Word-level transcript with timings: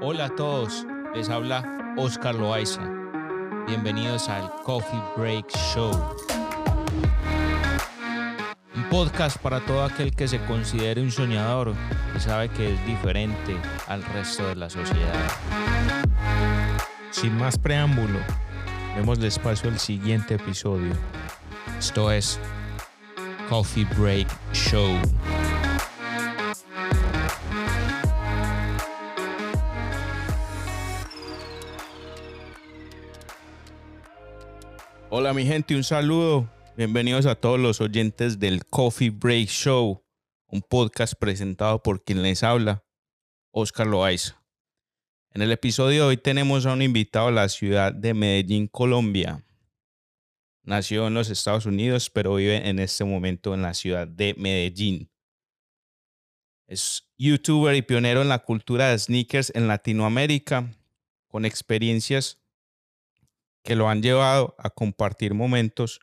Hola 0.00 0.26
a 0.26 0.28
todos, 0.28 0.86
les 1.14 1.28
habla 1.30 1.94
Oscar 1.96 2.34
Loaiza. 2.34 2.82
Bienvenidos 3.66 4.28
al 4.28 4.50
Coffee 4.64 5.00
Break 5.16 5.48
Show. 5.72 5.92
Un 8.74 8.88
podcast 8.90 9.38
para 9.38 9.60
todo 9.60 9.84
aquel 9.84 10.14
que 10.14 10.26
se 10.26 10.44
considere 10.46 11.00
un 11.00 11.10
soñador 11.10 11.74
y 12.16 12.20
sabe 12.20 12.48
que 12.50 12.74
es 12.74 12.86
diferente 12.86 13.56
al 13.86 14.02
resto 14.02 14.48
de 14.48 14.56
la 14.56 14.68
sociedad. 14.68 15.30
Sin 17.10 17.36
más 17.36 17.58
preámbulo, 17.58 18.18
démosle 18.96 19.28
espacio 19.28 19.70
al 19.70 19.78
siguiente 19.78 20.34
episodio. 20.34 20.92
Esto 21.78 22.10
es 22.10 22.40
Coffee 23.48 23.86
Break 23.96 24.28
Show. 24.52 24.98
Hola 35.16 35.32
mi 35.32 35.46
gente, 35.46 35.76
un 35.76 35.84
saludo. 35.84 36.50
Bienvenidos 36.76 37.24
a 37.26 37.36
todos 37.36 37.60
los 37.60 37.80
oyentes 37.80 38.40
del 38.40 38.66
Coffee 38.66 39.10
Break 39.10 39.46
Show, 39.46 40.04
un 40.48 40.60
podcast 40.60 41.14
presentado 41.14 41.80
por 41.84 42.02
quien 42.02 42.20
les 42.20 42.42
habla, 42.42 42.84
Oscar 43.52 43.86
Loaiza. 43.86 44.42
En 45.30 45.42
el 45.42 45.52
episodio 45.52 46.02
de 46.02 46.08
hoy 46.08 46.16
tenemos 46.16 46.66
a 46.66 46.72
un 46.72 46.82
invitado 46.82 47.28
a 47.28 47.30
la 47.30 47.48
ciudad 47.48 47.92
de 47.92 48.12
Medellín, 48.12 48.66
Colombia. 48.66 49.46
Nació 50.64 51.06
en 51.06 51.14
los 51.14 51.30
Estados 51.30 51.64
Unidos, 51.64 52.10
pero 52.10 52.34
vive 52.34 52.68
en 52.68 52.80
este 52.80 53.04
momento 53.04 53.54
en 53.54 53.62
la 53.62 53.74
ciudad 53.74 54.08
de 54.08 54.34
Medellín. 54.36 55.12
Es 56.66 57.08
youtuber 57.16 57.76
y 57.76 57.82
pionero 57.82 58.20
en 58.20 58.30
la 58.30 58.40
cultura 58.40 58.88
de 58.88 58.98
sneakers 58.98 59.52
en 59.54 59.68
Latinoamérica, 59.68 60.72
con 61.28 61.44
experiencias 61.44 62.43
que 63.64 63.74
lo 63.74 63.88
han 63.88 64.02
llevado 64.02 64.54
a 64.58 64.70
compartir 64.70 65.34
momentos 65.34 66.00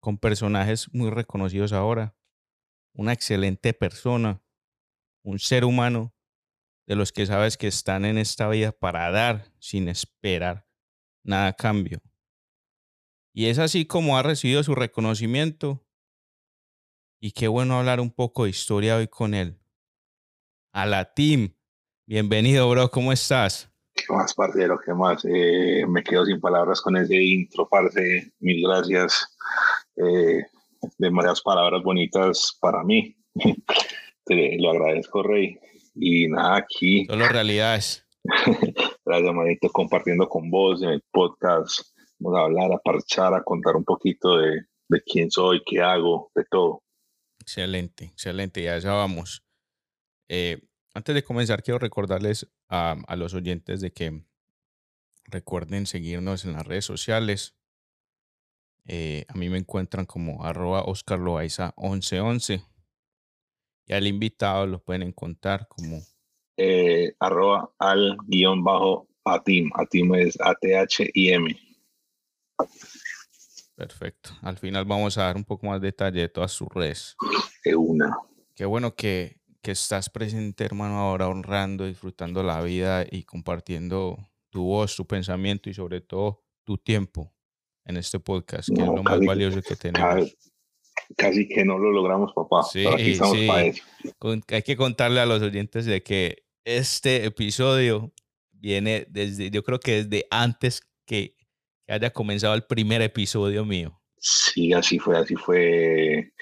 con 0.00 0.18
personajes 0.18 0.92
muy 0.92 1.10
reconocidos 1.10 1.72
ahora. 1.72 2.16
Una 2.94 3.12
excelente 3.12 3.74
persona, 3.74 4.42
un 5.22 5.38
ser 5.38 5.64
humano 5.64 6.14
de 6.86 6.96
los 6.96 7.12
que 7.12 7.26
sabes 7.26 7.58
que 7.58 7.66
están 7.66 8.06
en 8.06 8.16
esta 8.16 8.48
vida 8.48 8.72
para 8.72 9.10
dar 9.10 9.52
sin 9.60 9.88
esperar 9.88 10.66
nada 11.22 11.48
a 11.48 11.52
cambio. 11.52 12.00
Y 13.34 13.46
es 13.46 13.58
así 13.58 13.84
como 13.84 14.16
ha 14.16 14.22
recibido 14.22 14.64
su 14.64 14.74
reconocimiento. 14.74 15.86
Y 17.20 17.32
qué 17.32 17.46
bueno 17.46 17.78
hablar 17.78 18.00
un 18.00 18.10
poco 18.10 18.44
de 18.44 18.50
historia 18.50 18.96
hoy 18.96 19.06
con 19.06 19.34
él. 19.34 19.60
A 20.72 20.86
la 20.86 21.12
team. 21.12 21.54
Bienvenido, 22.06 22.68
bro. 22.70 22.90
¿Cómo 22.90 23.12
estás? 23.12 23.70
¿Qué 24.08 24.14
más, 24.14 24.32
parcero? 24.32 24.80
¿Qué 24.82 24.94
más? 24.94 25.22
Eh, 25.26 25.84
me 25.86 26.02
quedo 26.02 26.24
sin 26.24 26.40
palabras 26.40 26.80
con 26.80 26.96
ese 26.96 27.16
intro, 27.16 27.68
parce. 27.68 28.32
Mil 28.40 28.66
gracias. 28.66 29.36
Eh, 29.96 30.46
demasiadas 30.96 31.42
palabras 31.42 31.82
bonitas 31.82 32.56
para 32.58 32.82
mí. 32.84 33.14
Te 34.24 34.56
lo 34.58 34.70
agradezco, 34.70 35.22
Rey. 35.22 35.58
Y 35.94 36.26
nada, 36.28 36.56
aquí. 36.56 37.04
Solo 37.04 37.28
realidades. 37.28 38.06
gracias, 39.04 39.34
manito, 39.34 39.68
compartiendo 39.68 40.26
con 40.26 40.50
vos 40.50 40.82
en 40.82 40.88
el 40.88 41.02
podcast. 41.10 41.80
Vamos 42.18 42.38
a 42.38 42.44
hablar, 42.44 42.72
a 42.72 42.78
parchar, 42.78 43.34
a 43.34 43.42
contar 43.42 43.76
un 43.76 43.84
poquito 43.84 44.38
de, 44.38 44.62
de 44.88 45.02
quién 45.02 45.30
soy, 45.30 45.60
qué 45.66 45.82
hago, 45.82 46.30
de 46.34 46.44
todo. 46.50 46.82
Excelente, 47.40 48.06
excelente. 48.06 48.62
Ya, 48.62 48.78
ya 48.78 48.92
vamos. 48.92 49.42
Eh, 50.30 50.62
antes 50.98 51.14
de 51.14 51.22
comenzar, 51.22 51.62
quiero 51.62 51.78
recordarles 51.78 52.48
a, 52.68 52.96
a, 53.06 53.14
los 53.14 53.32
oyentes 53.32 53.80
de 53.80 53.92
que 53.92 54.20
recuerden 55.26 55.86
seguirnos 55.86 56.44
en 56.44 56.54
las 56.54 56.66
redes 56.66 56.84
sociales. 56.84 57.54
Eh, 58.84 59.24
a 59.28 59.34
mí 59.34 59.48
me 59.48 59.58
encuentran 59.58 60.06
como 60.06 60.44
arroba 60.44 60.82
Oscar 60.82 61.20
Loaiza 61.20 61.72
1111. 61.76 62.64
Y 63.86 63.92
al 63.92 64.08
invitado 64.08 64.66
lo 64.66 64.82
pueden 64.82 65.02
encontrar 65.02 65.68
como 65.68 66.02
eh, 66.56 67.14
arroba 67.20 67.70
al 67.78 68.16
guion 68.26 68.64
bajo 68.64 69.08
atim. 69.24 69.70
Atim 69.74 70.14
es 70.16 70.36
A-T-H-I-M. 70.40 71.56
Perfecto. 73.76 74.30
Al 74.42 74.58
final 74.58 74.84
vamos 74.84 75.16
a 75.16 75.22
dar 75.22 75.36
un 75.36 75.44
poco 75.44 75.68
más 75.68 75.80
detalle 75.80 76.22
de 76.22 76.28
todas 76.28 76.50
sus 76.50 76.68
redes. 76.68 77.16
De 77.64 77.76
una. 77.76 78.18
Qué 78.56 78.64
bueno 78.64 78.96
que, 78.96 79.37
que 79.62 79.72
estás 79.72 80.10
presente, 80.10 80.64
hermano, 80.64 80.98
ahora 80.98 81.28
honrando, 81.28 81.86
disfrutando 81.86 82.42
la 82.42 82.62
vida 82.62 83.04
y 83.10 83.24
compartiendo 83.24 84.18
tu 84.50 84.64
voz, 84.64 84.96
tu 84.96 85.06
pensamiento 85.06 85.68
y 85.68 85.74
sobre 85.74 86.00
todo 86.00 86.44
tu 86.64 86.78
tiempo 86.78 87.34
en 87.84 87.96
este 87.96 88.20
podcast, 88.20 88.68
que 88.68 88.80
no, 88.80 88.90
es 88.90 88.96
lo 88.96 89.02
más 89.02 89.20
valioso 89.20 89.62
que 89.62 89.76
tenemos. 89.76 90.08
Casi, 90.08 90.36
casi, 91.16 91.48
que 91.48 91.64
no 91.64 91.78
lo 91.78 91.90
logramos, 91.90 92.32
papá. 92.34 92.62
Sí, 92.62 92.84
sí. 93.14 93.48
Hay 94.48 94.62
que 94.62 94.76
contarle 94.76 95.20
a 95.20 95.26
los 95.26 95.42
oyentes 95.42 95.86
de 95.86 96.02
que 96.02 96.44
este 96.64 97.24
episodio 97.24 98.12
viene 98.52 99.06
desde, 99.08 99.50
yo 99.50 99.62
creo 99.62 99.80
que 99.80 100.04
desde 100.04 100.26
antes 100.30 100.82
que, 101.06 101.34
que 101.86 101.92
haya 101.92 102.10
comenzado 102.10 102.54
el 102.54 102.64
primer 102.64 103.00
episodio 103.02 103.64
mío. 103.64 103.98
Sí, 104.20 104.72
así 104.72 104.98
fue, 104.98 105.16
así 105.16 105.36
fue 105.36 106.32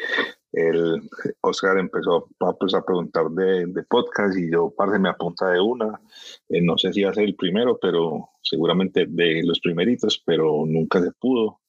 el 0.57 1.11
Oscar 1.43 1.79
empezó 1.79 2.29
a, 2.41 2.53
pues, 2.55 2.73
a 2.73 2.83
preguntar 2.83 3.29
de, 3.29 3.67
de, 3.67 3.83
podcast 3.83 4.39
y 4.39 4.51
yo, 4.51 4.73
parce, 4.75 4.99
me 4.99 5.11
apunta 5.11 5.51
de 5.51 5.61
una. 5.61 6.01
Eh, 6.49 6.63
no 6.63 6.79
sé 6.79 6.95
si 6.95 7.03
va 7.03 7.11
a 7.11 7.15
ser 7.15 7.25
el 7.25 7.37
primero, 7.37 7.79
pero 7.79 8.31
seguramente 8.43 9.05
de 9.07 9.43
los 9.45 9.61
primeritos, 9.61 10.23
pero 10.25 10.65
nunca 10.67 11.03
se 11.03 11.13
pudo. 11.13 11.61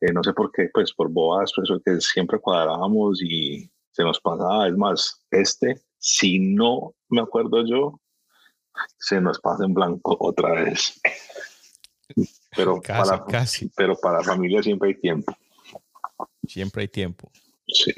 Eh, 0.00 0.12
no 0.12 0.24
sé 0.24 0.32
por 0.32 0.50
qué, 0.50 0.68
pues 0.74 0.92
por 0.92 1.08
bobadas, 1.08 1.52
pues 1.54 1.68
porque 1.68 2.00
siempre 2.00 2.40
cuadrábamos 2.40 3.22
y 3.22 3.70
se 3.92 4.02
nos 4.02 4.20
pasaba. 4.20 4.66
Es 4.66 4.76
más, 4.76 5.24
este, 5.30 5.80
si 5.96 6.40
no 6.40 6.96
me 7.08 7.20
acuerdo 7.20 7.64
yo, 7.64 8.00
se 8.98 9.20
nos 9.20 9.38
pasa 9.38 9.66
en 9.66 9.72
blanco 9.72 10.16
otra 10.18 10.64
vez. 10.64 11.00
Pero, 12.56 12.80
casi, 12.82 13.08
para, 13.08 13.24
casi. 13.24 13.70
pero 13.76 13.94
para 13.94 14.18
la 14.18 14.24
familia 14.24 14.64
siempre 14.64 14.88
hay 14.88 15.00
tiempo. 15.00 15.32
Siempre 16.44 16.82
hay 16.82 16.88
tiempo. 16.88 17.30
Sí. 17.68 17.92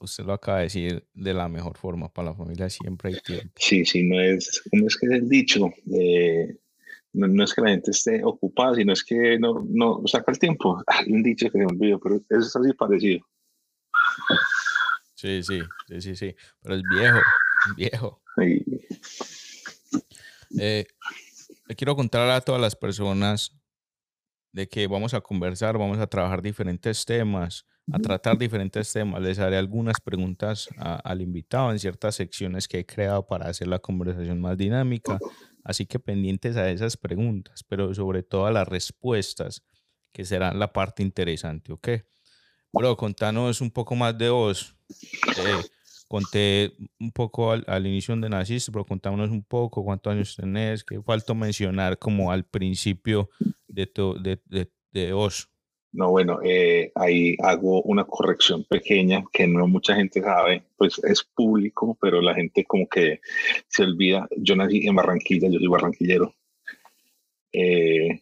Usted 0.00 0.24
lo 0.24 0.32
acaba 0.32 0.58
de 0.58 0.64
decir 0.64 1.06
de 1.12 1.34
la 1.34 1.48
mejor 1.48 1.76
forma. 1.76 2.12
Para 2.12 2.30
la 2.30 2.34
familia 2.34 2.70
siempre 2.70 3.10
hay 3.10 3.20
tiempo. 3.20 3.52
Sí, 3.56 3.84
sí, 3.84 4.02
no 4.02 4.20
es, 4.20 4.62
¿cómo 4.70 4.86
es 4.86 4.96
que 4.96 5.06
es 5.06 5.12
el 5.12 5.28
dicho? 5.28 5.70
Eh, 5.92 6.56
no, 7.12 7.28
no, 7.28 7.44
es 7.44 7.54
que 7.54 7.60
la 7.60 7.70
gente 7.70 7.90
esté 7.90 8.22
ocupada, 8.24 8.74
sino 8.74 8.92
es 8.92 9.04
que 9.04 9.38
no, 9.38 9.66
no 9.68 10.02
saca 10.06 10.32
el 10.32 10.38
tiempo. 10.38 10.82
Hay 10.86 11.12
un 11.12 11.22
dicho 11.22 11.46
que 11.46 11.52
se 11.52 11.58
me 11.58 11.66
olvidó, 11.66 12.00
pero 12.00 12.16
es 12.16 12.56
así 12.56 12.72
parecido. 12.72 13.26
Sí, 15.14 15.42
sí, 15.42 15.60
sí, 15.88 16.00
sí, 16.00 16.16
sí. 16.16 16.36
Pero 16.62 16.76
es 16.76 16.82
viejo, 16.82 17.20
viejo. 17.76 18.22
Sí. 18.38 18.64
Eh, 20.58 20.86
le 21.66 21.74
quiero 21.74 21.96
contar 21.96 22.30
a 22.30 22.40
todas 22.40 22.60
las 22.60 22.76
personas 22.76 23.52
de 24.52 24.68
que 24.68 24.86
vamos 24.86 25.14
a 25.14 25.20
conversar, 25.20 25.76
vamos 25.76 25.98
a 25.98 26.06
trabajar 26.06 26.40
diferentes 26.42 27.04
temas, 27.04 27.66
a 27.92 27.98
tratar 27.98 28.36
diferentes 28.36 28.92
temas. 28.92 29.22
Les 29.22 29.38
haré 29.38 29.56
algunas 29.56 30.00
preguntas 30.00 30.68
a, 30.76 30.96
al 30.96 31.22
invitado 31.22 31.70
en 31.70 31.78
ciertas 31.78 32.16
secciones 32.16 32.66
que 32.68 32.80
he 32.80 32.86
creado 32.86 33.26
para 33.26 33.48
hacer 33.48 33.68
la 33.68 33.78
conversación 33.78 34.40
más 34.40 34.56
dinámica. 34.56 35.18
Así 35.62 35.86
que 35.86 35.98
pendientes 35.98 36.56
a 36.56 36.70
esas 36.70 36.96
preguntas, 36.96 37.64
pero 37.64 37.92
sobre 37.94 38.22
todo 38.22 38.46
a 38.46 38.52
las 38.52 38.68
respuestas, 38.68 39.62
que 40.12 40.24
serán 40.24 40.58
la 40.58 40.72
parte 40.72 41.02
interesante, 41.02 41.72
¿ok? 41.72 41.88
Bro, 42.72 42.96
contanos 42.96 43.60
un 43.60 43.70
poco 43.70 43.94
más 43.94 44.16
de 44.16 44.30
vos. 44.30 44.74
Eh, 45.38 45.62
conté 46.08 46.76
un 47.00 47.10
poco 47.12 47.52
al, 47.52 47.64
al, 47.66 47.86
inicio 47.86 48.12
donde 48.12 48.28
naciste, 48.28 48.70
pero 48.70 48.84
contámonos 48.84 49.30
un 49.30 49.42
poco 49.42 49.84
cuántos 49.84 50.12
años 50.12 50.36
tenés, 50.36 50.84
que 50.84 51.02
faltó 51.02 51.34
mencionar 51.34 51.98
como 51.98 52.30
al 52.30 52.44
principio 52.44 53.28
de, 53.66 53.86
tu, 53.86 54.14
de, 54.22 54.40
de, 54.46 54.70
de 54.92 55.12
vos. 55.12 55.50
No, 55.96 56.10
bueno, 56.10 56.40
eh, 56.44 56.92
ahí 56.94 57.36
hago 57.42 57.80
una 57.82 58.04
corrección 58.04 58.64
pequeña 58.64 59.24
que 59.32 59.46
no 59.46 59.66
mucha 59.66 59.94
gente 59.94 60.20
sabe, 60.20 60.62
pues 60.76 60.98
es 61.02 61.24
público, 61.24 61.96
pero 61.98 62.20
la 62.20 62.34
gente 62.34 62.66
como 62.66 62.86
que 62.86 63.20
se 63.66 63.84
olvida. 63.84 64.28
Yo 64.36 64.56
nací 64.56 64.86
en 64.86 64.94
Barranquilla, 64.94 65.48
yo 65.48 65.58
soy 65.58 65.68
barranquillero. 65.68 66.34
Eh, 67.50 68.20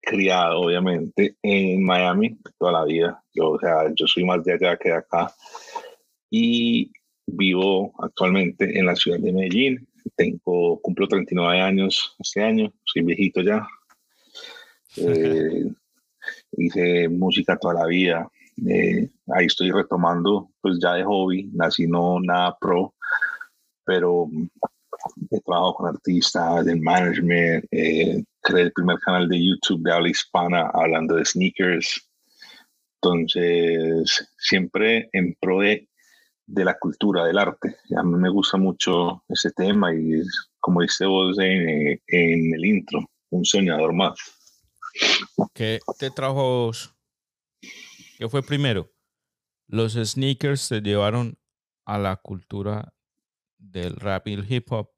criado, 0.00 0.62
obviamente, 0.62 1.36
en 1.40 1.84
Miami 1.84 2.36
toda 2.58 2.72
la 2.72 2.84
vida. 2.84 3.22
Yo, 3.32 3.50
o 3.50 3.60
sea, 3.60 3.92
yo 3.94 4.08
soy 4.08 4.24
más 4.24 4.42
de 4.42 4.54
allá 4.54 4.76
que 4.76 4.88
de 4.88 4.96
acá. 4.96 5.32
Y 6.30 6.90
vivo 7.26 7.94
actualmente 8.02 8.76
en 8.76 8.86
la 8.86 8.96
ciudad 8.96 9.20
de 9.20 9.32
Medellín. 9.32 9.86
Tengo, 10.16 10.80
cumplo 10.82 11.06
39 11.06 11.60
años 11.60 12.16
este 12.18 12.42
año, 12.42 12.72
soy 12.82 13.02
viejito 13.02 13.40
ya. 13.40 13.64
Eh, 14.96 15.64
hice 16.56 17.08
música 17.08 17.56
toda 17.56 17.74
la 17.74 17.86
vida. 17.86 18.28
Eh, 18.66 19.08
ahí 19.34 19.46
estoy 19.46 19.70
retomando, 19.70 20.50
pues 20.60 20.78
ya 20.80 20.94
de 20.94 21.04
hobby, 21.04 21.50
nací 21.52 21.86
no 21.86 22.20
nada 22.20 22.56
pro, 22.60 22.94
pero 23.84 24.28
he 25.30 25.40
trabajado 25.40 25.74
con 25.74 25.88
artistas, 25.88 26.66
en 26.66 26.82
management, 26.82 27.64
eh, 27.70 28.22
creé 28.40 28.62
el 28.64 28.72
primer 28.72 28.98
canal 29.00 29.28
de 29.28 29.44
YouTube 29.44 29.82
de 29.82 29.92
habla 29.92 30.08
hispana 30.08 30.70
hablando 30.72 31.16
de 31.16 31.24
sneakers. 31.24 32.08
Entonces, 33.02 34.26
siempre 34.38 35.10
en 35.12 35.34
pro 35.40 35.60
de, 35.60 35.86
la 36.46 36.78
cultura, 36.78 37.24
del 37.24 37.38
arte. 37.38 37.76
A 37.96 38.02
mí 38.02 38.16
me 38.16 38.30
gusta 38.30 38.56
mucho 38.56 39.22
ese 39.28 39.50
tema 39.50 39.94
y 39.94 40.22
como 40.60 40.80
dice 40.80 41.04
vos 41.04 41.38
en, 41.38 42.00
en 42.06 42.54
el 42.54 42.64
intro, 42.64 43.00
un 43.30 43.44
soñador 43.44 43.92
más. 43.92 44.14
¿Qué 45.52 45.80
te 45.98 46.10
trajo? 46.10 46.70
¿Qué 48.18 48.28
fue 48.28 48.42
primero? 48.42 48.90
¿Los 49.66 49.94
sneakers 49.94 50.68
te 50.68 50.80
llevaron 50.80 51.38
a 51.84 51.98
la 51.98 52.16
cultura 52.16 52.94
del 53.58 53.96
rap 53.96 54.28
y 54.28 54.34
el 54.34 54.50
hip 54.50 54.70
hop 54.70 54.90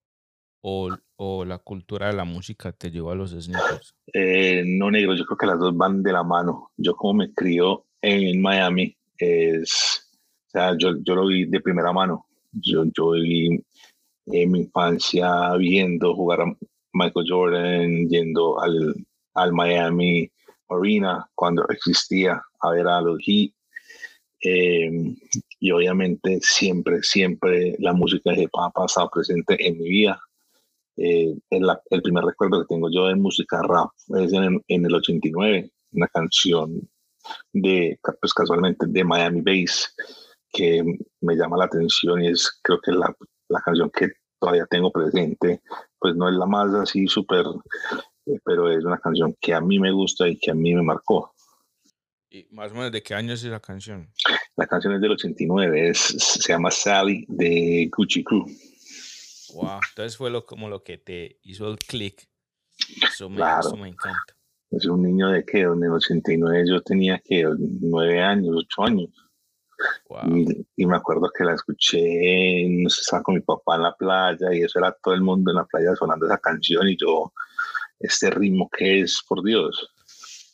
o, 0.62 1.44
la 1.44 1.58
cultura 1.58 2.08
de 2.08 2.12
la 2.14 2.24
música 2.24 2.72
te 2.72 2.90
llevó 2.90 3.12
a 3.12 3.14
los 3.14 3.30
sneakers? 3.30 3.94
Eh, 4.12 4.64
no, 4.66 4.90
negro, 4.90 5.14
yo 5.14 5.24
creo 5.24 5.38
que 5.38 5.46
las 5.46 5.58
dos 5.58 5.76
van 5.76 6.02
de 6.02 6.12
la 6.12 6.22
mano. 6.22 6.72
Yo 6.76 6.94
como 6.96 7.14
me 7.14 7.32
crió 7.32 7.86
en 8.02 8.40
Miami, 8.42 8.96
es, 9.16 10.10
o 10.46 10.50
sea, 10.50 10.76
yo, 10.76 10.96
yo 11.02 11.14
lo 11.14 11.26
vi 11.26 11.44
de 11.46 11.60
primera 11.60 11.92
mano. 11.92 12.26
Yo, 12.52 12.84
yo 12.96 13.14
en 13.14 14.50
mi 14.50 14.60
infancia 14.60 15.54
viendo 15.56 16.14
jugar 16.14 16.40
a 16.40 16.56
Michael 16.92 17.26
Jordan, 17.28 18.08
yendo 18.08 18.60
al, 18.60 19.05
al 19.36 19.52
Miami 19.52 20.30
Arena 20.68 21.28
cuando 21.34 21.64
existía 21.68 22.42
a 22.60 22.70
ver 22.70 22.86
a 22.88 23.00
los 23.00 23.18
Heat. 23.24 23.52
Eh, 24.42 24.90
y 25.60 25.70
obviamente 25.70 26.38
siempre, 26.42 27.02
siempre 27.02 27.76
la 27.78 27.92
música 27.92 28.30
de 28.30 28.42
hip 28.42 28.50
hop 28.52 28.72
ha 28.76 28.86
estado 28.86 29.10
presente 29.10 29.56
en 29.66 29.78
mi 29.78 29.88
vida. 29.88 30.20
Eh, 30.98 31.34
el, 31.50 32.02
primer 32.02 32.24
recuerdo 32.24 32.60
que 32.60 32.74
tengo 32.74 32.90
yo 32.90 33.06
de 33.06 33.16
música 33.16 33.60
rap 33.62 33.90
es 34.18 34.32
en, 34.32 34.62
en 34.68 34.86
el 34.86 34.94
89, 34.94 35.70
una 35.92 36.08
canción 36.08 36.88
de, 37.52 37.98
pues 38.20 38.32
casualmente, 38.32 38.86
de 38.88 39.04
Miami 39.04 39.42
Bass, 39.42 39.94
que 40.52 40.82
me 41.20 41.34
llama 41.34 41.58
la 41.58 41.64
atención 41.64 42.22
y 42.22 42.28
es 42.28 42.60
creo 42.62 42.80
que 42.80 42.92
la, 42.92 43.14
la 43.48 43.60
canción 43.60 43.90
que 43.90 44.08
todavía 44.38 44.66
tengo 44.70 44.90
presente, 44.90 45.60
pues 45.98 46.14
no 46.16 46.28
es 46.28 46.34
la 46.34 46.46
más 46.46 46.72
así 46.74 47.06
súper, 47.06 47.44
pero 48.44 48.70
es 48.70 48.84
una 48.84 48.98
canción 48.98 49.36
que 49.40 49.54
a 49.54 49.60
mí 49.60 49.78
me 49.78 49.92
gusta 49.92 50.28
y 50.28 50.38
que 50.38 50.50
a 50.50 50.54
mí 50.54 50.74
me 50.74 50.82
marcó. 50.82 51.34
¿Y 52.30 52.46
más 52.50 52.72
o 52.72 52.74
menos 52.74 52.92
de 52.92 53.02
qué 53.02 53.14
año 53.14 53.32
es 53.32 53.44
esa 53.44 53.60
canción? 53.60 54.10
La 54.56 54.66
canción 54.66 54.94
es 54.94 55.00
del 55.00 55.12
89, 55.12 55.90
es, 55.90 55.98
se 55.98 56.52
llama 56.52 56.70
Sally 56.70 57.24
de 57.28 57.88
Gucci 57.94 58.24
Crew. 58.24 58.46
Wow, 59.54 59.80
entonces 59.90 60.16
fue 60.16 60.30
lo, 60.30 60.44
como 60.44 60.68
lo 60.68 60.82
que 60.82 60.98
te 60.98 61.38
hizo 61.42 61.70
el 61.70 61.78
click. 61.78 62.28
Eso 63.02 63.30
me, 63.30 63.42
eso 63.42 63.76
me 63.76 63.88
encanta. 63.88 64.36
Es 64.70 64.86
un 64.86 65.02
niño 65.02 65.28
de 65.28 65.44
que, 65.44 65.60
en 65.60 65.82
el 65.82 65.92
89 65.92 66.64
yo 66.68 66.82
tenía 66.82 67.20
que 67.24 67.46
nueve 67.58 68.20
años, 68.20 68.56
ocho 68.58 68.82
años. 68.82 69.10
Y, 70.76 70.86
me 70.86 70.96
acuerdo 70.96 71.30
que 71.36 71.44
la 71.44 71.54
escuché, 71.54 72.66
no 72.68 72.88
sé, 72.88 73.00
estaba 73.02 73.22
con 73.22 73.34
mi 73.34 73.40
papá 73.40 73.76
en 73.76 73.82
la 73.82 73.94
playa 73.94 74.52
y 74.52 74.62
eso 74.62 74.78
era 74.78 74.92
todo 74.92 75.14
el 75.14 75.20
mundo 75.20 75.50
en 75.50 75.56
la 75.56 75.64
playa 75.64 75.94
sonando 75.94 76.26
esa 76.26 76.38
canción 76.38 76.88
y 76.88 76.96
yo, 76.96 77.32
este 77.98 78.30
ritmo 78.30 78.68
que 78.70 79.00
es, 79.00 79.22
por 79.26 79.42
Dios. 79.44 79.88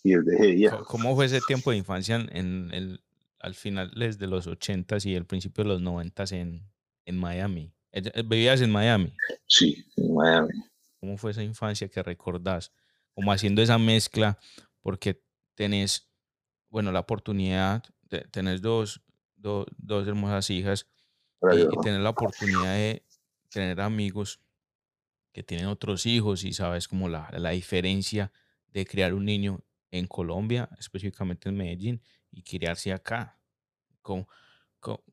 Y 0.02 0.14
desde 0.14 0.52
ella. 0.52 0.78
¿Cómo 0.86 1.14
fue 1.14 1.26
ese 1.26 1.40
tiempo 1.40 1.70
de 1.70 1.76
infancia 1.76 2.16
en 2.16 2.70
el, 2.72 3.02
al 3.38 3.54
final 3.54 3.90
de 3.94 4.26
los 4.26 4.46
80s 4.48 5.06
y 5.06 5.14
el 5.14 5.26
principio 5.26 5.64
de 5.64 5.70
los 5.70 5.82
90s 5.82 6.32
en, 6.32 6.68
en 7.04 7.18
Miami? 7.18 7.72
Eh, 7.92 8.22
¿Vivías 8.24 8.60
en 8.60 8.70
Miami? 8.70 9.12
Sí, 9.46 9.84
en 9.96 10.14
Miami. 10.14 10.50
¿Cómo 10.98 11.16
fue 11.16 11.32
esa 11.32 11.42
infancia 11.42 11.88
que 11.88 12.02
recordás? 12.02 12.72
Como 13.14 13.32
haciendo 13.32 13.60
esa 13.62 13.78
mezcla, 13.78 14.38
porque 14.80 15.22
tenés, 15.54 16.08
bueno, 16.68 16.90
la 16.90 17.00
oportunidad, 17.00 17.82
de, 18.02 18.20
tenés 18.30 18.62
dos, 18.62 19.02
dos 19.36 20.08
hermosas 20.08 20.48
hijas 20.50 20.86
y, 21.42 21.80
tener 21.82 22.00
la 22.00 22.10
oportunidad 22.10 22.74
de 22.74 23.04
tener 23.50 23.80
amigos 23.80 24.40
que 25.32 25.42
tienen 25.42 25.66
otros 25.66 26.06
hijos 26.06 26.44
y 26.44 26.52
sabes 26.52 26.88
como 26.88 27.08
la, 27.08 27.30
la 27.32 27.50
diferencia 27.50 28.32
de 28.72 28.86
criar 28.86 29.14
un 29.14 29.24
niño 29.24 29.60
en 29.90 30.06
Colombia, 30.06 30.68
específicamente 30.78 31.48
en 31.48 31.56
Medellín, 31.56 32.02
y 32.30 32.42
criarse 32.42 32.92
acá. 32.92 33.38
¿Cómo, 34.00 34.28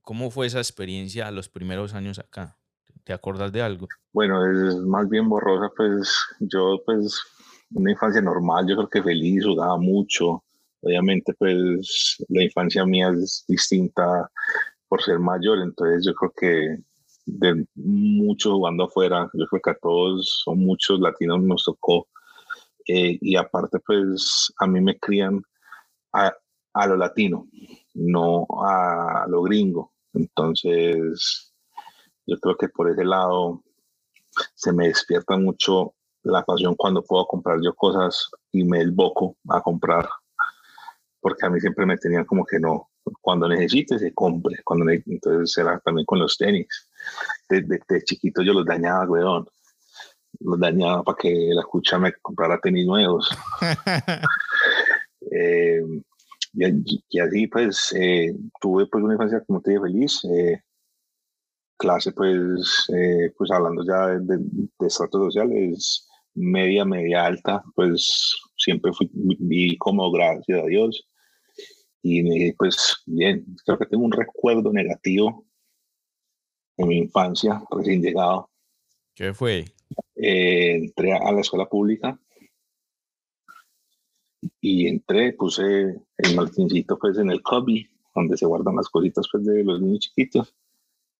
cómo, 0.01 0.31
fue 0.31 0.47
esa 0.47 0.59
experiencia 0.59 1.29
los 1.31 1.49
primeros 1.49 1.93
años 1.93 2.17
acá? 2.19 2.57
¿Te 3.03 3.13
acuerdas 3.13 3.51
de 3.51 3.61
algo? 3.61 3.87
Bueno, 4.13 4.45
es 4.45 4.75
más 4.77 5.07
bien 5.09 5.27
borrosa, 5.27 5.71
pues 5.75 6.17
yo 6.39 6.81
pues 6.85 7.21
una 7.71 7.91
infancia 7.91 8.21
normal, 8.21 8.67
yo 8.67 8.75
creo 8.75 8.89
que 8.89 9.03
feliz, 9.03 9.45
jugaba 9.45 9.77
mucho, 9.77 10.43
Obviamente, 10.81 11.33
pues 11.33 12.23
la 12.29 12.43
infancia 12.43 12.85
mía 12.85 13.09
es 13.09 13.43
distinta 13.47 14.31
por 14.87 15.01
ser 15.01 15.19
mayor, 15.19 15.59
entonces 15.59 16.05
yo 16.05 16.13
creo 16.13 16.33
que 16.35 16.83
de 17.37 17.65
mucho 17.75 18.53
jugando 18.53 18.85
afuera, 18.85 19.29
yo 19.33 19.45
creo 19.47 19.61
que 19.61 19.69
a 19.71 19.77
todos 19.81 20.43
o 20.45 20.55
muchos 20.55 20.99
latinos 20.99 21.41
nos 21.41 21.63
tocó. 21.63 22.07
Eh, 22.87 23.17
y 23.21 23.35
aparte, 23.35 23.79
pues 23.79 24.51
a 24.59 24.67
mí 24.67 24.81
me 24.81 24.97
crían 24.97 25.41
a, 26.13 26.33
a 26.73 26.87
lo 26.87 26.97
latino, 26.97 27.47
no 27.93 28.47
a 28.63 29.25
lo 29.27 29.43
gringo. 29.43 29.93
Entonces, 30.13 31.53
yo 32.25 32.39
creo 32.39 32.57
que 32.57 32.69
por 32.69 32.89
ese 32.89 33.05
lado 33.05 33.63
se 34.55 34.71
me 34.73 34.87
despierta 34.87 35.37
mucho 35.37 35.93
la 36.23 36.43
pasión 36.43 36.75
cuando 36.75 37.03
puedo 37.03 37.25
comprar 37.27 37.59
yo 37.61 37.73
cosas 37.75 38.29
y 38.51 38.63
me 38.63 38.85
boco 38.89 39.37
a 39.49 39.61
comprar 39.61 40.07
porque 41.21 41.45
a 41.45 41.49
mí 41.49 41.59
siempre 41.59 41.85
me 41.85 41.97
tenían 41.97 42.25
como 42.25 42.45
que 42.45 42.59
no, 42.59 42.89
cuando 43.21 43.47
necesite 43.47 43.99
se 43.99 44.13
compre, 44.13 44.61
cuando 44.63 44.89
entonces 44.89 45.57
era 45.57 45.79
también 45.79 46.05
con 46.05 46.19
los 46.19 46.37
tenis. 46.37 46.88
Desde, 47.49 48.03
chiquito 48.03 48.41
yo 48.41 48.53
los 48.53 48.65
dañaba, 48.65 49.05
weón. 49.05 49.47
Los 50.39 50.59
dañaba 50.59 51.03
para 51.03 51.17
que 51.17 51.49
la 51.51 51.61
escucha 51.61 51.97
me 51.97 52.13
comprara 52.21 52.59
tenis 52.59 52.85
nuevos. 52.85 53.29
Eh, 55.31 55.81
y, 56.53 57.19
así 57.19 57.45
pues 57.47 57.93
eh, 57.95 58.33
tuve 58.59 58.87
pues 58.87 59.03
una 59.03 59.13
infancia 59.13 59.43
como 59.45 59.61
te 59.61 59.71
dije 59.71 59.83
feliz. 59.83 60.21
Eh, 60.25 60.59
clase 61.77 62.13
pues, 62.13 62.87
pues 63.37 63.51
hablando 63.51 63.83
ya 63.85 64.07
de, 64.07 64.37
de, 64.39 64.87
estratos 64.87 65.25
sociales, 65.25 66.07
media, 66.33 66.83
media 66.83 67.25
alta, 67.25 67.61
pues 67.75 68.33
siempre 68.57 68.91
fui, 68.93 69.09
vi 69.13 69.77
como 69.77 70.09
gracias 70.09 70.63
a 70.63 70.65
Dios. 70.65 71.07
Y 72.01 72.53
pues 72.53 72.95
bien, 73.05 73.45
creo 73.65 73.77
que 73.77 73.85
tengo 73.85 74.05
un 74.05 74.11
recuerdo 74.11 74.71
negativo 74.71 75.45
en 76.79 76.87
mi 76.87 76.97
infancia, 76.97 77.61
recién 77.69 78.01
llegado. 78.01 78.49
¿Qué 79.13 79.33
fue? 79.33 79.65
Eh, 80.15 80.75
entré 80.75 81.13
a 81.13 81.31
la 81.31 81.41
escuela 81.41 81.65
pública 81.65 82.17
y 84.61 84.87
entré, 84.87 85.33
puse 85.33 85.63
el 86.17 86.35
martincito 86.35 86.97
pues 86.97 87.17
en 87.17 87.29
el 87.31 87.43
cubby, 87.43 87.89
donde 88.15 88.37
se 88.37 88.45
guardan 88.45 88.77
las 88.77 88.87
cositas 88.87 89.27
pues 89.29 89.45
de 89.45 89.63
los 89.63 89.81
niños 89.81 89.99
chiquitos. 89.99 90.55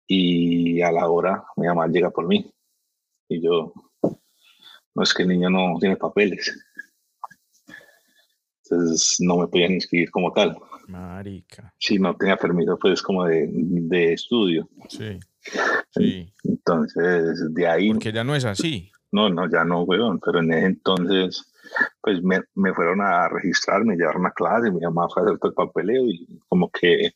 Y 0.06 0.80
a 0.80 0.90
la 0.90 1.08
hora 1.08 1.44
mi 1.56 1.66
mamá 1.66 1.86
llega 1.88 2.10
por 2.10 2.26
mí. 2.26 2.50
Y 3.28 3.42
yo, 3.42 3.72
no 4.94 5.02
es 5.02 5.12
que 5.12 5.22
el 5.22 5.28
niño 5.28 5.50
no 5.50 5.76
tiene 5.78 5.96
papeles. 5.96 6.58
Entonces 8.64 9.16
no 9.20 9.36
me 9.36 9.46
podían 9.46 9.72
inscribir 9.72 10.10
como 10.10 10.32
tal. 10.32 10.56
Marica. 10.88 11.74
Sí, 11.78 11.98
no 11.98 12.16
tenía 12.16 12.36
permiso 12.36 12.78
pues 12.78 13.02
como 13.02 13.26
de, 13.26 13.46
de 13.52 14.14
estudio. 14.14 14.68
Sí. 14.88 15.20
Sí. 15.90 16.32
Entonces, 16.44 17.54
de 17.54 17.66
ahí... 17.66 17.90
Porque 17.90 18.12
ya 18.12 18.24
no 18.24 18.34
es 18.34 18.44
así. 18.44 18.90
No, 19.12 19.28
no, 19.28 19.50
ya 19.50 19.64
no, 19.64 19.82
weón. 19.82 20.20
Pero 20.20 20.40
en 20.40 20.52
ese 20.52 20.66
entonces, 20.66 21.52
pues 22.00 22.22
me, 22.22 22.42
me 22.54 22.72
fueron 22.74 23.00
a 23.00 23.28
registrar, 23.28 23.84
me 23.84 23.96
llevaron 23.96 24.26
a 24.26 24.32
clase, 24.32 24.70
mi 24.70 24.80
mamá 24.80 25.08
fue 25.08 25.22
a 25.22 25.26
hacer 25.26 25.38
todo 25.38 25.50
el 25.50 25.54
papeleo 25.54 26.04
y 26.04 26.40
como 26.48 26.70
que 26.70 27.12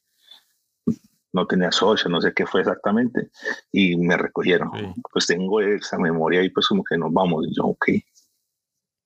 no 1.33 1.47
tenía 1.47 1.73
socio, 1.73 2.09
no 2.09 2.21
sé 2.21 2.33
qué 2.33 2.47
fue 2.47 2.61
exactamente, 2.61 3.29
y 3.73 3.97
me 3.97 4.17
recogieron. 4.17 4.71
Pues 5.13 5.27
tengo 5.27 5.61
esa 5.61 5.99
memoria 5.99 6.43
y 6.43 6.51
pues 6.51 6.69
como 6.69 6.85
que 6.85 6.97
nos 6.97 7.13
vamos, 7.13 7.45
y 7.49 7.55
yo, 7.55 7.65
ok. 7.65 7.89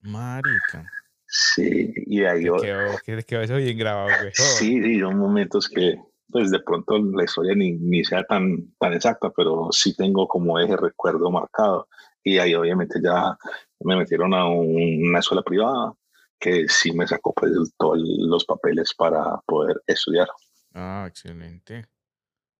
Marica. 0.01 0.85
Sí, 1.25 1.91
y 2.05 2.23
ahí 2.23 2.45
yo... 2.45 2.57
Que 3.03 3.23
quedó 3.23 3.41
eso 3.41 3.55
bien 3.55 3.77
grabado, 3.77 4.09
güey. 4.21 4.31
Sí, 4.33 4.81
sí, 4.81 4.99
son 4.99 5.17
momentos 5.17 5.67
que, 5.67 5.99
pues 6.31 6.51
de 6.51 6.59
pronto 6.59 6.97
la 6.97 7.23
historia 7.23 7.55
ni, 7.55 7.71
ni 7.73 8.03
sea 8.03 8.23
tan, 8.23 8.71
tan 8.79 8.93
exacta, 8.93 9.31
pero 9.35 9.69
sí 9.71 9.95
tengo 9.95 10.27
como 10.27 10.59
ese 10.59 10.77
recuerdo 10.77 11.29
marcado. 11.31 11.87
Y 12.23 12.37
ahí 12.37 12.53
obviamente 12.53 12.99
ya 13.03 13.37
me 13.79 13.95
metieron 13.95 14.33
a 14.33 14.47
una 14.47 15.19
escuela 15.19 15.41
privada 15.41 15.93
que 16.39 16.67
sí 16.69 16.91
me 16.93 17.07
sacó 17.07 17.33
pues 17.33 17.51
todos 17.77 17.97
los 17.99 18.45
papeles 18.45 18.93
para 18.93 19.37
poder 19.45 19.81
estudiar. 19.87 20.27
Ah, 20.73 21.05
excelente. 21.07 21.85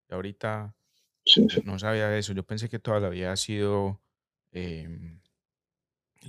Y 0.09 0.13
ahorita 0.13 0.75
no 1.63 1.79
sabía 1.79 2.15
eso. 2.17 2.33
Yo 2.33 2.43
pensé 2.43 2.69
que 2.69 2.79
toda 2.79 2.99
la 2.99 3.09
vida 3.09 3.31
ha 3.31 3.37
sido 3.37 4.01
em, 4.51 5.21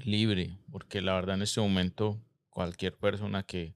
libre, 0.04 0.58
porque 0.70 1.00
la 1.00 1.14
verdad 1.14 1.36
en 1.36 1.42
este 1.42 1.60
momento 1.60 2.20
cualquier 2.50 2.96
persona 2.96 3.42
que, 3.42 3.74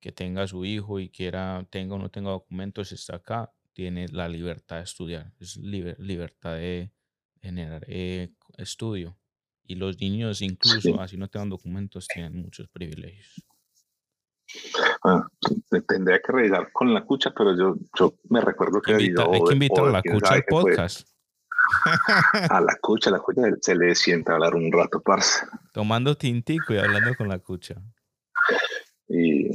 que 0.00 0.12
tenga 0.12 0.46
su 0.46 0.64
hijo 0.64 0.98
y 0.98 1.10
quiera, 1.10 1.66
tenga 1.70 1.94
o 1.94 1.98
no 1.98 2.10
tenga 2.10 2.30
documentos, 2.30 2.92
está 2.92 3.16
acá, 3.16 3.52
tiene 3.72 4.08
la 4.08 4.28
libertad 4.28 4.76
de 4.76 4.82
estudiar, 4.82 5.32
es 5.38 5.56
libertad 5.56 6.54
de 6.54 6.90
generar 7.40 7.84
eh, 7.86 8.32
estudio. 8.56 9.16
Y 9.62 9.76
los 9.76 10.00
niños, 10.00 10.42
incluso 10.42 11.00
así 11.00 11.16
no 11.16 11.28
tengan 11.28 11.50
documentos, 11.50 12.08
tienen 12.08 12.42
muchos 12.42 12.68
privilegios. 12.68 13.44
Ah, 15.04 15.28
tendría 15.86 16.20
que 16.20 16.32
revisar 16.32 16.72
con 16.72 16.92
la 16.92 17.04
cucha, 17.04 17.32
pero 17.36 17.56
yo, 17.56 17.76
yo 17.96 18.14
me 18.28 18.40
recuerdo 18.40 18.82
que 18.82 18.94
hay 18.94 19.14
que 19.14 19.52
invitar 19.52 19.84
a 19.86 19.90
la 19.90 20.02
cucha 20.02 20.34
al 20.34 20.44
podcast. 20.44 21.08
a 22.50 22.60
la 22.60 22.76
cucha, 22.80 23.10
la 23.10 23.20
cucha 23.20 23.42
se 23.60 23.76
le 23.76 23.94
sienta 23.94 24.32
a 24.32 24.34
hablar 24.34 24.56
un 24.56 24.72
rato, 24.72 25.00
parce. 25.00 25.46
Tomando 25.72 26.16
tintico 26.16 26.74
y 26.74 26.78
hablando 26.78 27.14
con 27.14 27.28
la 27.28 27.38
cucha. 27.38 27.76
Y 29.12 29.50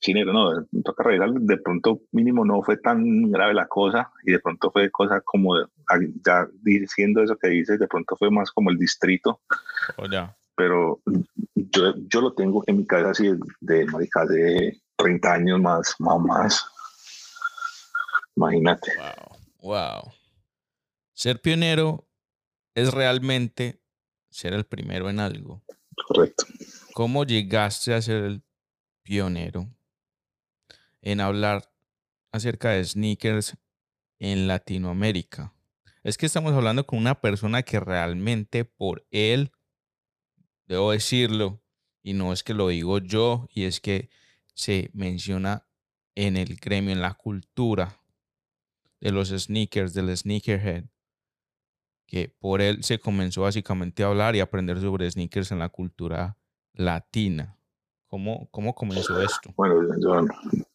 sin 0.00 0.16
eso, 0.16 0.32
no, 0.32 0.66
toca 0.82 1.04
revisar, 1.04 1.30
de 1.30 1.56
pronto 1.58 2.02
mínimo 2.10 2.44
no 2.44 2.62
fue 2.64 2.78
tan 2.78 3.30
grave 3.30 3.54
la 3.54 3.68
cosa 3.68 4.10
y 4.24 4.32
de 4.32 4.40
pronto 4.40 4.72
fue 4.72 4.90
cosa 4.90 5.20
como, 5.20 5.54
ya 6.26 6.48
diciendo 6.62 7.22
eso 7.22 7.36
que 7.36 7.48
dices, 7.48 7.78
de 7.78 7.86
pronto 7.86 8.16
fue 8.16 8.28
más 8.32 8.50
como 8.50 8.70
el 8.70 8.76
distrito. 8.76 9.40
Oh. 9.98 10.06
Pero 10.56 11.00
yo, 11.54 11.94
yo 12.08 12.20
lo 12.20 12.32
tengo 12.32 12.64
en 12.66 12.78
mi 12.78 12.86
casa 12.86 13.10
así 13.10 13.30
de, 13.60 13.86
marica, 13.86 14.26
de 14.26 14.76
30 14.96 15.32
años 15.32 15.60
más, 15.60 15.94
más, 16.00 16.18
más. 16.20 16.66
Imagínate. 18.34 18.90
Wow, 19.60 19.70
wow. 19.70 20.12
Ser 21.12 21.40
pionero 21.40 22.08
es 22.74 22.92
realmente 22.92 23.80
ser 24.28 24.54
el 24.54 24.64
primero 24.64 25.08
en 25.08 25.20
algo. 25.20 25.62
Correcto. 26.08 26.46
¿Cómo 26.94 27.24
llegaste 27.24 27.94
a 27.94 28.02
ser 28.02 28.24
el 28.24 28.42
pionero 29.08 29.74
en 31.00 31.22
hablar 31.22 31.72
acerca 32.30 32.72
de 32.72 32.84
sneakers 32.84 33.56
en 34.18 34.46
Latinoamérica? 34.46 35.54
Es 36.02 36.18
que 36.18 36.26
estamos 36.26 36.52
hablando 36.52 36.86
con 36.86 36.98
una 36.98 37.18
persona 37.18 37.62
que 37.62 37.80
realmente 37.80 38.66
por 38.66 39.06
él, 39.10 39.50
debo 40.66 40.92
decirlo, 40.92 41.62
y 42.02 42.12
no 42.12 42.34
es 42.34 42.42
que 42.42 42.52
lo 42.52 42.68
digo 42.68 42.98
yo, 42.98 43.48
y 43.50 43.64
es 43.64 43.80
que 43.80 44.10
se 44.54 44.90
menciona 44.92 45.66
en 46.14 46.36
el 46.36 46.56
gremio, 46.56 46.92
en 46.92 47.00
la 47.00 47.14
cultura 47.14 48.02
de 49.00 49.10
los 49.10 49.30
sneakers, 49.30 49.94
del 49.94 50.14
sneakerhead, 50.14 50.84
que 52.06 52.28
por 52.28 52.60
él 52.60 52.84
se 52.84 52.98
comenzó 52.98 53.42
básicamente 53.42 54.02
a 54.02 54.08
hablar 54.08 54.36
y 54.36 54.40
aprender 54.40 54.80
sobre 54.80 55.10
sneakers 55.10 55.50
en 55.50 55.60
la 55.60 55.70
cultura 55.70 56.36
latina. 56.74 57.57
¿Cómo, 58.08 58.48
cómo 58.50 58.74
comenzó 58.74 59.20
esto? 59.20 59.52
Bueno, 59.54 59.82
yo, 60.00 60.26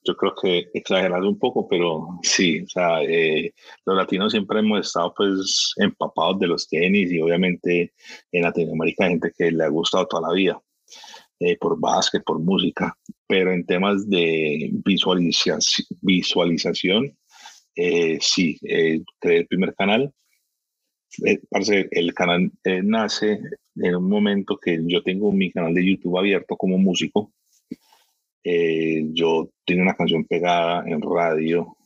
yo 0.04 0.16
creo 0.16 0.36
que 0.40 0.70
exagerado 0.76 1.28
un 1.28 1.40
poco, 1.40 1.68
pero 1.68 2.20
sí, 2.22 2.62
o 2.62 2.68
sea, 2.68 3.02
eh, 3.02 3.52
los 3.86 3.98
latinos 3.98 4.32
siempre 4.32 4.60
hemos 4.60 4.86
estado 4.86 5.12
pues 5.16 5.74
empapados 5.78 6.40
de 6.40 6.48
los 6.48 6.68
tenis 6.68 7.12
y 7.12 7.20
obviamente 7.20 7.92
en 8.32 8.44
Latinoamérica 8.44 9.06
hay 9.06 9.12
gente 9.12 9.32
que 9.36 9.52
le 9.52 9.64
ha 9.64 9.70
gustado 9.70 10.06
toda 10.06 10.30
la 10.30 10.34
vida. 10.34 10.62
Eh, 11.40 11.58
por 11.58 11.80
básquet, 11.80 12.24
por 12.24 12.40
música, 12.40 12.96
pero 13.28 13.52
en 13.52 13.66
temas 13.66 14.08
de 14.08 14.70
visualización, 14.86 15.60
visualización 16.02 17.18
eh, 17.76 18.20
sí, 18.22 18.60
creé 19.20 19.38
el 19.40 19.48
primer 19.48 19.74
canal 19.74 20.14
eh, 21.22 21.88
el 21.92 22.14
canal 22.14 22.52
eh, 22.64 22.82
nace 22.84 23.40
en 23.76 23.96
un 23.96 24.10
momento 24.10 24.58
que 24.58 24.80
yo 24.84 25.04
tengo 25.04 25.32
mi 25.32 25.52
canal 25.52 25.74
de 25.74 25.86
YouTube 25.86 26.18
abierto 26.18 26.56
como 26.58 26.78
músico. 26.78 27.32
Eh, 28.44 29.04
yo 29.14 29.50
tenía 29.66 29.84
una 29.84 29.96
canción 29.96 30.26
pegada 30.26 30.84
en 30.88 31.02
radio 31.02 31.78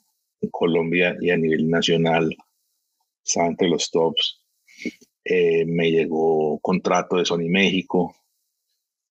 en 0.42 0.50
Colombia 0.50 1.16
y 1.20 1.30
a 1.30 1.38
nivel 1.38 1.70
nacional. 1.70 2.36
Estaba 3.24 3.48
entre 3.48 3.70
los 3.70 3.92
tops. 3.92 4.42
me 5.26 5.92
llegó 5.92 6.60
contrato 6.60 7.18
de 7.18 7.26
Sony 7.26 7.50
México. 7.50 8.16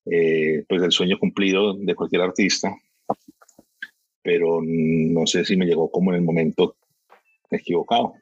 pues 0.04 0.82
el 0.82 0.92
sueño 0.92 1.18
cumplido 1.18 1.74
de 1.74 1.94
cualquier 1.94 2.22
artista. 2.22 2.74
Pero 4.22 4.60
no 4.62 5.26
sé 5.26 5.44
si 5.44 5.56
me 5.56 5.66
llegó 5.66 5.90
como 5.90 6.10
en 6.12 6.16
el 6.18 6.24
momento 6.24 6.76
equivocado. 7.50 8.14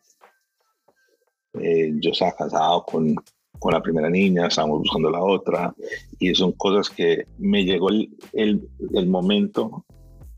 Eh, 1.61 1.93
yo 2.01 2.11
estaba 2.11 2.33
casado 2.33 2.85
con, 2.85 3.15
con, 3.59 3.73
la 3.73 3.83
primera 3.83 4.11
niña, 4.11 4.47
estábamos 4.47 4.81
buscando 4.81 5.11
la 5.11 5.23
otra, 5.23 5.75
y 6.19 6.35
son 6.35 6.53
cosas 6.53 6.91
que 6.91 7.27
me 7.39 7.65
llegó 7.65 7.91
el, 7.91 8.11
el, 8.33 8.69
el, 8.95 9.07
momento, 9.07 9.85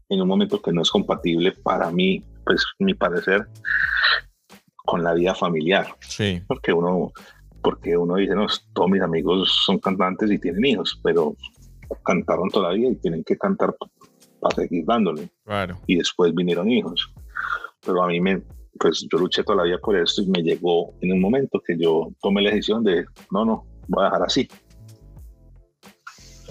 en 0.08 0.20
un 0.20 0.28
momento 0.28 0.60
que 0.60 0.72
no 0.72 0.82
es 0.82 0.90
compatible 0.90 1.52
para 1.52 1.90
mí, 1.90 2.22
pues 2.44 2.64
mi 2.78 2.94
parecer, 2.94 3.46
con 4.84 5.02
la 5.02 5.14
vida 5.14 5.34
familiar. 5.34 5.86
Sí. 6.00 6.40
Porque 6.46 6.72
uno, 6.72 7.12
porque 7.62 7.96
uno 7.96 8.16
dice, 8.16 8.34
no, 8.34 8.46
todos 8.72 8.90
mis 8.90 9.02
amigos 9.02 9.62
son 9.64 9.78
cantantes 9.78 10.30
y 10.30 10.38
tienen 10.38 10.64
hijos, 10.64 10.98
pero 11.02 11.34
cantaron 12.04 12.48
todavía 12.50 12.90
y 12.90 12.96
tienen 12.96 13.24
que 13.24 13.36
cantar 13.36 13.74
para 14.40 14.54
seguir 14.54 14.84
dándole. 14.86 15.28
Claro. 15.44 15.78
Y 15.86 15.96
después 15.96 16.34
vinieron 16.34 16.70
hijos. 16.70 17.12
Pero 17.84 18.02
a 18.02 18.08
mí 18.08 18.20
me, 18.20 18.42
pues 18.78 19.06
yo 19.10 19.18
luché 19.18 19.42
toda 19.42 19.58
la 19.58 19.64
vida 19.64 19.78
por 19.78 19.96
esto 19.96 20.22
y 20.22 20.26
me 20.26 20.42
llegó 20.42 20.94
en 21.00 21.12
un 21.12 21.20
momento 21.20 21.60
que 21.64 21.76
yo 21.78 22.12
tomé 22.20 22.42
la 22.42 22.50
decisión 22.50 22.84
de, 22.84 23.04
no, 23.30 23.44
no, 23.44 23.66
voy 23.88 24.02
a 24.02 24.06
dejar 24.06 24.22
así. 24.22 24.48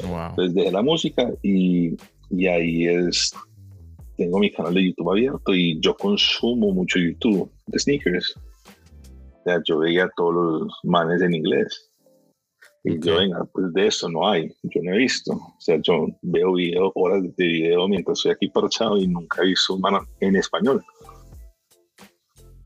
Wow. 0.04 0.30
Entonces 0.30 0.54
dejé 0.54 0.72
la 0.72 0.82
música 0.82 1.32
y, 1.42 1.96
y 2.30 2.48
ahí 2.48 2.88
es, 2.88 3.34
tengo 4.18 4.40
mi 4.40 4.52
canal 4.52 4.74
de 4.74 4.86
YouTube 4.86 5.12
abierto 5.12 5.54
y 5.54 5.80
yo 5.80 5.96
consumo 5.96 6.72
mucho 6.74 7.00
YouTube 7.00 7.50
de 7.68 7.80
sneakers. 7.80 8.36
O 8.38 9.44
sea, 9.44 9.62
yo 9.66 9.80
veía 9.80 10.10
todos 10.16 10.34
los 10.34 10.74
manes 10.84 11.22
en 11.22 11.36
inglés. 11.36 11.92
Y 12.84 13.00
yo, 13.00 13.18
venga, 13.18 13.44
pues 13.52 13.74
de 13.74 13.88
eso 13.88 14.08
no 14.10 14.30
hay, 14.30 14.48
yo 14.62 14.82
no 14.84 14.94
he 14.94 14.98
visto. 14.98 15.34
O 15.34 15.56
sea, 15.60 15.80
yo 15.82 16.06
veo 16.22 16.54
video, 16.54 16.92
horas 16.94 17.24
de 17.36 17.46
video 17.46 17.88
mientras 17.88 18.20
estoy 18.20 18.34
aquí 18.34 18.48
parchado 18.48 18.98
y 18.98 19.08
nunca 19.08 19.42
he 19.42 19.48
visto 19.48 19.74
un 19.74 19.82
man 19.82 20.06
en 20.20 20.36
español 20.36 20.84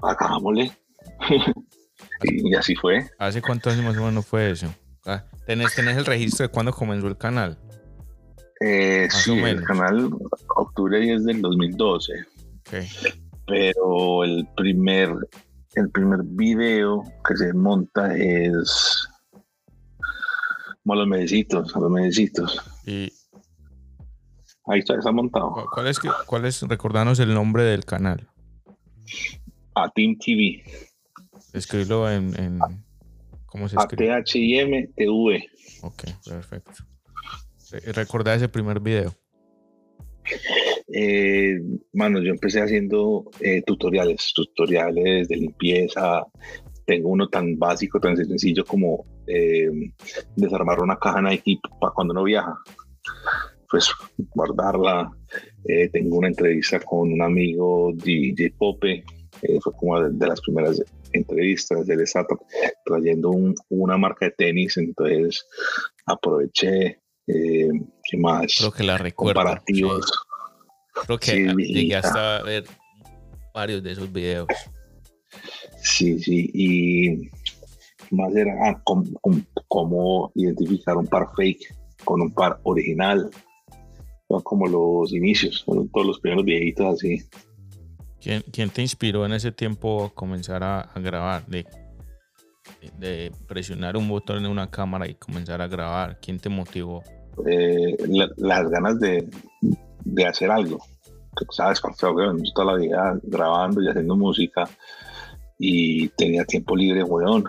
hagámosle. 0.01 0.71
y, 2.23 2.55
así 2.55 2.75
fue. 2.75 3.09
¿Hace 3.17 3.41
cuántos 3.41 3.73
años 3.73 3.85
más 3.85 3.97
o 3.97 4.05
menos 4.05 4.25
fue 4.25 4.51
eso? 4.51 4.73
Ah, 5.05 5.23
¿Tenés, 5.45 5.75
¿Tenés 5.75 5.97
el 5.97 6.05
registro 6.05 6.47
de 6.47 6.51
cuándo 6.51 6.71
comenzó 6.71 7.07
el 7.07 7.17
canal? 7.17 7.57
Eh, 8.61 9.07
sí, 9.09 9.31
el 9.39 9.63
canal 9.63 10.09
octubre 10.55 10.99
10 10.99 11.23
del 11.23 11.41
2012. 11.41 12.13
Okay. 12.59 12.87
Pero 13.47 14.23
el 14.23 14.47
primer, 14.55 15.15
el 15.75 15.89
primer 15.89 16.19
video 16.23 17.03
que 17.25 17.37
se 17.37 17.53
monta 17.53 18.15
es 18.15 19.07
como 20.83 20.95
los 20.95 21.07
medecitos, 21.07 21.73
los 21.75 21.91
medecitos. 21.91 22.59
Y 22.85 23.11
ahí 24.65 24.79
está, 24.79 24.95
está 24.95 25.11
montado. 25.11 25.67
¿Cuál 25.73 25.87
es, 25.87 25.99
cuál 26.25 26.45
es, 26.45 26.61
recordanos 26.63 27.19
el 27.19 27.33
nombre 27.33 27.63
del 27.63 27.85
canal? 27.85 28.29
A 29.83 29.89
Team 29.89 30.17
TV. 30.17 30.63
Escribirlo 31.53 32.09
en, 32.09 32.39
en, 32.39 32.59
¿Cómo 33.45 33.67
se 33.67 33.77
escribe? 33.77 34.11
A 34.11 34.23
T-H-I-M-T-V. 34.23 35.49
Ok, 35.81 36.03
perfecto. 36.25 36.83
¿Recordás 37.93 38.37
ese 38.37 38.49
primer 38.49 38.79
video? 38.79 39.13
Eh, 40.91 41.59
mano, 41.93 42.21
yo 42.21 42.31
empecé 42.31 42.61
haciendo 42.61 43.29
eh, 43.39 43.61
tutoriales, 43.65 44.31
tutoriales 44.33 45.27
de 45.27 45.35
limpieza. 45.35 46.25
Tengo 46.85 47.09
uno 47.09 47.27
tan 47.29 47.57
básico, 47.57 47.99
tan 47.99 48.17
sencillo 48.17 48.65
como 48.65 49.05
eh, 49.27 49.69
desarmar 50.35 50.81
una 50.81 50.97
caja 50.97 51.21
Nike 51.21 51.59
para 51.79 51.93
cuando 51.93 52.13
uno 52.13 52.23
viaja. 52.23 52.55
Pues 53.69 53.91
guardarla. 54.17 55.11
Eh, 55.65 55.89
tengo 55.89 56.17
una 56.17 56.29
entrevista 56.29 56.79
con 56.79 57.11
un 57.11 57.21
amigo 57.21 57.91
DJ 57.93 58.53
Pope, 58.57 59.03
eh, 59.41 59.59
fue 59.61 59.73
como 59.73 59.99
de, 60.01 60.27
las 60.27 60.41
primeras 60.41 60.81
entrevistas 61.13 61.85
del 61.85 62.05
SATO, 62.05 62.39
trayendo 62.85 63.31
una 63.69 63.97
marca 63.97 64.25
de 64.25 64.31
tenis, 64.31 64.77
entonces 64.77 65.45
aproveché, 66.05 66.99
eh, 67.27 67.69
¿qué 68.03 68.17
más? 68.17 68.55
Creo 68.57 68.71
que 68.71 68.83
la 68.83 68.97
recuerdo. 68.97 69.41
Comparativos. 69.41 70.11
Creo 71.05 71.17
que 71.17 71.53
llegué 71.55 71.95
hasta 71.95 72.41
ver 72.43 72.65
varios 73.53 73.81
de 73.83 73.91
esos 73.91 74.11
videos. 74.11 74.47
Sí, 75.81 76.19
sí, 76.19 76.49
y 76.53 77.29
más 78.11 78.35
era 78.35 78.53
ah, 78.63 78.81
cómo, 79.67 80.31
identificar 80.35 80.97
un 80.97 81.07
par 81.07 81.27
fake 81.35 81.75
con 82.03 82.21
un 82.21 82.33
par 82.33 82.59
original, 82.63 83.29
como 84.43 84.67
los 84.67 85.13
inicios, 85.13 85.63
todos 85.65 86.07
los 86.07 86.19
primeros 86.19 86.45
viejitos 86.45 86.95
así. 86.95 87.21
¿Quién, 88.21 88.69
te 88.69 88.81
inspiró 88.81 89.25
en 89.25 89.33
ese 89.33 89.51
tiempo 89.51 90.05
a 90.05 90.13
comenzar 90.13 90.63
a, 90.63 90.91
grabar? 90.95 91.45
de 91.47 93.31
presionar 93.47 93.97
un 93.97 94.07
botón 94.07 94.45
en 94.45 94.51
una 94.51 94.69
cámara 94.69 95.07
y 95.07 95.15
comenzar 95.15 95.61
a 95.61 95.67
grabar? 95.67 96.19
¿Quién 96.21 96.39
te 96.39 96.49
motivó? 96.49 97.03
Eh, 97.45 97.97
las 98.37 98.69
ganas 98.69 98.99
de, 98.99 99.27
de, 100.03 100.25
hacer 100.25 100.51
algo. 100.51 100.79
Sabes, 101.51 101.81
yo 101.81 102.53
toda 102.53 102.73
la 102.73 102.77
vida 102.77 103.19
grabando 103.23 103.81
y 103.81 103.87
haciendo 103.87 104.15
música 104.17 104.69
y 105.57 106.09
tenía 106.09 106.43
tiempo 106.43 106.75
libre, 106.75 107.03
weón. 107.03 107.45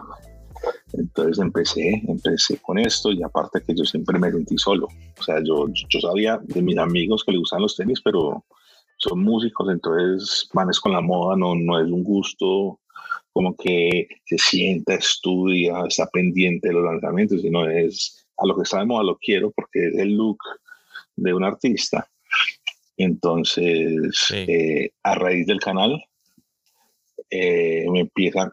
Entonces 0.93 1.39
empecé, 1.39 2.03
empecé 2.07 2.59
con 2.59 2.79
esto 2.79 3.11
y 3.11 3.23
aparte 3.23 3.63
que 3.63 3.75
yo 3.75 3.85
siempre 3.85 4.19
me 4.19 4.31
sentí 4.31 4.59
solo. 4.59 4.89
O 5.19 5.23
sea, 5.23 5.43
yo, 5.43 5.67
yo 5.69 6.01
sabía 6.01 6.39
de 6.43 6.63
mis 6.63 6.79
amigos 6.79 7.25
que 7.25 7.33
le 7.33 7.39
gustan 7.39 7.63
los 7.63 7.77
tenis, 7.77 8.01
pero 8.05 8.45
son 9.01 9.23
músicos, 9.23 9.69
entonces 9.71 10.49
manes 10.53 10.79
con 10.79 10.93
la 10.93 11.01
moda, 11.01 11.37
no, 11.37 11.55
no 11.55 11.81
es 11.81 11.87
un 11.87 12.05
gusto 12.05 12.79
como 13.33 13.57
que 13.57 14.09
se 14.25 14.39
sienta, 14.39 14.95
estudia, 14.95 15.85
está 15.89 16.07
pendiente 16.07 16.69
de 16.69 16.75
los 16.75 16.85
lanzamientos, 16.85 17.41
sino 17.41 17.69
es 17.69 18.27
a 18.37 18.47
lo 18.47 18.57
que 18.57 18.63
está 18.63 18.81
de 18.81 18.87
moda 18.87 19.05
lo 19.05 19.17
quiero 19.19 19.51
porque 19.51 19.89
es 19.89 19.99
el 19.99 20.17
look 20.17 20.39
de 21.17 21.35
un 21.35 21.45
artista. 21.45 22.09
Entonces, 22.97 24.31
eh, 24.35 24.91
a 25.03 25.15
raíz 25.15 25.47
del 25.47 25.61
canal, 25.61 26.03
eh, 27.31 27.87
me 27.91 28.01
empieza, 28.01 28.53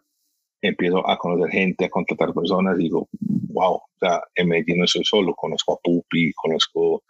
empiezo 0.61 1.07
a 1.09 1.17
conocer 1.17 1.51
gente, 1.51 1.85
a 1.85 1.89
contratar 1.89 2.33
personas, 2.33 2.77
digo, 2.77 3.09
wow, 3.19 3.75
o 3.75 3.89
sea, 3.99 4.21
en 4.35 4.47
Medellín 4.47 4.79
no 4.79 4.85
estoy 4.85 5.03
solo, 5.03 5.33
conozco 5.35 5.73
a 5.73 5.79
Pupi, 5.83 6.31
conozco 6.33 7.03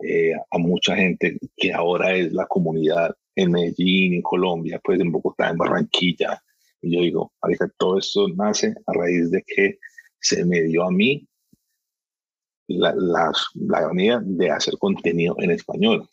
eh, 0.00 0.32
a 0.50 0.58
mucha 0.58 0.96
gente 0.96 1.38
que 1.56 1.72
ahora 1.72 2.14
es 2.14 2.32
la 2.32 2.46
comunidad 2.46 3.14
en 3.36 3.52
Medellín, 3.52 4.14
en 4.14 4.22
Colombia, 4.22 4.80
pues 4.82 5.00
en 5.00 5.12
Bogotá, 5.12 5.50
en 5.50 5.58
Barranquilla. 5.58 6.42
Y 6.82 6.94
yo 6.94 7.00
digo, 7.00 7.32
todo 7.78 7.98
esto 7.98 8.28
nace 8.28 8.74
a 8.86 8.92
raíz 8.92 9.30
de 9.30 9.42
que 9.46 9.78
se 10.20 10.44
me 10.44 10.62
dio 10.62 10.84
a 10.84 10.90
mí 10.90 11.26
la, 12.68 12.94
la, 12.96 13.32
la 13.54 14.20
de 14.22 14.50
hacer 14.50 14.74
contenido 14.78 15.36
en 15.38 15.50
español. 15.50 16.08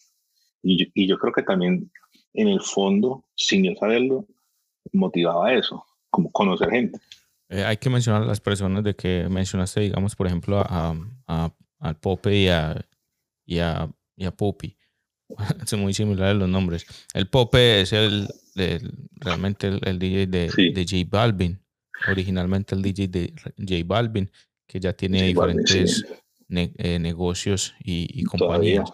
Y 0.63 0.77
yo, 0.77 0.91
y 0.93 1.07
yo, 1.07 1.17
creo 1.17 1.33
que 1.33 1.43
también 1.43 1.91
en 2.33 2.47
el 2.47 2.61
fondo, 2.61 3.25
sin 3.35 3.63
yo 3.63 3.73
saberlo, 3.75 4.25
motivaba 4.93 5.53
eso, 5.53 5.83
como 6.09 6.31
conocer 6.31 6.69
gente. 6.69 6.99
Eh, 7.49 7.63
hay 7.63 7.77
que 7.77 7.89
mencionar 7.89 8.23
a 8.23 8.25
las 8.25 8.39
personas 8.39 8.83
de 8.83 8.95
que 8.95 9.27
mencionaste, 9.29 9.81
digamos, 9.81 10.15
por 10.15 10.27
ejemplo, 10.27 10.59
a, 10.59 10.95
a, 11.27 11.51
al 11.79 11.99
Pope 11.99 12.35
y 12.35 12.47
a, 12.47 12.85
y 13.51 13.59
a, 13.59 13.91
y 14.15 14.25
a 14.25 14.31
Poppy. 14.31 14.77
Son 15.65 15.81
muy 15.81 15.93
similares 15.93 16.37
los 16.37 16.47
nombres. 16.47 16.85
El 17.13 17.27
Pope 17.27 17.81
es 17.81 17.91
el, 17.91 18.29
realmente 19.15 19.67
el, 19.67 19.99
DJ 19.99 20.27
de, 20.27 20.71
de, 20.73 20.85
J 20.89 21.09
Balvin. 21.09 21.61
Originalmente 22.07 22.75
el 22.75 22.81
DJ 22.81 23.07
de 23.09 23.33
J 23.57 23.83
Balvin, 23.85 24.31
que 24.65 24.79
ya 24.79 24.93
tiene 24.93 25.23
diferentes 25.23 26.05
eh, 26.49 26.97
negocios 26.99 27.75
y, 27.83 28.23
compañías. 28.23 28.89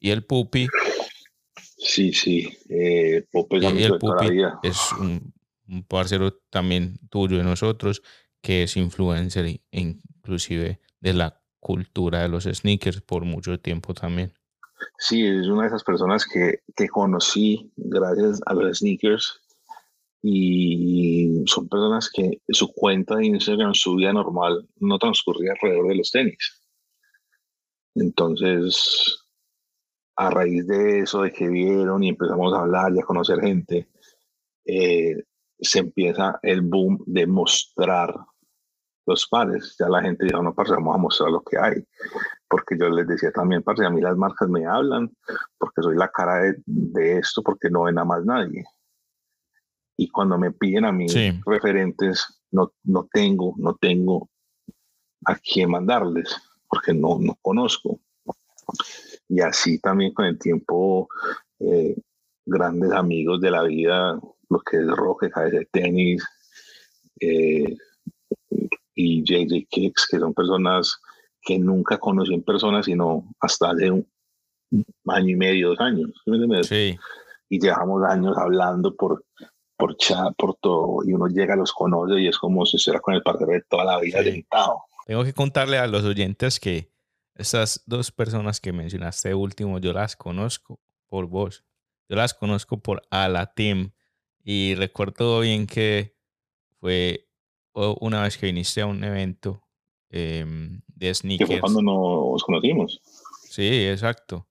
Y 0.00 0.10
el 0.10 0.24
Pupi. 0.24 0.66
Sí, 1.78 2.12
sí. 2.12 2.48
Eh, 2.68 3.24
Pope 3.30 3.58
y 3.58 3.82
el 3.82 3.98
Pupi 3.98 4.42
es 4.64 4.92
un, 4.98 5.32
un 5.68 5.84
parcero 5.84 6.34
también 6.50 6.98
tuyo 7.10 7.38
de 7.38 7.44
nosotros, 7.44 8.02
que 8.40 8.64
es 8.64 8.76
influencer 8.76 9.60
inclusive 9.70 10.80
de 11.00 11.12
la 11.12 11.41
cultura 11.62 12.22
de 12.22 12.28
los 12.28 12.44
sneakers 12.44 13.00
por 13.00 13.24
mucho 13.24 13.58
tiempo 13.58 13.94
también. 13.94 14.32
Sí, 14.98 15.24
es 15.24 15.46
una 15.46 15.62
de 15.62 15.68
esas 15.68 15.84
personas 15.84 16.26
que, 16.26 16.58
que 16.76 16.88
conocí 16.88 17.72
gracias 17.76 18.40
a 18.46 18.54
los 18.54 18.78
sneakers 18.78 19.40
y 20.22 21.44
son 21.46 21.68
personas 21.68 22.10
que 22.12 22.42
su 22.48 22.72
cuenta 22.72 23.16
de 23.16 23.26
Instagram, 23.26 23.74
su 23.74 23.94
vida 23.94 24.12
normal, 24.12 24.68
no 24.80 24.98
transcurría 24.98 25.52
alrededor 25.52 25.88
de 25.88 25.94
los 25.94 26.10
tenis. 26.10 26.60
Entonces, 27.94 29.24
a 30.16 30.30
raíz 30.30 30.66
de 30.66 31.00
eso, 31.00 31.22
de 31.22 31.32
que 31.32 31.48
vieron 31.48 32.02
y 32.02 32.08
empezamos 32.08 32.52
a 32.54 32.60
hablar 32.60 32.92
y 32.94 33.00
a 33.00 33.04
conocer 33.04 33.40
gente, 33.40 33.88
eh, 34.64 35.14
se 35.60 35.78
empieza 35.78 36.40
el 36.42 36.62
boom 36.62 37.02
de 37.06 37.26
mostrar 37.26 38.14
los 39.06 39.26
pares. 39.26 39.76
Ya 39.78 39.88
la 39.88 40.02
gente 40.02 40.24
dijo, 40.24 40.42
no, 40.42 40.54
parce, 40.54 40.72
vamos 40.72 40.94
a 40.94 40.98
mostrar 40.98 41.30
lo 41.30 41.42
que 41.42 41.58
hay. 41.58 41.84
Porque 42.48 42.76
yo 42.78 42.88
les 42.90 43.06
decía 43.06 43.32
también, 43.32 43.62
parce, 43.62 43.84
a 43.84 43.90
mí 43.90 44.00
las 44.00 44.16
marcas 44.16 44.48
me 44.48 44.66
hablan, 44.66 45.10
porque 45.58 45.82
soy 45.82 45.96
la 45.96 46.08
cara 46.08 46.54
de, 46.66 47.18
esto, 47.18 47.42
porque 47.42 47.70
no 47.70 47.84
ven 47.84 47.98
a 47.98 48.04
más 48.04 48.24
nadie. 48.24 48.64
Y 49.96 50.08
cuando 50.08 50.38
me 50.38 50.52
piden 50.52 50.84
a 50.84 50.92
mí 50.92 51.06
referentes, 51.46 52.42
no, 52.50 52.72
no 52.84 53.08
tengo, 53.12 53.54
no 53.58 53.74
tengo 53.76 54.28
a 55.24 55.36
quién 55.36 55.70
mandarles, 55.70 56.36
porque 56.68 56.92
no, 56.92 57.18
no 57.20 57.36
conozco. 57.40 58.00
Y 59.28 59.40
así 59.40 59.78
también 59.78 60.12
con 60.12 60.26
el 60.26 60.38
tiempo, 60.38 61.08
eh, 61.60 61.96
grandes 62.44 62.92
amigos 62.92 63.40
de 63.40 63.50
la 63.50 63.62
vida, 63.62 64.18
lo 64.48 64.60
que 64.60 64.78
es 64.78 64.86
rock, 64.88 65.24
de 65.24 65.68
tenis, 65.70 66.24
eh, 67.20 67.76
y 68.94 69.22
JJ 69.22 69.66
Kicks, 69.68 70.08
que 70.10 70.18
son 70.18 70.34
personas 70.34 71.00
que 71.40 71.58
nunca 71.58 71.98
conocí 71.98 72.34
en 72.34 72.42
persona, 72.42 72.82
sino 72.82 73.24
hasta 73.40 73.70
hace 73.70 73.90
un 73.90 74.06
año 75.06 75.30
y 75.30 75.36
medio, 75.36 75.70
dos 75.70 75.80
años. 75.80 76.10
Sí. 76.68 76.96
Y 77.48 77.60
llevamos 77.60 78.02
años 78.04 78.36
hablando 78.38 78.94
por, 78.94 79.24
por 79.76 79.96
chat, 79.96 80.34
por 80.36 80.54
todo, 80.56 81.00
y 81.04 81.12
uno 81.12 81.26
llega, 81.26 81.56
los 81.56 81.72
conoce 81.72 82.20
y 82.20 82.28
es 82.28 82.38
como 82.38 82.64
si 82.64 82.76
estuviera 82.76 83.00
con 83.00 83.14
el 83.14 83.22
padre 83.22 83.54
de 83.54 83.62
toda 83.68 83.84
la 83.84 84.00
vida 84.00 84.22
sentado. 84.22 84.82
Tengo 85.06 85.24
que 85.24 85.34
contarle 85.34 85.78
a 85.78 85.86
los 85.86 86.04
oyentes 86.04 86.60
que 86.60 86.92
esas 87.34 87.82
dos 87.86 88.12
personas 88.12 88.60
que 88.60 88.72
mencionaste 88.72 89.34
último, 89.34 89.78
yo 89.78 89.92
las 89.92 90.16
conozco 90.16 90.80
por 91.08 91.26
vos. 91.26 91.64
Yo 92.08 92.16
las 92.16 92.34
conozco 92.34 92.78
por 92.78 93.02
Alatim. 93.10 93.90
Y 94.44 94.74
recuerdo 94.74 95.40
bien 95.40 95.66
que 95.66 96.16
fue 96.80 97.28
una 97.74 98.22
vez 98.22 98.36
que 98.38 98.46
viniste 98.46 98.80
a 98.80 98.86
un 98.86 99.02
evento 99.02 99.62
em, 100.10 100.80
de 100.86 101.14
sneakers. 101.14 101.48
Que 101.48 101.56
fue 101.56 101.60
cuando 101.60 101.82
nos 101.82 102.42
conocimos. 102.44 103.00
Sí, 103.48 103.86
exacto. 103.86 104.46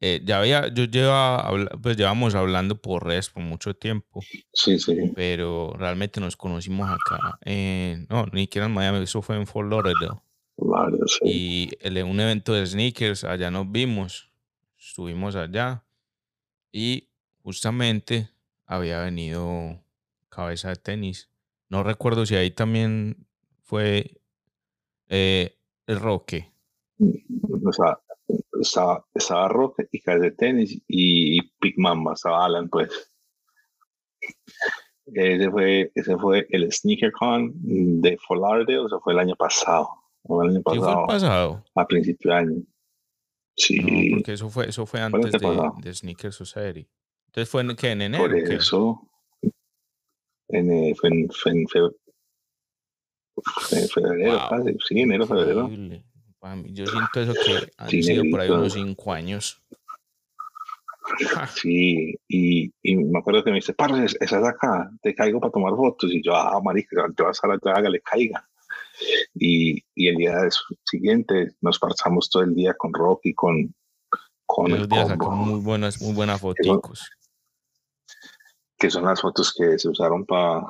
Eh, 0.00 0.20
ya 0.24 0.40
había, 0.40 0.68
yo 0.68 0.84
lleva, 0.84 1.50
pues 1.82 1.96
llevamos 1.96 2.34
hablando 2.34 2.76
por 2.80 3.06
redes 3.06 3.30
por 3.30 3.42
mucho 3.42 3.74
tiempo. 3.74 4.20
Sí, 4.52 4.78
sí. 4.78 5.12
Pero 5.14 5.72
realmente 5.78 6.20
nos 6.20 6.36
conocimos 6.36 6.90
acá. 6.90 7.38
no, 8.10 8.26
ni 8.32 8.42
siquiera 8.42 8.66
en 8.66 8.74
Miami, 8.74 9.02
eso 9.02 9.22
fue 9.22 9.36
en 9.36 9.46
Fort 9.46 9.70
Lauderdale. 9.70 10.20
Vale, 10.56 10.98
sí. 11.06 11.24
Y 11.24 11.70
en 11.80 12.06
un 12.06 12.20
evento 12.20 12.52
de 12.52 12.66
sneakers, 12.66 13.24
allá 13.24 13.50
nos 13.50 13.70
vimos. 13.70 14.30
Estuvimos 14.78 15.36
allá. 15.36 15.84
Y 16.70 17.08
justamente 17.42 18.30
había 18.66 19.00
venido 19.00 19.80
cabeza 20.28 20.68
de 20.70 20.76
tenis 20.76 21.30
no 21.74 21.82
recuerdo 21.82 22.24
si 22.24 22.36
ahí 22.36 22.52
también 22.52 23.26
fue 23.62 24.20
eh, 25.08 25.58
el 25.88 25.98
Roque. 25.98 26.52
O 27.66 27.72
sea, 27.72 27.98
estaba, 28.60 29.04
estaba 29.12 29.48
Roque 29.48 29.88
y 29.90 30.00
de 30.00 30.30
Tenis 30.30 30.80
y 30.86 31.40
Big 31.60 31.76
Mamba, 31.76 32.12
estaba 32.12 32.44
Alan, 32.44 32.68
pues. 32.68 33.10
Ese 35.06 35.50
fue, 35.50 35.90
ese 35.96 36.16
fue 36.16 36.46
el 36.50 36.70
SneakerCon 36.70 37.52
de 38.00 38.18
Folarde, 38.18 38.78
o 38.78 38.88
sea, 38.88 39.00
fue 39.00 39.12
el 39.12 39.18
año 39.18 39.34
pasado. 39.34 39.88
el 40.28 40.50
año 40.50 40.62
pasado, 40.62 40.92
fue 40.92 41.02
el 41.02 41.06
pasado? 41.08 41.64
A 41.74 41.86
principio 41.88 42.30
de 42.30 42.36
año. 42.36 42.62
Sí. 43.56 44.10
porque 44.14 44.34
eso 44.34 44.48
fue, 44.48 44.68
eso 44.68 44.86
fue 44.86 45.00
antes 45.00 45.32
de, 45.32 45.70
de, 45.82 45.92
Sneaker 45.92 46.32
Society. 46.32 46.88
Entonces 47.26 47.48
fue 47.48 47.62
en, 47.62 47.74
¿qué, 47.74 47.90
en 47.90 48.02
enero. 48.02 48.22
Por 48.22 48.36
eso, 48.36 49.10
en, 50.54 50.70
eh, 50.72 50.94
fue 50.94 51.10
en, 51.10 51.28
fue 51.30 51.52
en 51.52 51.66
febrero, 53.88 54.40
sí, 54.86 55.00
enero, 55.00 55.26
febrero. 55.26 55.68
Yo 56.66 56.86
siento 56.86 57.20
eso 57.20 57.32
que 57.32 57.72
han 57.78 57.88
sido 57.88 58.24
por 58.30 58.40
ahí 58.40 58.50
unos 58.50 58.72
cinco 58.74 59.12
años. 59.12 59.60
Sí, 61.54 62.14
y, 62.28 62.72
y, 62.82 62.96
me 62.96 63.18
acuerdo 63.18 63.44
que 63.44 63.50
me 63.50 63.56
dice, 63.56 63.74
parce, 63.74 64.16
esa 64.20 64.38
es 64.38 64.44
acá, 64.44 64.90
te 65.02 65.14
caigo 65.14 65.38
para 65.38 65.52
tomar 65.52 65.74
fotos. 65.76 66.10
Y 66.12 66.22
yo, 66.22 66.34
ah, 66.34 66.60
marica, 66.62 67.06
yo 67.16 67.26
a 67.26 67.46
la 67.46 67.72
haga, 67.72 67.90
le 67.90 68.00
caiga. 68.00 68.48
Y, 69.34 69.84
y, 69.94 70.08
el 70.08 70.16
día 70.16 70.48
siguiente 70.84 71.54
nos 71.60 71.78
pasamos 71.78 72.30
todo 72.30 72.42
el 72.42 72.54
día 72.54 72.74
con 72.74 72.92
Rocky, 72.92 73.34
con, 73.34 73.74
con 74.46 74.72
el 74.72 74.88
día 74.88 75.06
sacó 75.06 75.30
muy 75.30 75.60
buenas, 75.60 76.00
muy 76.00 76.14
buenas 76.14 76.40
fotos 76.40 77.00
que 78.78 78.90
son 78.90 79.04
las 79.04 79.20
fotos 79.20 79.54
que 79.54 79.78
se 79.78 79.88
usaron 79.88 80.24
para 80.24 80.66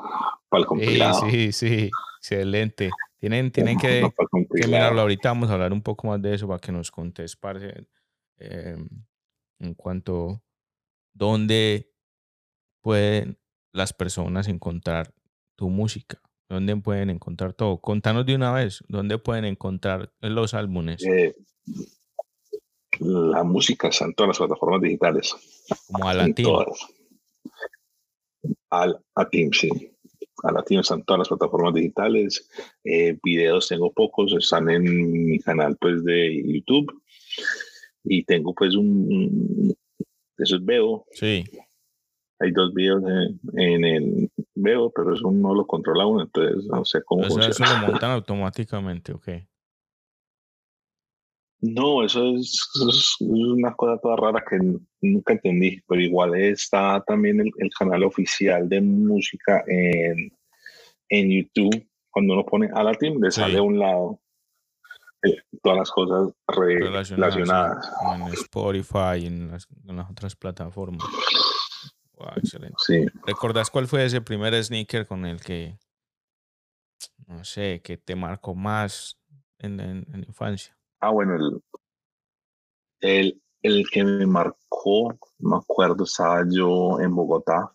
el 0.53 0.67
compilado. 0.67 1.29
Sí, 1.29 1.53
sí, 1.53 1.69
sí, 1.69 1.91
excelente. 2.19 2.91
Tienen, 3.19 3.51
tienen 3.51 3.79
que, 3.79 4.07
mirarlo 4.67 5.01
ahorita, 5.01 5.31
vamos 5.31 5.51
a 5.51 5.55
hablar 5.55 5.73
un 5.73 5.83
poco 5.83 6.09
más 6.09 6.21
de 6.21 6.35
eso 6.35 6.47
para 6.47 6.59
que 6.59 6.73
nos 6.73 6.91
contes, 6.91 7.37
parce, 7.37 7.87
em, 8.37 8.87
en 9.61 9.75
cuanto 9.75 10.43
dónde 11.15 11.91
pueden 12.83 13.39
las 13.73 13.93
personas 13.93 14.49
encontrar 14.49 15.15
tu 15.57 15.71
música? 15.71 16.21
¿Dónde 16.49 16.77
pueden 16.77 17.11
encontrar 17.11 17.55
todo? 17.55 17.81
Contanos 17.81 18.27
de 18.27 18.35
una 18.35 18.53
vez, 18.53 18.85
¿dónde 18.89 19.19
pueden 19.19 19.47
encontrar 19.47 20.13
los 20.21 20.55
álbumes? 20.55 21.03
Eh, 21.05 21.35
la 23.01 23.43
música 23.43 23.89
está 23.89 24.05
en 24.05 24.15
todas 24.15 24.29
las 24.29 24.39
plataformas 24.39 24.83
digitales. 24.83 25.35
Como 25.87 26.09
a 26.09 26.15
latín. 26.15 26.47
Al, 28.83 28.99
a 29.15 29.29
Team, 29.29 29.51
sí. 29.53 29.69
A 30.43 30.53
Latin 30.53 30.81
están 30.81 31.03
todas 31.05 31.21
las 31.21 31.29
plataformas 31.29 31.75
digitales. 31.75 32.49
Eh, 32.85 33.19
videos 33.23 33.69
tengo 33.69 33.93
pocos, 33.93 34.35
están 34.39 34.69
en 34.69 35.13
mi 35.13 35.39
canal 35.39 35.77
pues 35.81 36.05
de 36.05 36.43
YouTube. 36.45 36.93
Y 38.05 38.25
tengo 38.25 38.55
pues 38.55 38.75
un, 38.75 39.75
eso 40.39 40.57
es 40.57 40.65
Veo. 40.65 41.07
Sí. 41.13 41.45
Hay 42.41 42.51
dos 42.51 42.75
videos 42.75 43.03
en, 43.55 43.85
el 43.85 44.31
Veo, 44.55 44.93
pero 44.95 45.15
eso 45.15 45.31
no 45.31 45.55
lo 45.55 45.67
controla 45.67 46.05
uno, 46.05 46.23
entonces 46.23 46.67
no 46.67 46.85
sé 46.85 47.03
cómo 47.05 47.23
funciona. 47.25 47.49
Eso 47.49 47.65
lo 47.65 47.87
montan 47.93 48.11
automáticamente, 48.11 49.13
ok. 49.13 49.29
No, 51.61 52.05
eso 52.05 52.35
es, 52.37 53.17
una 53.21 53.75
cosa 53.75 53.99
toda 53.99 54.17
rara 54.17 54.45
que 54.49 54.59
nunca 55.01 55.33
entendí, 55.33 55.81
pero 55.89 56.01
igual 56.01 56.35
está 56.35 57.03
también 57.07 57.41
el, 57.41 57.71
canal 57.79 58.05
oficial 58.05 58.69
de 58.69 58.83
música 58.83 59.65
en, 59.67 60.31
en, 61.09 61.31
YouTube. 61.31 61.89
Cuando 62.11 62.35
uno 62.35 62.45
pone 62.45 62.69
a 62.75 62.83
la 62.83 62.93
team, 62.95 63.19
le 63.21 63.31
sale 63.31 63.59
a 63.59 63.63
un 63.63 63.79
lado 63.79 64.21
eh, 65.23 65.39
todas 65.63 65.79
las 65.79 65.91
cosas 65.91 66.35
relacionadas. 66.47 67.91
En 68.15 68.23
Spotify 68.35 69.17
y 69.21 69.27
en 69.27 69.51
las, 69.51 69.67
otras 70.11 70.37
plataformas. 70.37 71.07
excelente. 72.37 72.77
Sí. 72.87 73.07
¿Recordás 73.27 73.71
cuál 73.71 73.87
fue 73.87 74.05
ese 74.05 74.21
primer 74.21 74.63
sneaker 74.63 75.07
con 75.07 75.25
el 75.25 75.41
que, 75.41 75.79
no 77.27 77.43
sé, 77.43 77.81
que 77.83 77.97
te 77.97 78.15
marcó 78.17 78.55
más 78.55 79.19
en, 79.59 79.81
en, 79.81 80.07
en 80.13 80.25
infancia? 80.25 80.77
Ah, 81.05 81.11
bueno, 81.11 81.63
el, 83.01 83.43
el, 83.61 83.85
que 83.93 84.03
me 84.03 84.25
marcó, 84.25 85.15
me 85.39 85.57
acuerdo, 85.57 86.05
estaba 86.05 86.47
yo 86.49 86.99
en 86.99 87.15
Bogotá. 87.15 87.71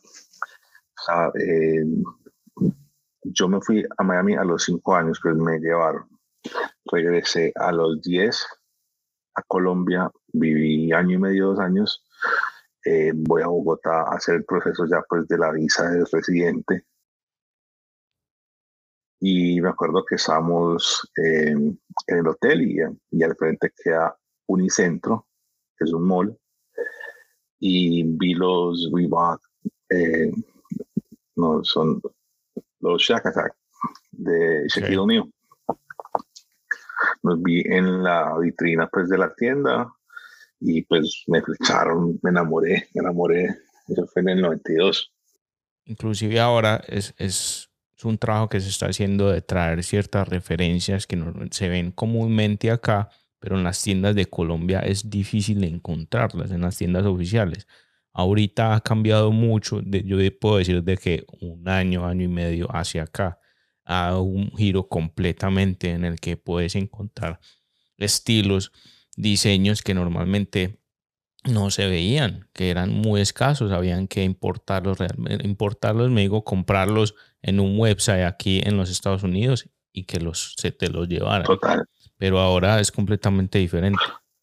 Eh, 1.36 1.86
yo 3.22 3.48
me 3.48 3.62
fui 3.62 3.86
a 4.00 4.04
Miami 4.04 4.34
a 4.34 4.44
los 4.44 4.63
cinco 4.63 4.96
años, 4.96 5.20
pues 5.22 5.36
me 5.36 5.60
llevaron. 5.60 6.10
Regresé 6.92 7.54
a 7.56 7.72
los 7.72 8.02
diez 8.02 8.48
a 9.36 9.44
Colombia, 9.44 10.10
viví 10.34 10.92
año 10.92 11.18
y 11.18 11.20
medio, 11.20 11.50
dos 11.50 11.60
años. 11.60 12.04
Eh, 12.84 13.12
voy 13.13 13.44
a 13.44 13.48
Bogotá 13.48 14.06
a 14.06 14.15
hacer 14.15 14.38
el 14.38 14.46
proceso 14.46 14.88
ya 14.88 15.04
pues 15.08 15.28
de 15.28 15.38
la 15.38 15.52
visa 15.52 15.88
de 15.88 16.04
residente 16.12 16.88
y 19.20 19.60
me 19.62 19.70
acuerdo 19.70 20.06
que 20.06 20.16
estábamos 20.16 21.10
en 21.16 21.80
el 22.08 22.28
hotel 22.28 22.62
y, 22.62 22.78
y 23.12 23.24
al 23.24 23.36
frente 23.36 23.72
queda 23.84 24.16
Unicentro, 24.48 25.28
que 25.78 25.86
es 25.86 25.94
un 25.94 26.08
mall, 26.08 26.38
y 27.60 28.04
vi 28.04 28.34
los 28.34 28.90
Reebok, 28.94 29.42
eh, 29.90 30.32
no, 31.36 31.64
son 31.64 32.02
los 32.80 33.02
Shack 33.02 33.26
Attack 33.28 33.56
de 34.12 34.68
Shaquille 34.68 34.98
O'Neal. 34.98 35.34
Los 37.24 37.42
vi 37.42 37.62
en 37.66 38.04
la 38.04 38.38
vitrina 38.38 38.88
pues 38.88 39.10
de 39.10 39.18
la 39.18 39.34
tienda 39.34 39.92
y 40.60 40.84
pues 40.84 41.24
me 41.28 41.42
flecharon, 41.42 42.20
me 42.22 42.30
enamoré, 42.30 42.90
me 42.94 43.02
enamoré. 43.02 43.56
Eso 43.88 44.06
fue 44.08 44.22
en 44.22 44.30
el 44.30 44.42
92. 44.42 45.12
Inclusive 45.86 46.40
ahora 46.40 46.84
es, 46.88 47.14
es 47.18 47.69
es 48.00 48.06
un 48.06 48.18
trabajo 48.18 48.48
que 48.48 48.62
se 48.62 48.70
está 48.70 48.86
haciendo 48.86 49.30
de 49.30 49.42
traer 49.42 49.84
ciertas 49.84 50.26
referencias 50.26 51.06
que 51.06 51.18
no, 51.18 51.34
se 51.52 51.68
ven 51.68 51.92
comúnmente 51.92 52.72
acá, 52.72 53.10
pero 53.40 53.58
en 53.58 53.66
las 53.66 53.84
tiendas 53.84 54.16
de 54.16 54.26
Colombia 54.26 54.80
es 54.80 55.10
difícil 55.10 55.62
encontrarlas, 55.66 56.52
en 56.52 56.62
las 56.62 56.78
tiendas 56.78 57.06
oficiales. 57.06 57.68
Ahorita 58.14 58.74
ha 58.74 58.80
cambiado 58.80 59.34
mucho, 59.34 59.82
yo 59.82 60.18
puedo 60.40 60.58
decir 60.60 60.82
de 60.82 60.96
que 60.96 61.26
un 61.42 61.68
año, 61.68 62.06
año 62.06 62.24
y 62.24 62.30
medio 62.30 62.74
hacia 62.74 63.04
acá, 63.04 63.38
ha 63.84 64.18
un 64.18 64.50
giro 64.56 64.88
completamente 64.88 65.92
en 65.92 66.06
el 66.06 66.22
que 66.22 66.38
puedes 66.38 66.76
encontrar 66.76 67.42
estilos, 67.98 68.72
diseños 69.18 69.82
que 69.82 69.94
normalmente 69.94 70.80
no 71.44 71.70
se 71.70 71.86
veían, 71.88 72.48
que 72.54 72.70
eran 72.70 72.94
muy 72.94 73.20
escasos, 73.20 73.74
habían 73.74 74.08
que 74.08 74.24
importarlos, 74.24 75.00
importarlos, 75.44 76.12
me 76.12 76.22
digo, 76.22 76.46
comprarlos 76.46 77.16
en 77.41 77.60
un 77.60 77.80
website 77.80 78.25
aquí 78.25 78.62
en 78.63 78.78
los 78.78 78.89
Estados 78.89 79.23
Unidos 79.23 79.69
y 79.91 80.04
que 80.04 80.19
los, 80.19 80.54
se 80.58 80.71
te 80.71 80.89
los 80.89 81.08
llevaran. 81.08 81.43
Total. 81.43 81.86
Pero 82.17 82.39
ahora 82.39 82.80
es 82.80 82.91
completamente 82.91 83.60
diferente. 83.60 83.99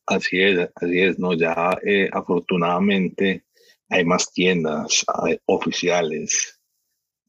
Así 0.06 0.40
es, 0.40 0.70
así 0.76 1.00
es, 1.00 1.18
no, 1.18 1.34
ya 1.34 1.76
eh, 1.84 2.08
afortunadamente 2.12 3.44
hay 3.88 4.04
más 4.04 4.32
tiendas 4.32 5.04
oficiales, 5.46 6.60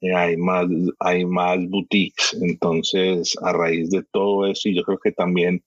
eh, 0.01 0.13
hay 0.13 0.37
más, 0.37 0.67
hay 0.99 1.25
más 1.25 1.57
boutiques, 1.67 2.37
entonces 2.39 3.35
a 3.41 3.51
raíz 3.53 3.89
de 3.89 4.03
todo 4.11 4.45
eso, 4.45 4.69
y 4.69 4.75
yo 4.75 4.83
creo 4.83 4.99
que 4.99 5.11
también 5.11 5.63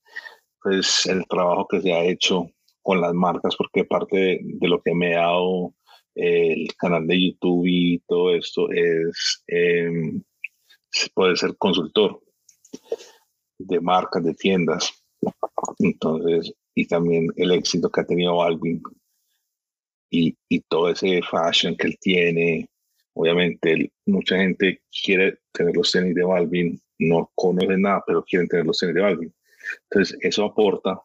pues 0.63 1.07
el 1.07 1.27
trabajo 1.27 1.67
que 1.69 1.81
se 1.81 1.93
ha 1.93 2.05
hecho 2.05 2.51
con 2.83 3.01
las 3.01 3.13
marcas, 3.13 3.57
porque 3.57 3.85
parte 3.85 4.41
de, 4.43 4.69
lo 4.69 4.81
que 4.81 4.95
me 4.95 5.17
ha 5.17 5.21
dado 5.21 5.75
el 6.21 6.69
canal 6.77 7.07
de 7.07 7.29
YouTube 7.29 7.65
y 7.67 7.99
todo 8.07 8.35
esto 8.35 8.71
es 8.71 9.43
eh, 9.49 9.91
poder 11.15 11.39
ser 11.39 11.57
consultor 11.57 12.23
de 13.59 13.81
marcas, 13.81 14.25
de 14.25 14.35
tiendas. 14.35 15.03
Entonces, 15.79 16.53
y 16.75 16.87
también 16.87 17.29
el 17.37 17.53
éxito 17.53 17.91
que 17.91 18.01
ha 18.01 18.07
tenido 18.07 18.37
Balvin 18.37 18.83
y, 20.11 20.37
y 20.49 20.61
todo 20.61 20.91
ese 20.91 21.21
fashion 21.23 21.77
que 21.77 21.89
él 21.89 21.99
tiene. 22.01 22.69
Obviamente, 23.15 23.91
mucha 24.07 24.37
gente 24.37 24.83
quiere 25.05 25.39
tener 25.53 25.77
los 25.77 25.91
tenis 25.91 26.15
de 26.15 26.25
Balvin, 26.25 26.81
no 26.99 27.31
conoce 27.35 27.77
nada, 27.77 28.03
pero 28.07 28.25
quieren 28.25 28.49
tener 28.49 28.67
los 28.67 28.79
tenis 28.79 28.95
de 28.95 29.01
Balvin. 29.01 29.35
Entonces, 29.91 30.19
eso 30.23 30.45
aporta 30.45 31.01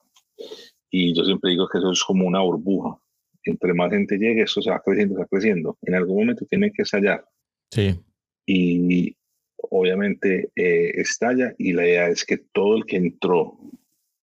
y 0.90 1.14
yo 1.14 1.26
siempre 1.26 1.52
digo 1.52 1.68
que 1.68 1.78
eso 1.78 1.92
es 1.92 2.04
como 2.04 2.26
una 2.26 2.42
burbuja. 2.42 2.98
Entre 3.46 3.74
más 3.74 3.92
gente 3.92 4.18
llegue, 4.18 4.42
eso 4.42 4.62
se 4.62 4.72
va 4.72 4.82
creciendo, 4.84 5.16
se 5.16 5.22
va 5.22 5.28
creciendo. 5.28 5.78
En 5.84 5.96
algún 5.96 6.18
momento 6.18 6.46
tiene 6.46 6.72
que 6.72 6.82
estallar. 6.82 7.26
Sí. 7.72 8.00
Y 8.46 9.16
obviamente 9.70 10.52
eh, 10.56 10.92
estalla 10.96 11.54
y 11.58 11.74
la 11.74 11.86
idea 11.86 12.08
es 12.08 12.26
que 12.26 12.38
todo 12.38 12.78
el 12.78 12.86
que 12.86 12.98
entró 12.98 13.58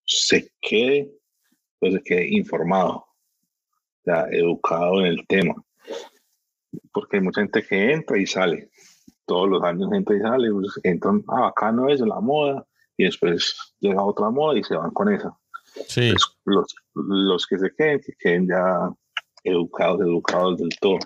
se 0.04 0.52
quede, 0.61 1.11
pues 1.78 1.94
se 1.94 2.02
quede 2.02 2.28
informado, 2.28 3.06
ya, 4.04 4.26
educado 4.30 5.00
en 5.00 5.06
el 5.06 5.26
tema. 5.26 5.54
Porque 6.92 7.16
hay 7.16 7.22
mucha 7.22 7.40
gente 7.40 7.62
que 7.62 7.92
entra 7.92 8.18
y 8.18 8.26
sale. 8.26 8.70
Todos 9.24 9.48
los 9.48 9.62
años 9.62 9.90
entra 9.92 10.16
y 10.16 10.20
sale, 10.20 10.50
pues 10.50 10.80
entran, 10.82 11.22
ah, 11.28 11.48
acá 11.48 11.70
no 11.70 11.88
es 11.88 12.00
la 12.00 12.20
moda, 12.20 12.66
y 12.96 13.04
después 13.04 13.56
llega 13.80 14.02
otra 14.02 14.30
moda 14.30 14.58
y 14.58 14.64
se 14.64 14.74
van 14.74 14.90
con 14.90 15.12
esa. 15.12 15.37
Sí. 15.87 16.12
los, 16.44 16.74
los 16.94 17.46
que 17.46 17.58
se 17.58 17.70
queden, 17.74 18.00
que 18.00 18.12
queden 18.18 18.46
ya 18.46 18.90
educados, 19.44 20.00
educados 20.00 20.59
del 20.59 20.70
todo. 20.81 20.98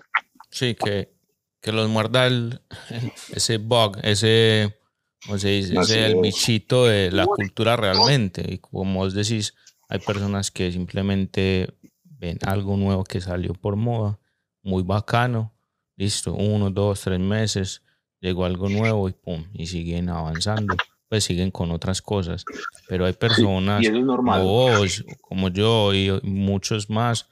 Sí, 0.49 0.75
que, 0.75 1.13
que 1.61 1.71
los 1.71 1.89
muerda 1.89 2.27
ese 3.33 3.57
bug, 3.57 3.97
ese, 4.03 4.77
¿cómo 5.25 5.37
se 5.37 5.49
dice? 5.49 5.79
Ese 5.79 6.05
el 6.07 6.21
bichito 6.21 6.85
de 6.85 7.11
la 7.11 7.25
cultura 7.25 7.75
realmente. 7.75 8.43
Y 8.47 8.57
como 8.59 8.99
vos 8.99 9.13
decís, 9.13 9.53
hay 9.89 9.99
personas 9.99 10.51
que 10.51 10.71
simplemente 10.71 11.73
ven 12.03 12.39
algo 12.45 12.77
nuevo 12.77 13.03
que 13.03 13.21
salió 13.21 13.53
por 13.53 13.75
moda, 13.75 14.19
muy 14.63 14.83
bacano, 14.83 15.53
listo, 15.95 16.33
uno, 16.33 16.69
dos, 16.69 17.01
tres 17.01 17.19
meses, 17.19 17.83
llegó 18.19 18.45
algo 18.45 18.69
nuevo 18.69 19.09
y 19.09 19.13
pum, 19.13 19.45
y 19.53 19.67
siguen 19.67 20.09
avanzando 20.09 20.75
pues 21.09 21.23
siguen 21.23 21.51
con 21.51 21.71
otras 21.71 22.01
cosas. 22.01 22.43
Pero 22.87 23.05
hay 23.05 23.13
personas 23.13 23.85
como 23.87 24.43
vos, 24.43 25.05
como 25.21 25.49
yo 25.49 25.93
y 25.93 26.19
muchos 26.23 26.89
más 26.89 27.29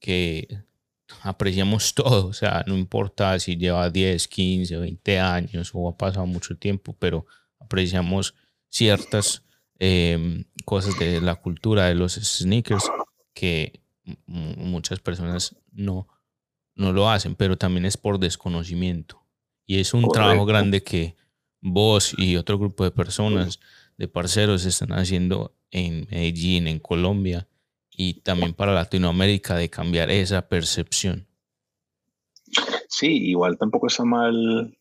que 0.00 0.62
apreciamos 1.22 1.94
todo. 1.94 2.26
O 2.26 2.32
sea, 2.32 2.64
no 2.66 2.76
importa 2.76 3.38
si 3.38 3.56
lleva 3.56 3.90
10, 3.90 4.28
15, 4.28 4.76
20 4.76 5.18
años 5.18 5.70
o 5.74 5.88
ha 5.88 5.96
pasado 5.96 6.26
mucho 6.26 6.56
tiempo, 6.56 6.94
pero 6.98 7.26
apreciamos 7.58 8.34
ciertas 8.68 9.44
em, 9.78 10.44
cosas 10.64 10.98
de 10.98 11.20
la 11.20 11.36
cultura 11.36 11.86
de 11.86 11.94
los 11.94 12.14
sneakers 12.14 12.84
que 13.34 13.80
muchas 14.26 15.00
personas 15.00 15.56
no, 15.72 16.08
no 16.74 16.92
lo 16.92 17.10
hacen, 17.10 17.34
pero 17.34 17.56
también 17.56 17.84
es 17.84 17.96
por 17.96 18.18
desconocimiento. 18.18 19.22
Y 19.66 19.80
es 19.80 19.92
un 19.92 20.08
trabajo 20.08 20.46
grande 20.46 20.82
que 20.82 21.14
vos 21.60 22.14
y 22.16 22.36
otro 22.36 22.58
grupo 22.58 22.84
de 22.84 22.90
personas, 22.90 23.60
de 23.98 24.08
parceros, 24.08 24.64
están 24.64 24.92
haciendo 24.92 25.54
en 25.70 26.06
Medellín, 26.10 26.68
en 26.68 26.78
Colombia 26.78 27.46
y 27.98 28.20
también 28.20 28.54
para 28.54 28.72
Latinoamérica 28.72 29.56
de 29.56 29.68
cambiar 29.68 30.08
esa 30.08 30.48
percepción. 30.48 31.26
Sí, 32.88 33.28
igual 33.28 33.58
tampoco 33.58 33.88
está 33.88 34.04
mal 34.04 34.78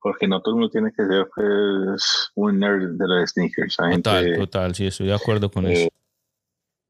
porque 0.00 0.28
no 0.28 0.40
todo 0.40 0.54
el 0.54 0.60
mundo 0.60 0.70
tiene 0.70 0.92
que 0.92 1.04
ser 1.04 1.28
pues, 1.34 2.30
un 2.36 2.60
nerd 2.60 2.92
de 2.92 3.08
los 3.08 3.30
sneakers. 3.30 3.76
total, 3.76 4.36
total, 4.36 4.74
sí, 4.76 4.86
estoy 4.86 5.08
de 5.08 5.14
acuerdo 5.14 5.50
con 5.50 5.66
eso. 5.66 5.86
Eh, 5.86 5.90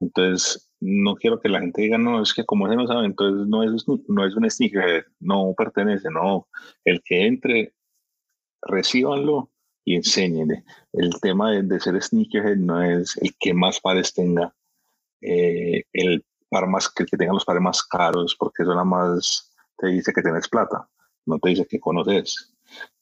entonces, 0.00 0.70
no 0.78 1.14
quiero 1.14 1.40
que 1.40 1.48
la 1.48 1.60
gente 1.60 1.80
diga, 1.80 1.96
no, 1.96 2.22
es 2.22 2.34
que 2.34 2.44
como 2.44 2.66
ese 2.66 2.76
no 2.76 2.86
sabe, 2.86 3.06
entonces 3.06 3.46
no 3.46 3.62
es, 3.62 3.86
no 4.08 4.26
es 4.26 4.34
un 4.34 4.50
sneakerhead, 4.50 5.04
no 5.20 5.54
pertenece, 5.56 6.10
no. 6.10 6.48
El 6.84 7.00
que 7.02 7.26
entre, 7.26 7.74
recíbanlo 8.60 9.50
y 9.86 9.96
enséñenle. 9.96 10.64
El 10.92 11.18
tema 11.22 11.50
de, 11.52 11.80
ser 11.80 12.02
sneakerhead 12.02 12.56
no 12.56 12.82
es 12.82 13.16
el 13.16 13.34
que 13.40 13.54
más 13.54 13.80
pares 13.80 14.12
tenga, 14.12 14.54
eh, 15.22 15.84
el 15.92 16.24
par 16.48 16.66
más 16.68 16.88
que, 16.88 17.04
que 17.04 17.16
tenga 17.16 17.32
los 17.32 17.44
pares 17.44 17.62
más 17.62 17.82
caros, 17.82 18.36
porque 18.38 18.62
eso 18.62 18.72
nada 18.72 18.84
más 18.84 19.52
te 19.78 19.88
dice 19.88 20.12
que 20.12 20.22
tienes 20.22 20.48
plata, 20.48 20.88
no 21.26 21.38
te 21.38 21.50
dice 21.50 21.66
que 21.66 21.80
conoces. 21.80 22.54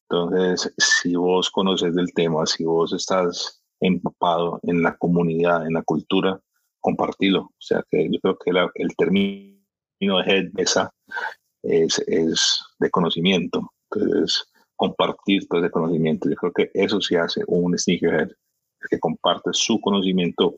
Entonces, 0.08 0.72
si 0.76 1.14
vos 1.14 1.50
conoces 1.50 1.94
del 1.94 2.12
tema, 2.12 2.44
si 2.46 2.64
vos 2.64 2.92
estás 2.92 3.62
empapado 3.80 4.60
en 4.64 4.82
la 4.82 4.96
comunidad, 4.96 5.66
en 5.66 5.74
la 5.74 5.82
cultura, 5.82 6.40
compartirlo. 6.80 7.42
O 7.42 7.60
sea 7.60 7.84
que 7.88 8.08
yo 8.10 8.18
creo 8.20 8.38
que 8.38 8.50
el 8.74 8.96
término 8.96 9.58
de 10.00 10.24
head 10.26 10.50
es, 11.62 11.98
es 12.06 12.60
de 12.78 12.90
conocimiento. 12.90 13.70
Entonces, 13.90 14.50
compartir 14.80 15.46
todo 15.46 15.60
ese 15.60 15.70
conocimiento. 15.70 16.28
Yo 16.28 16.36
creo 16.36 16.52
que 16.52 16.70
eso 16.72 17.00
sí 17.00 17.14
hace 17.14 17.42
un 17.46 17.78
sneakerhead, 17.78 18.30
que 18.88 18.98
comparte 18.98 19.50
su 19.52 19.78
conocimiento 19.78 20.56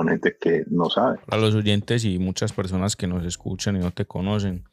con 0.00 0.08
gente 0.08 0.36
que 0.40 0.64
no 0.70 0.88
sabe. 0.88 1.18
A 1.28 1.36
los 1.36 1.54
oyentes 1.54 2.04
y 2.04 2.18
muchas 2.18 2.52
personas 2.52 2.96
que 2.96 3.06
nos 3.06 3.24
escuchan 3.24 3.76
y 3.76 3.80
no 3.80 3.90
te 3.90 4.06
conocen, 4.06 4.64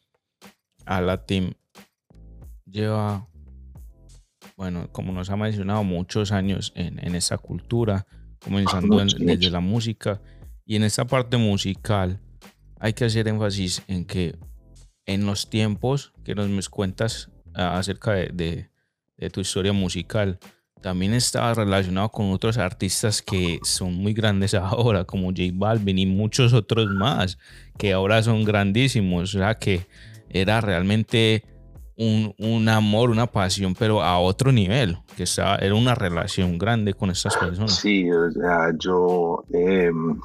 a 0.86 1.02
la 1.02 1.26
team 1.26 1.54
lleva, 2.66 3.28
bueno, 4.56 4.90
como 4.94 5.12
nos 5.12 5.30
ha 5.30 5.36
mencionado, 5.36 5.84
muchos 5.84 6.32
años 6.32 6.72
en, 6.76 7.06
en 7.06 7.16
esa 7.16 7.38
cultura, 7.38 8.06
comenzando 8.42 8.98
desde 8.98 9.50
la 9.50 9.60
música 9.60 10.22
y 10.66 10.78
en 10.78 10.84
esta 10.84 11.06
parte 11.06 11.36
musical 11.36 12.22
hay 12.80 12.94
que 12.94 13.06
hacer 13.06 13.28
énfasis 13.28 13.84
en 13.88 14.06
que 14.06 14.38
en 15.06 15.26
los 15.26 15.50
tiempos 15.50 16.14
que 16.24 16.36
nos 16.36 16.70
cuentas 16.70 17.30
ah, 17.54 17.78
acerca 17.78 18.14
de, 18.14 18.70
tu 19.34 19.42
historia 19.42 19.74
musical, 19.74 20.40
también 20.82 21.14
estaba 21.14 21.54
relacionado 21.54 22.10
con 22.10 22.32
otros 22.32 22.58
artistas 22.58 23.22
que 23.22 23.60
son 23.64 23.96
muy 23.96 24.14
grandes 24.14 24.54
ahora, 24.56 25.04
como 25.04 25.28
J 25.28 25.44
Balvin 25.54 26.00
y 26.00 26.06
muchos 26.06 26.54
otros 26.54 26.88
más, 26.88 27.38
que 27.78 27.94
ahora 27.94 28.22
son 28.24 28.44
grandísimos. 28.44 29.36
O 29.36 29.40
sea, 29.40 29.56
que 29.56 29.86
era 30.30 30.62
realmente 30.62 31.44
un, 31.98 32.70
amor, 32.70 33.10
una 33.10 33.26
pasión, 33.28 33.74
pero 33.74 34.04
a 34.04 34.20
otro 34.20 34.52
nivel, 34.52 34.98
que 35.16 35.24
estaba, 35.24 35.56
era 35.56 35.74
una 35.74 35.96
relación 35.96 36.58
grande 36.58 36.94
con 36.94 37.10
estas 37.10 37.36
personas. 37.36 37.76
Sí, 37.76 38.10
o 38.12 38.32
sea, 38.32 38.72
yo 38.78 39.44
em, 39.52 40.20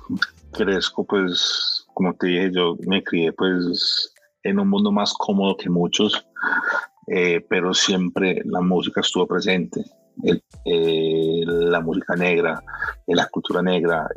crezco, 0.52 1.04
pues, 1.04 1.86
como 1.94 2.12
te 2.14 2.26
dije, 2.26 2.50
yo 2.52 2.76
me 2.86 3.02
crié, 3.02 3.32
pues, 3.32 4.12
en 4.42 4.58
un 4.58 4.68
mundo 4.68 4.92
más 4.92 5.14
cómodo 5.14 5.56
que 5.56 5.70
muchos, 5.70 6.26
eh, 7.06 7.44
pero 7.48 7.72
siempre 7.72 8.42
la 8.44 8.60
música 8.60 9.00
estuvo 9.00 9.26
presente. 9.26 9.82
Eh, 10.24 11.42
la 11.46 11.80
música 11.80 12.14
negra, 12.14 12.62
eh, 13.06 13.14
la 13.14 13.26
cultura 13.26 13.62
negra, 13.62 14.08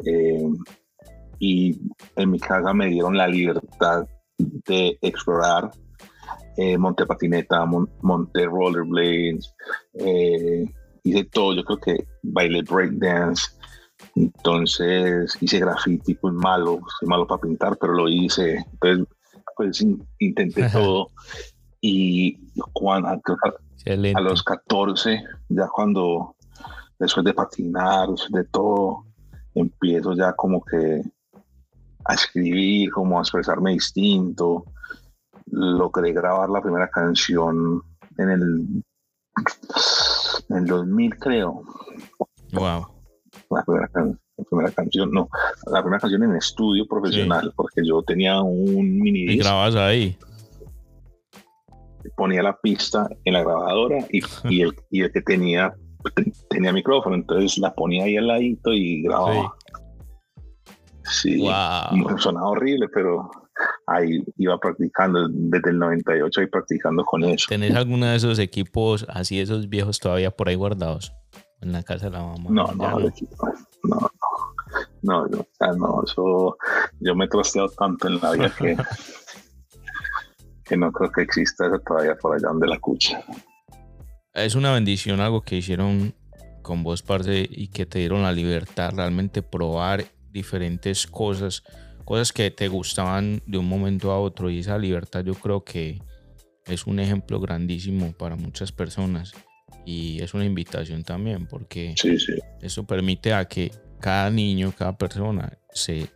y 1.39 1.77
en 2.15 2.31
mi 2.31 2.39
casa 2.39 2.73
me 2.73 2.88
dieron 2.88 3.17
la 3.17 3.27
libertad 3.27 4.08
de 4.38 4.97
explorar 5.01 5.71
eh, 6.58 6.77
monté 6.77 7.05
patineta, 7.05 7.65
monté 7.65 8.45
rollerblades, 8.45 9.53
eh, 9.93 10.65
hice 11.03 11.23
todo, 11.25 11.53
yo 11.53 11.63
creo 11.65 11.79
que 11.79 12.08
bailé 12.23 12.62
breakdance, 12.62 13.51
entonces 14.15 15.36
hice 15.41 15.60
graffiti, 15.60 16.13
pues 16.13 16.34
malo, 16.34 16.79
soy 16.97 17.10
malo 17.10 17.27
para 17.27 17.41
pintar, 17.41 17.77
pero 17.77 17.93
lo 17.93 18.08
hice, 18.08 18.65
entonces 18.71 19.05
pues 19.58 19.86
intenté 20.19 20.69
todo. 20.69 21.12
Y 21.81 22.38
cuando, 22.71 23.21
a, 23.86 24.21
los 24.21 24.43
14, 24.43 25.24
ya 25.50 25.67
cuando 25.67 26.36
después 26.98 27.26
de 27.26 27.34
patinar, 27.34 28.10
después 28.10 28.32
de 28.32 28.50
todo, 28.50 29.06
empiezo 29.54 30.13
ya 30.13 30.34
como 30.34 30.63
que 30.63 31.02
a 32.06 32.13
escribir, 32.13 32.91
como 32.91 33.17
a 33.17 33.21
expresarme 33.21 33.74
distinto, 33.74 34.65
logré 35.48 36.13
grabar 36.13 36.50
la 36.50 36.62
primera 36.62 36.89
canción 36.89 37.82
en 38.17 38.30
el, 38.30 38.84
en 40.50 40.58
el 40.58 40.65
2000, 40.65 41.17
creo. 41.17 41.63
Wow. 42.54 42.88
La 43.50 43.63
primera, 43.63 44.71
canción, 44.71 45.12
no, 45.12 45.30
la 45.71 45.82
primera 45.82 46.00
canción 46.00 46.24
en 46.24 46.36
estudio 46.36 46.88
profesional, 46.88 47.54
porque 47.56 47.82
yo 47.86 48.02
tenía 48.04 48.41
un 48.41 49.00
mini. 49.00 49.21
¿Y 49.21 49.38
grabas 49.38 49.76
ahí? 49.76 50.17
Ponía 52.15 52.43
la 52.43 52.57
pista 52.57 53.07
en 53.23 53.33
la 53.33 53.43
grabadora 53.43 53.97
y, 54.09 54.21
y, 54.49 54.61
el, 54.61 54.75
y 54.89 55.01
el 55.01 55.11
que 55.11 55.21
tenía 55.21 55.73
tenía 56.49 56.71
micrófono, 56.71 57.15
entonces 57.15 57.57
la 57.57 57.73
ponía 57.73 58.05
ahí 58.05 58.17
al 58.17 58.27
ladito 58.27 58.73
y 58.73 59.03
grababa. 59.03 59.55
Sí, 61.03 61.39
wow. 61.39 62.17
sonaba 62.17 62.49
horrible, 62.49 62.87
pero 62.93 63.29
ahí 63.87 64.23
iba 64.37 64.57
practicando 64.57 65.27
desde 65.29 65.69
el 65.69 65.79
98 65.79 66.41
y 66.41 66.47
practicando 66.47 67.05
con 67.05 67.23
eso. 67.23 67.45
¿Tenés 67.47 67.75
alguno 67.75 68.07
de 68.07 68.15
esos 68.15 68.39
equipos 68.39 69.05
así, 69.09 69.39
esos 69.39 69.69
viejos 69.69 69.99
todavía 69.99 70.31
por 70.31 70.49
ahí 70.49 70.55
guardados 70.55 71.13
en 71.61 71.71
la 71.71 71.83
casa 71.83 72.05
de 72.05 72.11
la 72.13 72.23
mamá? 72.23 72.49
No, 72.49 72.67
no, 72.73 72.99
no, 72.99 73.09
no, 73.83 74.09
no, 75.03 75.29
yo, 75.29 75.45
no, 75.77 76.03
eso, 76.03 76.57
yo 76.99 77.15
me 77.15 77.25
he 77.25 77.27
trasteado 77.27 77.69
tanto 77.69 78.07
en 78.07 78.19
la 78.19 78.31
vida 78.31 78.51
que, 78.57 78.75
que 80.65 80.75
no 80.75 80.91
creo 80.91 81.12
que 81.12 81.21
exista 81.21 81.67
eso 81.67 81.80
todavía 81.80 82.15
por 82.15 82.36
allá 82.36 82.47
donde 82.47 82.67
la 82.67 82.80
cucha. 82.80 83.23
Es 84.34 84.56
una 84.56 84.73
bendición 84.73 85.19
algo 85.21 85.41
que 85.41 85.58
hicieron 85.58 86.13
con 86.62 86.84
vos, 86.84 87.04
parce, 87.04 87.47
y 87.49 87.67
que 87.67 87.86
te 87.86 87.99
dieron 87.99 88.23
la 88.23 88.32
libertad 88.32 88.91
realmente 88.95 89.41
probar 89.43 90.04
diferentes 90.32 91.08
cosas 91.08 91.63
cosas 92.06 92.32
que 92.32 92.51
te 92.51 92.67
gustaban 92.67 93.41
de 93.47 93.58
un 93.58 93.67
momento 93.67 94.12
a 94.12 94.19
otro 94.19 94.49
y 94.49 94.60
esa 94.60 94.78
libertad 94.78 95.23
yo 95.23 95.34
creo 95.34 95.63
que 95.63 95.99
es 96.65 96.86
un 96.88 96.99
ejemplo 96.99 97.39
grandísimo 97.39 98.13
para 98.13 98.36
muchas 98.36 98.71
personas 98.71 99.34
y 99.86 100.21
es 100.21 100.34
una 100.34 100.45
invitación 100.45 101.04
también 101.04 101.47
porque 101.47 101.95
eso 102.62 102.86
permite 102.86 103.34
a 103.34 103.45
que 103.45 103.71
cada 103.99 104.30
niño, 104.30 104.71
cada 104.78 104.97
persona 104.97 105.58
se 105.73 106.08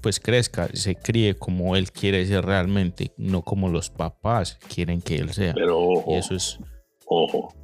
pues 0.00 0.20
crezca, 0.20 0.68
se 0.72 0.94
críe 0.94 1.34
como 1.34 1.76
él 1.76 1.90
quiere 1.90 2.24
ser 2.26 2.44
realmente, 2.44 3.12
no 3.16 3.42
como 3.42 3.68
los 3.68 3.90
papás 3.90 4.58
quieren 4.72 5.00
que 5.00 5.16
él 5.16 5.32
sea. 5.32 5.54
Pero 5.54 5.78
ojo, 5.78 6.14
y 6.14 6.18
eso 6.18 6.34
es 6.34 6.58
ojo, 7.06 7.54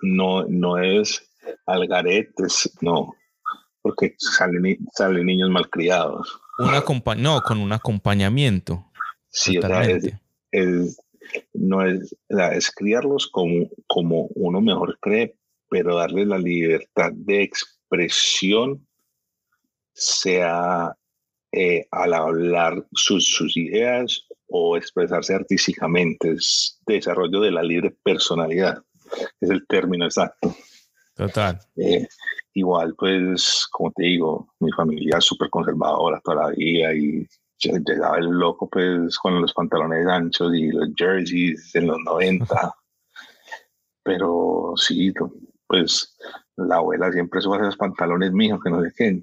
no, 0.00 0.44
no 0.44 0.78
es 0.78 1.30
algaretes, 1.66 2.70
no, 2.80 3.14
porque 3.82 4.14
salen, 4.18 4.78
salen 4.92 5.26
niños 5.26 5.50
malcriados 5.50 6.42
no, 7.16 7.42
con 7.42 7.58
un 7.58 7.72
acompañamiento. 7.72 8.84
Sí, 9.28 9.58
o 9.58 9.62
sea, 9.62 9.82
es, 10.50 11.00
no 11.54 11.84
es, 11.84 12.14
es 12.28 12.70
criarlos 12.70 13.28
como, 13.28 13.68
como 13.86 14.26
uno 14.34 14.60
mejor 14.60 14.98
cree, 15.00 15.36
pero 15.68 15.96
darle 15.96 16.26
la 16.26 16.38
libertad 16.38 17.12
de 17.14 17.42
expresión, 17.42 18.86
sea 19.94 20.94
eh, 21.52 21.86
al 21.90 22.14
hablar 22.14 22.86
sus, 22.92 23.26
sus 23.26 23.56
ideas 23.56 24.26
o 24.48 24.76
expresarse 24.76 25.34
artísticamente, 25.34 26.32
es 26.32 26.80
desarrollo 26.86 27.40
de 27.40 27.50
la 27.50 27.62
libre 27.62 27.94
personalidad, 28.02 28.82
es 29.40 29.50
el 29.50 29.66
término 29.66 30.06
exacto. 30.06 30.54
Total. 31.14 31.58
Eh, 31.76 32.06
igual, 32.54 32.94
pues, 32.96 33.66
como 33.70 33.92
te 33.92 34.04
digo, 34.04 34.54
mi 34.60 34.72
familia 34.72 35.18
es 35.18 35.24
súper 35.24 35.50
conservadora 35.50 36.20
todavía 36.24 36.94
y 36.94 37.26
llegaba 37.58 38.18
el 38.18 38.30
loco, 38.30 38.68
pues, 38.68 39.18
con 39.18 39.40
los 39.40 39.52
pantalones 39.52 40.06
anchos 40.06 40.54
y 40.54 40.70
los 40.70 40.88
jerseys 40.96 41.74
en 41.74 41.88
los 41.88 41.98
90. 42.04 42.46
Pero 44.02 44.72
sí, 44.76 45.12
pues, 45.66 46.16
la 46.56 46.76
abuela 46.76 47.12
siempre 47.12 47.40
suba 47.40 47.58
esos 47.58 47.76
pantalones 47.76 48.32
míos, 48.32 48.58
que 48.62 48.70
no 48.70 48.82
sé 48.82 48.92
qué. 48.96 49.22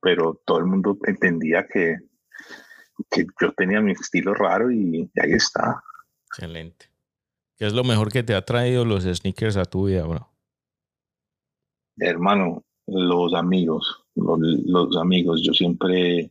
Pero 0.00 0.40
todo 0.44 0.58
el 0.58 0.66
mundo 0.66 0.98
entendía 1.06 1.66
que, 1.66 1.96
que 3.10 3.26
yo 3.40 3.52
tenía 3.52 3.80
mi 3.80 3.92
estilo 3.92 4.34
raro 4.34 4.70
y, 4.70 5.10
ahí 5.20 5.32
está. 5.32 5.82
Excelente. 6.26 6.86
¿Qué 7.56 7.66
es 7.66 7.72
lo 7.72 7.84
mejor 7.84 8.12
que 8.12 8.22
te 8.22 8.34
ha 8.34 8.44
traído 8.44 8.84
los 8.84 9.04
sneakers 9.04 9.56
a 9.56 9.64
tu 9.64 9.86
vida, 9.86 10.04
bro? 10.04 10.28
Hermano, 11.96 12.64
los 12.86 13.34
amigos, 13.34 14.04
los, 14.14 14.96
amigos. 14.96 15.42
Yo 15.42 15.52
siempre 15.52 16.30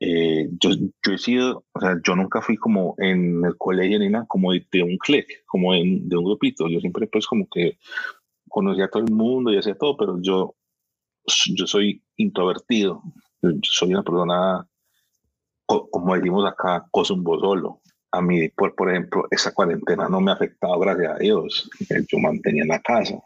eh, 0.00 0.48
yo, 0.58 0.70
yo 1.06 1.12
he 1.12 1.18
sido, 1.18 1.64
o 1.72 1.80
sea, 1.80 1.96
yo 2.04 2.16
nunca 2.16 2.40
fui 2.40 2.56
como 2.56 2.96
en 2.98 3.44
el 3.44 3.56
colegio 3.56 3.98
ni 3.98 4.08
nada, 4.08 4.26
como 4.26 4.52
de, 4.52 4.82
un 4.82 4.96
click, 4.98 5.44
como 5.46 5.74
de 5.74 5.80
un 6.16 6.24
grupito. 6.24 6.68
Yo 6.68 6.80
siempre 6.80 7.06
pues 7.06 7.26
como 7.26 7.46
que 7.48 7.78
conocía 8.48 8.86
a 8.86 8.90
todo 8.90 9.04
el 9.04 9.12
mundo 9.12 9.52
y 9.52 9.58
hacía 9.58 9.76
todo, 9.76 9.96
pero 9.96 10.20
yo, 10.20 10.56
yo 11.54 11.66
soy 11.66 12.02
introvertido. 12.22 13.02
Yo 13.42 13.50
soy 13.62 13.92
una 13.92 14.02
persona, 14.02 14.66
como 15.66 16.14
decimos 16.14 16.46
acá, 16.46 16.86
cosumbo 16.90 17.38
solo. 17.38 17.80
A 18.12 18.20
mí, 18.20 18.48
por, 18.50 18.74
por 18.74 18.90
ejemplo, 18.90 19.26
esa 19.30 19.52
cuarentena 19.52 20.08
no 20.08 20.20
me 20.20 20.30
ha 20.30 20.34
afectado, 20.34 20.78
gracias 20.78 21.12
a 21.12 21.18
Dios. 21.18 21.70
Yo 22.10 22.18
mantenía 22.18 22.62
en 22.62 22.68
la 22.68 22.80
casa. 22.80 23.18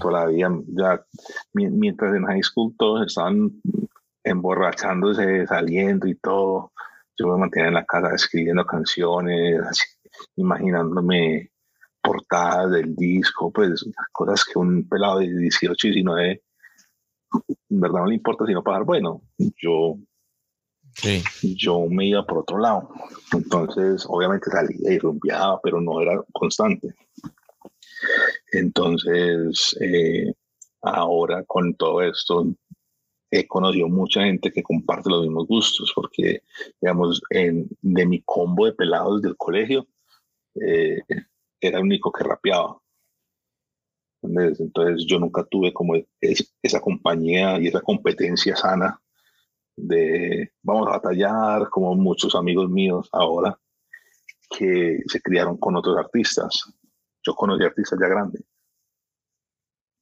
Todavía, 0.00 0.50
ya, 0.68 1.04
mientras 1.52 2.14
en 2.14 2.24
high 2.24 2.42
school 2.42 2.74
todos 2.78 3.06
estaban 3.06 3.50
emborrachándose, 4.24 5.46
saliendo 5.46 6.06
y 6.06 6.14
todo. 6.16 6.72
Yo 7.18 7.26
me 7.28 7.38
mantenía 7.38 7.68
en 7.68 7.74
la 7.74 7.84
casa 7.84 8.14
escribiendo 8.14 8.64
canciones, 8.64 9.60
imaginándome 10.36 11.50
portadas 12.02 12.70
del 12.70 12.96
disco, 12.96 13.50
pues 13.52 13.84
cosas 14.12 14.44
que 14.44 14.58
un 14.58 14.88
pelado 14.88 15.18
de 15.18 15.28
18 15.28 15.88
y 15.88 15.90
19 15.90 16.42
en 17.70 17.80
verdad 17.80 18.00
no 18.00 18.06
le 18.06 18.14
importa 18.14 18.46
sino 18.46 18.62
pagar. 18.62 18.84
Bueno, 18.84 19.22
yo, 19.62 19.96
yo 21.42 21.86
me 21.88 22.06
iba 22.06 22.26
por 22.26 22.38
otro 22.38 22.58
lado. 22.58 22.90
Entonces, 23.32 24.04
obviamente 24.08 24.50
salía 24.50 24.92
y 24.92 24.98
rumbeaba, 24.98 25.60
pero 25.62 25.80
no 25.80 26.00
era 26.00 26.22
constante. 26.32 26.94
Entonces, 28.52 29.76
eh, 29.80 30.32
ahora 30.82 31.44
con 31.44 31.74
todo 31.74 32.02
esto, 32.02 32.46
he 33.30 33.46
conocido 33.46 33.88
mucha 33.88 34.22
gente 34.24 34.50
que 34.50 34.62
comparte 34.62 35.10
los 35.10 35.22
mismos 35.22 35.46
gustos, 35.46 35.92
porque, 35.94 36.42
digamos, 36.80 37.22
en, 37.30 37.68
de 37.80 38.06
mi 38.06 38.22
combo 38.22 38.66
de 38.66 38.72
pelados 38.72 39.22
del 39.22 39.36
colegio, 39.36 39.86
eh, 40.60 40.98
era 41.60 41.78
el 41.78 41.84
único 41.84 42.10
que 42.10 42.24
rapeaba. 42.24 42.78
Entonces, 44.22 45.06
yo 45.06 45.18
nunca 45.18 45.44
tuve 45.44 45.72
como 45.72 45.94
esa 46.20 46.80
compañía 46.80 47.58
y 47.58 47.68
esa 47.68 47.80
competencia 47.80 48.56
sana 48.56 49.00
de 49.76 50.52
vamos 50.62 50.88
a 50.88 50.92
batallar, 50.92 51.68
como 51.70 51.94
muchos 51.94 52.34
amigos 52.34 52.70
míos 52.70 53.08
ahora 53.12 53.58
que 54.50 55.00
se 55.06 55.20
criaron 55.22 55.56
con 55.56 55.76
otros 55.76 55.96
artistas. 55.96 56.72
Yo 57.24 57.34
conocí 57.34 57.64
artistas 57.64 57.98
ya 58.00 58.08
grandes. 58.08 58.42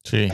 Sí. 0.05 0.29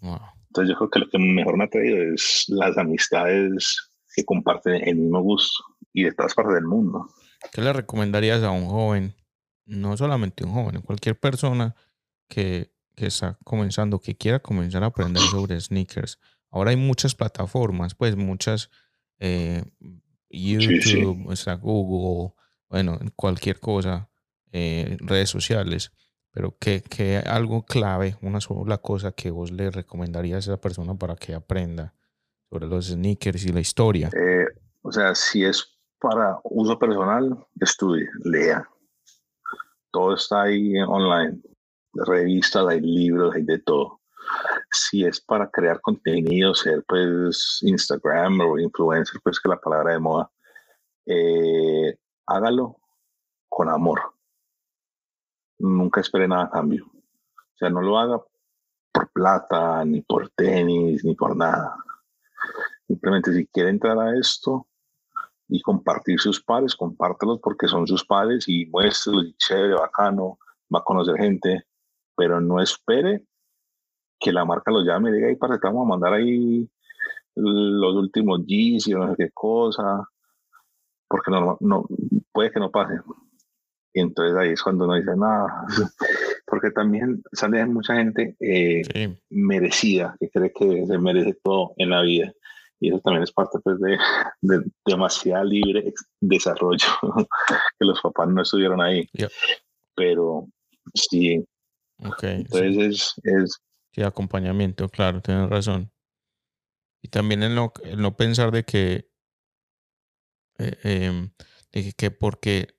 Entonces 0.00 0.72
yo 0.72 0.76
creo 0.76 0.90
que 0.90 0.98
lo 1.00 1.10
que 1.10 1.18
mejor 1.18 1.56
me 1.56 1.64
ha 1.64 1.68
traído 1.70 2.14
es 2.14 2.44
las 2.48 2.78
amistades 2.78 3.90
que 4.14 4.24
comparten 4.24 4.86
el 4.88 4.96
mismo 4.96 5.20
gusto 5.20 5.64
y 5.92 6.04
de 6.04 6.12
todas 6.12 6.34
partes 6.34 6.54
del 6.54 6.66
mundo. 6.66 7.08
¿Qué 7.52 7.60
le 7.60 7.72
recomendarías 7.72 8.42
a 8.42 8.50
un 8.50 8.66
joven, 8.66 9.14
no 9.66 9.96
solamente 9.96 10.44
un 10.44 10.52
joven, 10.52 10.82
cualquier 10.82 11.18
persona 11.18 11.74
que, 12.28 12.70
que 12.96 13.06
está 13.06 13.38
comenzando, 13.44 14.00
que 14.00 14.16
quiera 14.16 14.40
comenzar 14.40 14.82
a 14.82 14.86
aprender 14.86 15.22
sobre 15.22 15.60
sneakers? 15.60 16.18
Ahora 16.50 16.70
hay 16.70 16.76
muchas 16.76 17.14
plataformas, 17.14 17.94
pues 17.94 18.16
muchas, 18.16 18.70
eh, 19.20 19.62
YouTube, 20.30 21.32
Google, 21.60 22.34
bueno, 22.68 22.98
cualquier 23.14 23.60
cosa, 23.60 24.08
eh, 24.50 24.96
redes 25.00 25.30
sociales 25.30 25.92
pero 26.36 26.54
¿qué, 26.60 26.82
qué 26.82 27.16
algo 27.16 27.64
clave, 27.64 28.18
una 28.20 28.42
sola 28.42 28.76
cosa 28.76 29.12
que 29.12 29.30
vos 29.30 29.50
le 29.50 29.70
recomendarías 29.70 30.36
a 30.36 30.52
esa 30.52 30.60
persona 30.60 30.94
para 30.94 31.16
que 31.16 31.34
aprenda 31.34 31.94
sobre 32.50 32.66
los 32.66 32.88
sneakers 32.88 33.46
y 33.46 33.52
la 33.54 33.60
historia? 33.60 34.10
Eh, 34.14 34.44
o 34.82 34.92
sea, 34.92 35.14
si 35.14 35.46
es 35.46 35.78
para 35.98 36.38
uso 36.44 36.78
personal, 36.78 37.42
estudie, 37.58 38.06
lea. 38.22 38.68
Todo 39.90 40.14
está 40.14 40.42
ahí 40.42 40.74
online. 40.82 41.40
Revistas, 42.04 42.66
hay 42.66 42.80
libros, 42.80 43.34
hay 43.34 43.42
de 43.42 43.58
todo. 43.58 44.00
Si 44.70 45.04
es 45.04 45.20
para 45.20 45.50
crear 45.50 45.80
contenido, 45.80 46.54
ser 46.54 46.84
pues 46.86 47.60
Instagram 47.62 48.40
o 48.40 48.58
influencer, 48.58 49.20
pues 49.22 49.40
que 49.40 49.48
la 49.48 49.60
palabra 49.60 49.92
de 49.92 49.98
moda, 50.00 50.30
eh, 51.06 51.96
hágalo 52.26 52.76
con 53.48 53.68
amor 53.68 54.16
nunca 55.58 56.00
espere 56.00 56.28
nada 56.28 56.44
a 56.44 56.50
cambio. 56.50 56.86
O 56.86 57.58
sea, 57.58 57.70
no 57.70 57.80
lo 57.80 57.98
haga 57.98 58.20
por 58.92 59.10
plata, 59.12 59.84
ni 59.84 60.00
por 60.02 60.28
tenis, 60.30 61.04
ni 61.04 61.14
por 61.14 61.36
nada. 61.36 61.76
Simplemente 62.86 63.32
si 63.32 63.46
quiere 63.46 63.70
entrar 63.70 63.98
a 63.98 64.16
esto 64.18 64.66
y 65.48 65.60
compartir 65.62 66.20
sus 66.20 66.42
pares, 66.42 66.74
compártelos 66.74 67.40
porque 67.42 67.68
son 67.68 67.86
sus 67.86 68.04
pares 68.04 68.48
y 68.48 68.66
muéstrelos 68.66 69.26
y 69.26 69.36
chévere, 69.36 69.74
bacano, 69.74 70.38
va 70.74 70.80
a 70.80 70.84
conocer 70.84 71.16
gente, 71.16 71.66
pero 72.16 72.40
no 72.40 72.60
espere 72.60 73.22
que 74.18 74.32
la 74.32 74.44
marca 74.44 74.70
lo 74.70 74.82
llame 74.82 75.10
y 75.10 75.12
diga, 75.12 75.28
ahí 75.28 75.36
para 75.36 75.58
que 75.58 75.66
vamos 75.66 75.84
a 75.84 75.88
mandar 75.88 76.14
ahí 76.14 76.68
los 77.34 77.94
últimos 77.94 78.40
G's 78.46 78.88
y 78.88 78.92
no 78.92 79.08
sé 79.10 79.14
qué 79.16 79.30
cosa, 79.32 80.08
porque 81.08 81.30
no, 81.30 81.56
no, 81.60 81.86
puede 82.32 82.50
que 82.50 82.60
no 82.60 82.70
pase. 82.70 83.00
Y 83.92 84.00
entonces 84.00 84.36
ahí 84.36 84.50
es 84.50 84.62
cuando 84.62 84.84
uno 84.84 84.94
dice, 84.94 85.16
nada, 85.16 85.66
porque 86.46 86.70
también 86.70 87.22
sale 87.32 87.64
mucha 87.66 87.96
gente 87.96 88.36
eh, 88.40 89.16
merecida, 89.30 90.16
que 90.20 90.30
cree 90.30 90.52
que 90.52 90.86
se 90.86 90.98
merece 90.98 91.38
todo 91.42 91.72
en 91.76 91.90
la 91.90 92.02
vida. 92.02 92.32
Y 92.78 92.90
eso 92.90 93.00
también 93.00 93.22
es 93.22 93.32
parte 93.32 93.58
pues, 93.64 93.80
de, 93.80 93.96
de 94.42 94.64
demasiado 94.84 95.44
libre 95.44 95.94
desarrollo, 96.20 96.86
que 97.78 97.86
los 97.86 98.00
papás 98.00 98.28
no 98.28 98.42
estuvieron 98.42 98.82
ahí. 98.82 99.08
Pero 99.94 100.46
sí. 100.94 101.42
Okay, 101.98 102.36
entonces 102.36 102.76
es, 102.76 103.14
es... 103.24 103.60
Sí, 103.92 104.02
acompañamiento, 104.02 104.88
claro, 104.88 105.22
tienes 105.22 105.48
razón. 105.48 105.90
Y 107.02 107.08
también 107.08 107.42
el 107.42 107.54
no, 107.54 107.72
no 107.96 108.16
pensar 108.16 108.50
de 108.50 108.64
que, 108.64 109.10
eh, 110.58 110.76
em, 110.82 111.30
de 111.72 111.92
que 111.92 112.10
porque 112.10 112.76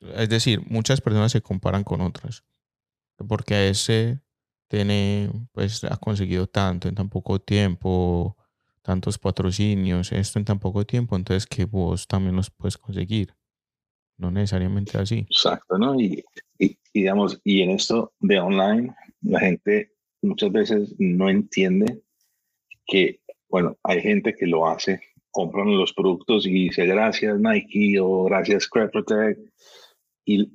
es 0.00 0.28
decir, 0.28 0.62
muchas 0.68 1.00
personas 1.00 1.32
se 1.32 1.40
comparan 1.40 1.84
con 1.84 2.00
otras. 2.00 2.44
Porque 3.28 3.54
a 3.54 3.66
ese 3.66 4.20
tiene, 4.68 5.30
pues 5.52 5.84
ha 5.84 5.96
conseguido 5.96 6.46
tanto 6.46 6.88
en 6.88 6.94
tan 6.94 7.08
poco 7.08 7.40
tiempo, 7.40 8.36
tantos 8.82 9.18
patrocinios, 9.18 10.12
esto 10.12 10.38
en 10.38 10.44
tan 10.44 10.58
poco 10.58 10.84
tiempo, 10.84 11.16
entonces 11.16 11.46
que 11.46 11.64
vos 11.64 12.06
también 12.06 12.36
los 12.36 12.50
puedes 12.50 12.76
conseguir. 12.76 13.34
No 14.18 14.30
necesariamente 14.30 14.96
así. 14.98 15.26
Exacto, 15.28 15.78
¿no? 15.78 16.00
Y, 16.00 16.24
y, 16.58 16.78
digamos, 16.94 17.40
y 17.44 17.62
en 17.62 17.70
esto 17.70 18.12
de 18.20 18.38
online, 18.38 18.94
la 19.22 19.40
gente 19.40 19.92
muchas 20.22 20.50
veces 20.52 20.94
no 20.98 21.28
entiende 21.28 22.02
que, 22.86 23.20
bueno, 23.48 23.76
hay 23.82 24.00
gente 24.00 24.34
que 24.34 24.46
lo 24.46 24.68
hace, 24.68 25.00
compran 25.30 25.76
los 25.76 25.92
productos 25.92 26.46
y 26.46 26.52
dice 26.52 26.86
gracias 26.86 27.38
Nike 27.38 27.98
o 28.00 28.24
gracias 28.24 28.66
Crep 28.68 28.90
Protect 28.90 29.38
y, 30.24 30.50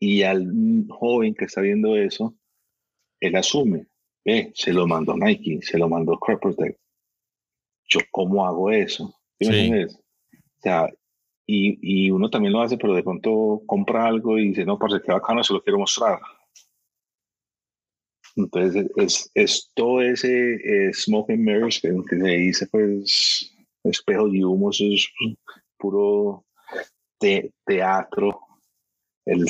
y 0.00 0.22
al 0.22 0.50
joven 0.88 1.34
que 1.34 1.44
está 1.44 1.60
viendo 1.60 1.96
eso, 1.96 2.34
él 3.20 3.36
asume, 3.36 3.86
eh, 4.24 4.50
se 4.54 4.72
lo 4.72 4.86
mandó 4.86 5.16
Nike, 5.16 5.60
se 5.62 5.78
lo 5.78 5.88
mandó 5.88 6.18
Crop 6.18 6.40
Protect. 6.40 6.78
Yo, 7.88 8.00
¿cómo 8.10 8.46
hago 8.46 8.70
eso? 8.70 9.14
¿Sí 9.38 9.72
O 9.72 9.88
sea, 10.60 10.88
y, 11.54 11.78
y, 11.82 12.10
uno 12.10 12.30
también 12.30 12.54
lo 12.54 12.62
hace, 12.62 12.78
pero 12.78 12.94
de 12.94 13.02
pronto 13.02 13.62
compra 13.66 14.06
algo 14.06 14.38
y 14.38 14.48
dice, 14.48 14.64
no, 14.64 14.78
parce, 14.78 15.02
qué 15.04 15.12
bacano, 15.12 15.44
se 15.44 15.52
lo 15.52 15.62
quiero 15.62 15.78
mostrar. 15.78 16.18
Entonces, 18.36 18.90
es, 18.96 19.30
es 19.34 19.70
todo 19.74 20.00
ese 20.00 20.54
eh, 20.54 20.94
smoke 20.94 21.30
and 21.30 21.40
mirrors 21.40 21.78
que, 21.78 21.92
que, 22.08 22.16
se 22.18 22.28
dice, 22.28 22.66
pues, 22.68 23.54
espejo 23.84 24.28
y 24.28 24.42
humos, 24.42 24.80
es 24.80 25.06
puro 25.76 26.46
teatro 27.66 28.40
el, 29.26 29.44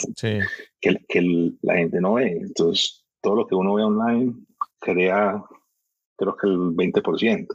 que, 0.81 0.99
que 1.09 1.53
la 1.63 1.77
gente 1.77 2.01
no 2.01 2.15
ve. 2.15 2.33
Entonces, 2.33 3.05
todo 3.21 3.37
lo 3.37 3.47
que 3.47 3.55
uno 3.55 3.75
ve 3.75 3.85
online 3.85 4.35
crea, 4.81 5.41
creo 6.17 6.37
que 6.37 6.49
el 6.49 6.59
20%. 6.75 7.47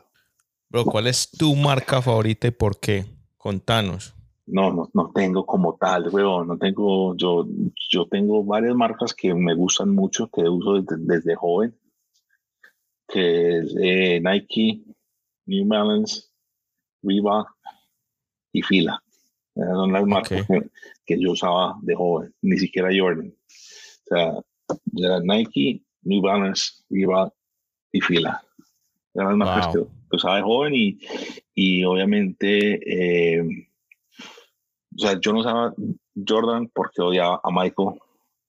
Bro, 0.70 0.86
¿cuál 0.86 1.08
es 1.08 1.30
tu 1.30 1.54
marca 1.54 2.02
favorita 2.02 2.48
y 2.48 2.52
por 2.52 2.80
qué? 2.80 3.06
Contanos. 3.38 4.17
No, 4.48 4.72
no, 4.72 4.90
no 4.94 5.12
tengo 5.14 5.46
como 5.46 5.76
tal, 5.76 6.10
weón. 6.10 6.48
No 6.48 6.58
tengo, 6.58 7.16
yo, 7.18 7.46
yo 7.90 8.08
tengo 8.08 8.44
varias 8.44 8.76
marcas 8.76 9.14
que 9.14 9.34
me 9.34 9.54
gustan 9.54 9.94
mucho, 9.94 10.30
que 10.30 10.42
uso 10.44 10.82
desde, 10.82 10.96
desde 11.00 11.36
joven, 11.36 11.78
que 13.08 13.60
es 13.60 13.76
eh, 13.80 14.22
Nike, 14.22 14.84
New 15.46 15.68
Balance, 15.68 16.24
Reebok 17.04 17.50
y 18.54 18.62
Fila. 18.62 19.04
Son 19.54 19.92
las 19.92 20.06
marcas 20.06 20.46
que, 21.06 21.20
yo 21.20 21.32
usaba 21.32 21.78
de 21.82 21.96
joven, 21.96 22.34
ni 22.42 22.58
siquiera 22.58 22.90
Jordan. 22.98 23.28
O 23.30 24.16
sea, 24.16 24.34
era 24.96 25.20
Nike, 25.20 25.84
New 26.04 26.22
Balance, 26.22 26.84
Reebok 26.90 27.34
y 27.92 28.02
Fila. 28.02 28.42
Eran 29.14 29.30
las 29.30 29.38
marcas 29.38 29.76
empezaba 30.10 30.38
de 30.38 30.42
joven 30.44 30.74
y, 30.74 31.00
y 31.54 31.84
obviamente, 31.84 33.40
eh, 33.40 33.67
o 34.98 35.00
sea, 35.00 35.20
yo 35.20 35.32
no 35.32 35.40
usaba 35.40 35.74
Jordan 36.28 36.70
porque 36.74 37.02
odiaba 37.02 37.40
a 37.44 37.52
Michael, 37.52 38.00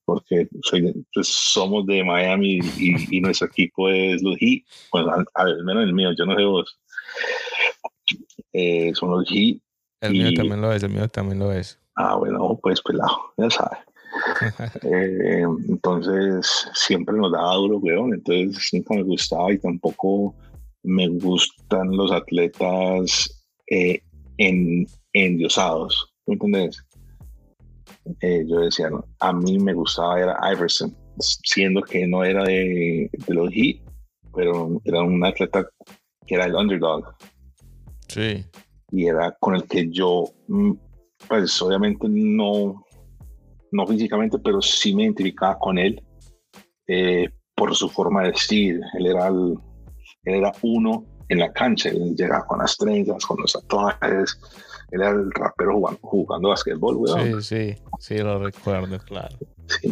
porque 0.05 0.47
soy, 0.63 1.05
pues, 1.13 1.27
somos 1.27 1.85
de 1.85 2.03
Miami 2.03 2.59
y, 2.77 3.21
nuestro 3.21 3.47
equipo 3.47 3.89
es 3.89 4.23
los 4.23 4.35
Heat, 4.37 4.63
bueno, 4.91 5.23
al, 5.35 5.63
menos 5.63 5.83
el 5.83 5.93
mío, 5.93 6.11
yo 6.17 6.25
no 6.25 6.35
sé 6.35 6.43
vos. 6.43 6.79
Eh, 8.53 8.91
son 8.95 9.11
los 9.11 9.29
Heat. 9.29 9.57
El 10.01 10.13
mío 10.13 10.33
también 10.33 10.61
lo 10.61 10.73
es, 10.73 10.81
el 10.81 10.89
mío 10.89 11.07
también 11.07 11.39
lo 11.39 11.51
es. 11.51 11.79
Ah, 11.95 12.15
bueno, 12.15 12.57
pues 12.61 12.81
pelado, 12.81 13.33
ya 13.37 13.49
sabes. 13.49 13.79
Eh, 14.81 15.43
entonces 15.67 16.67
siempre 16.73 17.15
nos 17.15 17.31
daba 17.31 17.53
duro, 17.55 17.77
weón. 17.77 18.13
Entonces 18.13 18.69
nunca 18.73 18.95
me 18.95 19.03
gustaba 19.03 19.53
y 19.53 19.59
tampoco 19.59 20.33
me 20.81 21.07
gustan 21.07 21.95
los 21.95 22.11
atletas 22.11 23.45
eh, 23.67 24.01
en, 24.37 24.87
endiosados. 25.13 26.11
¿Me 26.29 26.35
entendés? 26.35 26.85
Eh, 28.21 28.45
yo 28.47 28.59
decía, 28.59 28.91
a 29.19 29.33
mí 29.33 29.57
me 29.57 29.73
gustaba 29.73 30.19
era 30.19 30.37
Iverson, 30.53 30.95
siendo 31.17 31.81
que 31.81 32.05
no 32.05 32.23
era 32.23 32.43
de, 32.43 33.09
de 33.11 33.33
los 33.33 33.49
Heat, 33.51 33.81
pero 34.35 34.79
era 34.85 35.01
un 35.01 35.25
atleta 35.25 35.67
que 36.27 36.35
era 36.35 36.45
el 36.45 36.53
underdog. 36.53 37.15
Sí. 38.09 38.45
Y 38.91 39.07
era 39.07 39.35
con 39.39 39.55
el 39.55 39.63
que 39.63 39.89
yo, 39.89 40.25
mm, 40.47 40.73
pues 41.27 41.59
obviamente 41.63 42.07
no, 42.07 42.85
no 43.71 43.87
físicamente, 43.87 44.37
pero 44.37 44.61
sí 44.61 44.93
me 44.93 45.05
identificaba 45.05 45.57
con 45.57 45.79
él 45.79 45.99
eh, 46.87 47.27
por 47.55 47.75
su 47.75 47.89
forma 47.89 48.21
de 48.21 48.31
vestir. 48.31 48.79
Él 48.99 49.07
era, 49.07 49.29
él 49.29 49.55
era 50.25 50.51
uno 50.61 51.05
en 51.27 51.39
la 51.39 51.51
cancha, 51.51 51.89
él 51.89 52.15
llegaba 52.15 52.45
con 52.45 52.59
las 52.59 52.77
trenzas, 52.77 53.25
con 53.25 53.37
los 53.41 53.53
tatuajes. 53.53 54.39
Era 54.91 55.09
el 55.09 55.31
rapero 55.31 55.73
jugando, 55.75 55.99
jugando 56.01 56.49
basquetbol, 56.49 56.95
weón. 56.97 57.41
Sí, 57.43 57.75
sí, 57.75 57.83
sí, 57.99 58.17
lo 58.17 58.43
recuerdo, 58.43 58.97
claro. 58.99 59.37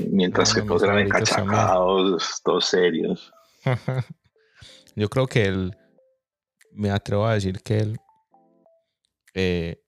mientras 0.09 0.53
que 0.53 0.61
todos 0.61 0.83
eran 0.83 0.99
encachacados, 0.99 2.41
todos 2.43 2.65
serios. 2.65 3.31
Yo 4.95 5.09
creo 5.09 5.27
que 5.27 5.45
él, 5.45 5.77
me 6.71 6.89
atrevo 6.89 7.25
a 7.27 7.35
decir 7.35 7.61
que 7.61 7.79
él, 7.79 7.97
eh, 9.35 9.79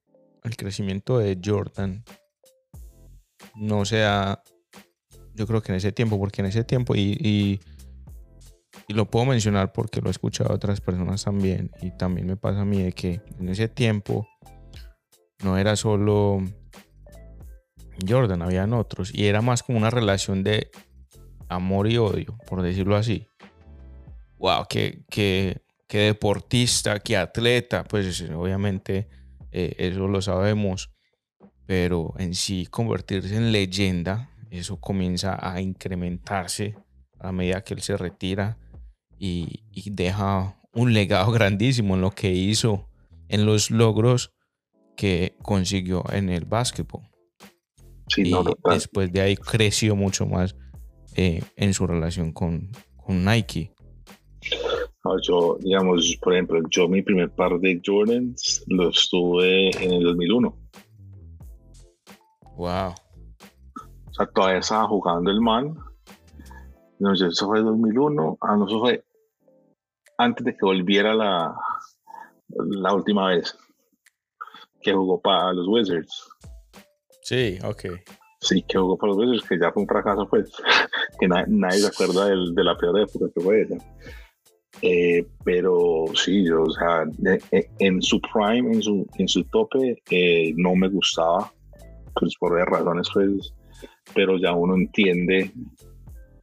el 0.43 0.55
crecimiento 0.55 1.17
de 1.17 1.39
Jordan 1.43 2.03
no 3.55 3.85
sea, 3.85 4.43
yo 5.33 5.47
creo 5.47 5.61
que 5.61 5.71
en 5.71 5.77
ese 5.77 5.91
tiempo, 5.91 6.19
porque 6.19 6.41
en 6.41 6.47
ese 6.47 6.63
tiempo, 6.63 6.95
y, 6.95 7.17
y, 7.19 7.59
lo 8.93 9.05
puedo 9.05 9.25
mencionar 9.25 9.71
porque 9.71 10.01
lo 10.01 10.07
he 10.07 10.11
escuchado 10.11 10.51
a 10.51 10.55
otras 10.55 10.81
personas 10.81 11.23
también, 11.23 11.71
y 11.81 11.91
también 11.91 12.27
me 12.27 12.37
pasa 12.37 12.61
a 12.61 12.65
mí 12.65 12.81
de 12.81 12.91
que 12.91 13.21
en 13.39 13.49
ese 13.49 13.67
tiempo 13.67 14.27
no 15.43 15.57
era 15.57 15.75
solo 15.75 16.43
Jordan, 18.07 18.41
habían 18.41 18.73
otros, 18.73 19.13
y 19.13 19.27
era 19.27 19.41
más 19.41 19.63
como 19.63 19.77
una 19.77 19.89
relación 19.89 20.43
de 20.43 20.71
amor 21.47 21.89
y 21.91 21.97
odio, 21.97 22.37
por 22.47 22.61
decirlo 22.61 22.95
así. 22.95 23.27
Wow, 24.37 24.65
que, 24.69 25.03
que, 25.09 25.61
que 25.87 25.99
deportista, 25.99 26.99
que 26.99 27.17
atleta, 27.17 27.83
pues 27.83 28.21
obviamente 28.31 29.09
eh, 29.51 29.75
eso 29.77 30.07
lo 30.07 30.21
sabemos 30.21 30.91
pero 31.69 32.15
en 32.17 32.33
sí 32.33 32.65
convertirse 32.65 33.35
en 33.35 33.51
leyenda, 33.51 34.31
eso 34.49 34.77
comienza 34.77 35.37
a 35.39 35.61
incrementarse 35.61 36.75
a 37.19 37.31
medida 37.31 37.63
que 37.63 37.75
él 37.75 37.83
se 37.83 37.95
retira 37.95 38.57
y, 39.19 39.61
deja 39.91 40.59
un 40.73 40.93
legado 40.93 41.31
grandísimo 41.31 41.93
en 41.93 42.01
lo 42.01 42.09
que 42.09 42.31
hizo, 42.31 42.89
en 43.27 43.45
los 43.45 43.69
logros 43.69 44.33
que 44.99 45.37
consiguió 45.41 46.03
en 46.11 46.27
el 46.27 46.43
básquetbol. 46.43 47.03
y 48.17 48.33
después 48.69 49.09
de 49.13 49.21
ahí 49.21 49.37
creció 49.37 49.95
mucho 49.95 50.25
más 50.25 50.57
eh, 51.15 51.41
en 51.55 51.73
su 51.73 51.87
relación 51.87 52.33
con, 52.33 52.69
con 52.97 53.23
Nike. 53.23 53.73
yo, 55.23 55.57
digamos, 55.61 56.17
por 56.21 56.33
ejemplo, 56.33 56.61
yo 56.69 56.89
mi 56.89 57.01
primer 57.01 57.29
par 57.29 57.57
de 57.61 57.81
Jordans 57.83 58.65
los 58.67 59.09
tuve 59.09 59.69
en 59.81 59.93
el 59.93 60.03
2001. 60.03 60.57
Wow. 62.57 62.89
O 62.89 64.13
sea, 64.13 64.25
todavía 64.25 64.59
estaba 64.59 64.85
jugando 64.89 65.31
el 65.31 65.39
man. 65.39 65.77
No 66.99 67.13
eso 67.13 67.47
fue 67.47 67.61
2001. 67.61 68.37
Ah, 68.41 68.57
no, 68.57 68.67
eso 68.67 68.81
fue 68.81 69.05
antes 70.17 70.43
de 70.43 70.57
que 70.57 70.65
volviera 70.65 71.13
la, 71.15 71.55
la 72.49 72.93
última 72.93 73.29
vez 73.29 73.57
que 74.81 74.93
jugó 74.93 75.19
para 75.19 75.53
los 75.53 75.67
Wizards. 75.67 76.29
Sí, 77.23 77.57
ok. 77.63 77.85
Sí, 78.41 78.63
que 78.67 78.77
jugó 78.77 78.97
para 78.97 79.13
los 79.13 79.19
Wizards, 79.19 79.47
que 79.47 79.59
ya 79.59 79.71
fue 79.71 79.83
un 79.83 79.87
fracaso, 79.87 80.27
pues, 80.29 80.51
que 81.19 81.27
nadie 81.27 81.79
se 81.79 81.87
acuerda 81.87 82.27
de 82.27 82.63
la 82.63 82.77
peor 82.77 82.99
época 82.99 83.25
que 83.33 83.41
fue 83.41 83.61
ella. 83.61 83.77
Eh, 84.81 85.25
pero 85.43 86.05
sí, 86.15 86.45
yo, 86.45 86.63
o 86.63 86.71
sea, 86.71 87.03
en 87.79 88.01
su 88.01 88.21
prime, 88.21 88.71
en 88.73 88.81
su, 88.81 89.05
en 89.17 89.27
su 89.27 89.43
tope, 89.45 90.01
eh, 90.09 90.53
no 90.55 90.75
me 90.75 90.87
gustaba 90.87 91.51
pues 92.15 92.35
por 92.39 92.53
razones, 92.53 93.07
pues, 93.13 93.53
pero 94.13 94.37
ya 94.37 94.53
uno 94.53 94.75
entiende 94.75 95.51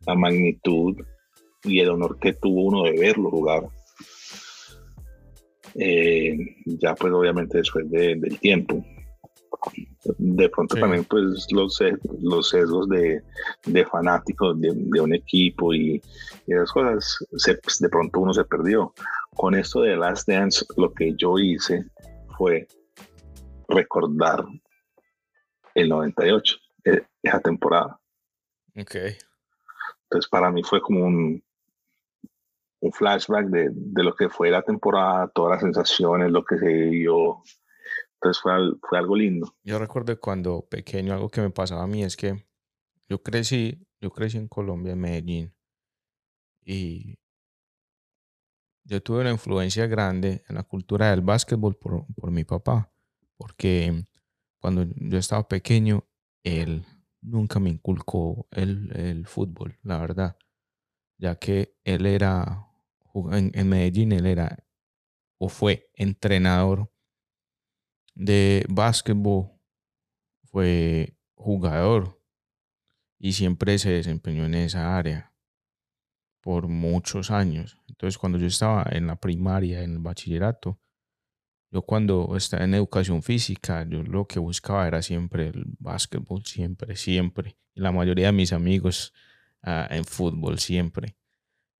la 0.06 0.14
magnitud 0.14 0.96
y 1.64 1.80
el 1.80 1.90
honor 1.90 2.18
que 2.18 2.32
tuvo 2.34 2.64
uno 2.64 2.84
de 2.84 2.92
verlo 2.92 3.30
jugar. 3.30 3.68
Eh, 5.78 6.36
ya 6.64 6.94
pues 6.94 7.12
obviamente 7.12 7.58
después 7.58 7.90
del 7.90 8.38
tiempo. 8.40 8.84
De 10.18 10.48
pronto 10.48 10.76
también 10.76 11.04
pues 11.04 11.46
los, 11.50 11.80
los 12.20 12.48
sesgos 12.48 12.88
de, 12.88 13.22
fanáticos 13.90 14.60
de, 14.60 14.70
un 14.70 15.14
equipo 15.14 15.74
y, 15.74 16.00
esas 16.46 16.70
cosas, 16.70 17.18
pues, 17.62 17.78
de 17.78 17.88
pronto 17.88 18.20
uno 18.20 18.32
se 18.32 18.44
perdió. 18.44 18.92
Con 19.34 19.54
esto 19.54 19.82
de 19.82 19.96
Last 19.96 20.28
Dance, 20.28 20.64
lo 20.76 20.92
que 20.92 21.14
yo 21.16 21.38
hice 21.38 21.84
fue 22.38 22.66
recordar 23.68 24.44
el 25.74 25.88
98, 25.88 26.56
eh, 26.84 27.02
esa 27.22 27.40
temporada. 27.40 28.00
Ok. 28.78 28.94
Entonces 30.04 30.30
para 30.30 30.50
mí 30.50 30.62
fue 30.62 30.80
como 30.80 31.04
un, 31.04 31.42
un 32.86 32.92
flashback 32.92 33.46
de, 33.46 33.68
de, 33.72 34.02
lo 34.02 34.14
que 34.14 34.28
fue 34.28 34.50
la 34.50 34.62
temporada, 34.62 35.28
todas 35.28 35.52
las 35.52 35.60
sensaciones, 35.62 36.30
lo 36.30 36.44
que 36.44 36.58
se 36.58 36.66
vivió. 36.66 37.42
Entonces 38.14 38.42
fue, 38.42 38.52
fue 38.88 38.98
algo 38.98 39.16
lindo. 39.16 39.54
Yo 39.62 39.78
recuerdo 39.78 40.18
cuando 40.18 40.66
pequeño 40.68 41.12
algo 41.12 41.28
que 41.28 41.40
me 41.40 41.50
pasaba 41.50 41.82
a 41.82 41.86
mí 41.86 42.02
es 42.02 42.16
que 42.16 42.46
yo 43.08 43.22
crecí, 43.22 43.86
yo 44.00 44.10
crecí 44.10 44.38
en 44.38 44.48
Colombia, 44.48 44.92
en 44.92 45.00
Medellín, 45.00 45.54
y 46.64 47.18
yo 48.84 49.02
tuve 49.02 49.20
una 49.20 49.30
influencia 49.30 49.86
grande 49.86 50.42
en 50.48 50.56
la 50.56 50.64
cultura 50.64 51.10
del 51.10 51.20
básquetbol 51.20 51.76
por, 51.76 52.06
por 52.14 52.30
mi 52.30 52.44
papá, 52.44 52.90
porque 53.36 54.04
cuando 54.60 54.84
yo 54.96 55.18
estaba 55.18 55.46
pequeño, 55.46 56.04
él 56.42 56.84
nunca 57.20 57.60
me 57.60 57.70
inculcó 57.70 58.48
el, 58.50 59.26
fútbol, 59.26 59.78
la 59.82 59.98
verdad, 59.98 60.36
ya 61.18 61.36
que 61.36 61.76
él 61.84 62.06
era, 62.06 62.65
en, 63.32 63.68
Medellín, 63.68 64.12
él 64.12 64.26
era 64.26 64.64
o 65.38 65.48
fue 65.48 65.90
entrenador 65.94 66.90
de 68.14 68.64
básquetbol, 68.68 69.52
fue 70.44 71.16
jugador 71.34 72.20
y 73.18 73.32
siempre 73.32 73.78
se 73.78 73.90
desempeñó 73.90 74.44
en 74.44 74.54
esa 74.54 74.96
área 74.96 75.34
por 76.40 76.68
muchos 76.68 77.30
años. 77.30 77.78
Entonces, 77.88 78.18
cuando 78.18 78.38
yo 78.38 78.46
estaba 78.46 78.86
en 78.90 79.06
la 79.06 79.16
primaria, 79.16 79.82
en 79.82 79.92
el 79.92 79.98
bachillerato, 79.98 80.80
yo 81.70 81.82
cuando 81.82 82.36
estaba 82.36 82.64
en 82.64 82.74
educación 82.74 83.22
física, 83.22 83.84
yo 83.88 84.02
lo 84.02 84.26
que 84.26 84.38
buscaba 84.38 84.86
era 84.86 85.02
siempre 85.02 85.48
el 85.48 85.64
básquetbol, 85.78 86.44
siempre, 86.44 86.96
siempre. 86.96 87.58
Y 87.74 87.80
la 87.80 87.92
mayoría 87.92 88.26
de 88.26 88.32
mis 88.32 88.52
amigos 88.52 89.12
ah, 89.62 89.88
en 89.90 90.04
fútbol, 90.04 90.58
siempre. 90.58 91.16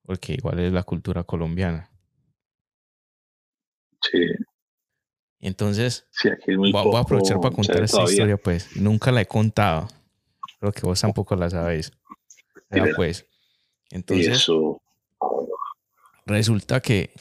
Porque 0.06 0.34
igual 0.34 0.60
es 0.60 0.72
la 0.72 0.84
cultura 0.84 1.24
colombiana. 1.24 1.90
Sí. 4.00 4.24
Entonces, 5.40 6.06
sí, 6.12 6.28
aquí 6.28 6.52
es 6.52 6.58
muy 6.58 6.72
voy, 6.72 6.96
a 6.96 7.00
aprovechar 7.00 7.40
para 7.40 7.54
contar 7.54 7.82
esta 7.82 8.04
historia, 8.04 8.36
pues. 8.36 8.76
Nunca 8.76 9.10
la 9.12 9.20
he 9.20 9.26
contado. 9.26 9.88
Creo 10.60 10.72
que 10.72 10.82
vos 10.82 11.00
tampoco 11.00 11.34
la 11.36 11.50
sabéis. 11.50 11.92
pues. 12.94 13.26
Entonces, 13.90 14.46
resulta 16.24 16.80
que 16.80 17.12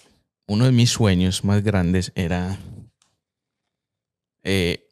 uno 0.47 0.65
de 0.65 0.71
mis 0.71 0.91
sueños 0.91 1.43
más 1.43 1.63
grandes 1.63 2.11
era 2.15 2.57
eh, 4.43 4.87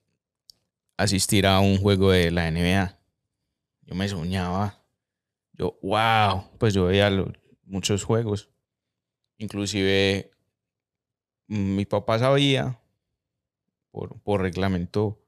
asistir 0.98 1.46
a 1.46 1.60
un 1.60 1.78
juego 1.78 2.12
de 2.12 2.32
la 2.32 2.50
NBA. 2.50 2.98
Yo 3.84 3.96
me 3.96 4.08
soñaba. 4.08 4.80
Yo, 5.54 5.78
wow, 5.82 6.50
pues 6.58 6.74
yo 6.74 6.86
veía 6.86 7.10
muchos 7.74 8.04
juegos. 8.04 8.50
Inclusive 9.38 10.32
mi 11.48 11.86
papá 11.86 12.20
sabía 12.20 12.80
por, 13.92 14.42
reglamento 14.42 15.20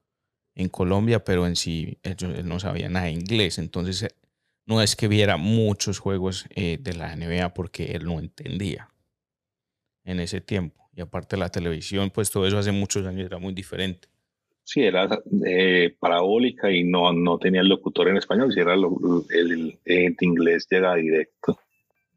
en 0.54 0.68
Colombia, 0.68 1.24
pero 1.24 1.46
en 1.46 1.56
sí 1.56 1.98
él, 2.02 2.16
no 2.48 2.60
sabía 2.60 2.88
nada 2.88 3.06
de 3.06 3.12
inglés. 3.12 3.58
Entonces 3.58 4.04
eh, 4.04 4.10
no 4.64 4.80
es 4.80 4.94
que 4.96 5.08
viera 5.08 5.36
muchos 5.36 5.98
juegos 5.98 6.46
eh, 6.54 6.78
de 6.80 6.94
la 6.94 7.12
NBA 7.12 7.52
porque 7.52 7.92
él 7.92 8.04
no 8.04 8.18
entendía 8.20 8.88
en 10.04 10.20
ese 10.20 10.40
tiempo. 10.40 10.88
Y 10.94 11.00
aparte 11.00 11.36
la 11.36 11.50
televisión, 11.50 12.10
pues 12.10 12.30
todo 12.30 12.46
eso 12.46 12.58
hace 12.58 12.72
muchos 12.72 13.06
años 13.06 13.26
era 13.26 13.38
muy 13.38 13.52
diferente. 13.52 14.08
Sí, 14.64 14.82
era 14.82 15.08
eh, 15.46 15.94
parabólica 16.00 16.70
y 16.72 16.82
no, 16.82 17.12
no 17.12 17.38
tenía 17.38 17.60
el 17.60 17.68
locutor 17.68 18.08
en 18.08 18.16
español, 18.16 18.52
si 18.52 18.60
era 18.60 18.74
lo- 18.76 18.98
el, 19.30 19.78
el 19.84 20.16
inglés 20.20 20.66
llega 20.68 20.94
directo. 20.96 21.58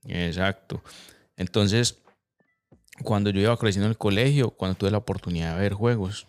Exacto. 0.09 0.81
Entonces, 1.37 2.01
cuando 3.03 3.29
yo 3.29 3.41
iba 3.41 3.57
creciendo 3.57 3.85
en 3.85 3.91
el 3.91 3.97
colegio, 3.97 4.51
cuando 4.51 4.77
tuve 4.77 4.91
la 4.91 4.97
oportunidad 4.97 5.55
de 5.55 5.61
ver 5.61 5.73
juegos, 5.73 6.27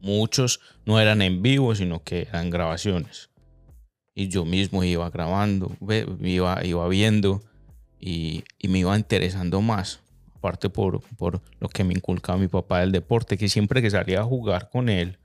muchos 0.00 0.60
no 0.84 1.00
eran 1.00 1.22
en 1.22 1.42
vivo, 1.42 1.74
sino 1.74 2.02
que 2.02 2.22
eran 2.22 2.50
grabaciones. 2.50 3.30
Y 4.14 4.28
yo 4.28 4.44
mismo 4.44 4.82
iba 4.84 5.08
grabando, 5.10 5.76
iba, 6.20 6.64
iba 6.64 6.88
viendo 6.88 7.42
y, 8.00 8.44
me 8.68 8.78
iba 8.78 8.96
interesando 8.96 9.60
más. 9.60 10.00
Aparte 10.34 10.68
por, 10.68 11.02
por 11.16 11.40
lo 11.60 11.68
que 11.68 11.84
me 11.84 11.94
inculcaba 11.94 12.38
mi 12.38 12.48
papá 12.48 12.80
del 12.80 12.92
deporte, 12.92 13.36
que 13.36 13.48
siempre 13.48 13.82
que 13.82 13.90
salía 13.90 14.20
a 14.20 14.24
jugar 14.24 14.70
con 14.70 14.88
él 14.88 15.18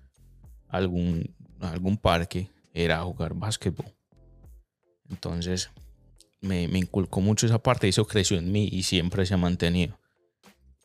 algún, 0.67 1.35
algún 1.59 1.97
parque, 1.97 2.49
era 2.73 3.01
jugar 3.03 3.33
básquetbol. 3.33 3.85
Entonces, 5.09 5.69
me, 6.41 6.63
inculcó 6.63 7.21
mucho 7.21 7.45
esa 7.45 7.61
parte 7.61 7.87
y 7.87 7.91
eso 7.91 8.05
creció 8.05 8.37
en 8.37 8.51
mí 8.51 8.67
y 8.71 8.83
siempre 8.83 9.25
se 9.25 9.33
ha 9.33 9.37
mantenido. 9.37 9.99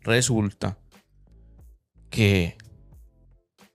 Resulta 0.00 0.78
que 2.11 2.57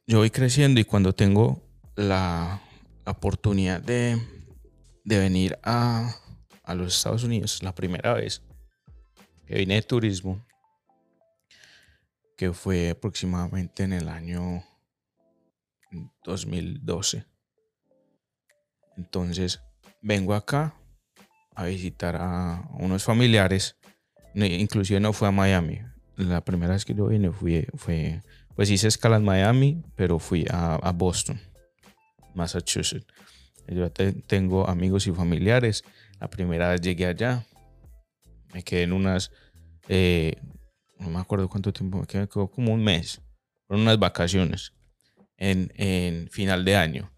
yo 0.08 0.20
voy 0.20 0.30
creciendo 0.30 0.80
y 0.80 0.86
cuando 0.86 1.14
tengo 1.14 1.62
la, 1.96 2.62
oportunidad 3.04 3.82
de, 3.82 4.22
de 5.04 5.20
venir 5.20 5.58
a, 5.64 6.16
a 6.64 6.76
los 6.76 6.96
Estados 6.96 7.24
Unidos, 7.24 7.62
la 7.64 7.74
primera 7.74 8.14
vez 8.14 8.44
que 9.46 9.56
vine 9.56 9.74
de 9.74 9.82
turismo, 9.82 10.46
que 12.38 12.54
fue 12.54 12.92
aproximadamente 12.92 13.84
en 13.84 13.94
el 13.94 14.08
año 14.08 14.64
2012. 16.24 17.26
Entonces, 18.96 19.62
vengo 20.02 20.36
acá 20.36 20.81
a 21.62 21.66
visitar 21.66 22.16
a 22.16 22.68
unos 22.80 23.04
familiares. 23.04 23.76
Inclusive 24.34 25.00
no 25.00 25.14
fue 25.14 25.28
a 25.28 25.32
Miami. 25.32 25.80
La 26.18 26.42
primera 26.44 26.74
vez 26.74 26.86
que 26.86 26.94
yo 26.94 27.08
vine 27.08 27.32
fui, 27.32 27.68
fue, 27.76 28.22
pues 28.56 28.70
hice 28.70 28.88
escala 28.88 29.18
en 29.18 29.24
Miami, 29.24 29.84
pero 29.96 30.20
fui 30.20 30.46
a, 30.50 30.76
a 30.76 30.92
Boston, 30.92 31.40
Massachusetts. 32.34 33.08
Yo 33.68 33.92
te- 33.92 34.14
tengo 34.14 34.68
amigos 34.68 35.08
y 35.08 35.12
familiares. 35.12 35.84
La 36.20 36.30
primera 36.30 36.70
vez 36.70 36.82
llegué 36.82 37.06
allá. 37.08 37.46
Me 38.54 38.64
quedé 38.64 38.84
en 38.84 38.94
unas, 38.94 39.32
eh, 39.88 40.36
no 41.00 41.10
me 41.10 41.20
acuerdo 41.20 41.48
cuánto 41.48 41.72
tiempo 41.72 42.00
me 42.00 42.06
quedé, 42.08 42.28
como 42.28 42.74
un 42.74 42.84
mes. 42.84 43.22
Fueron 43.68 43.84
unas 43.84 43.98
vacaciones 43.98 44.74
en, 45.38 45.72
en 45.76 46.30
final 46.30 46.66
de 46.66 46.76
año. 46.76 47.12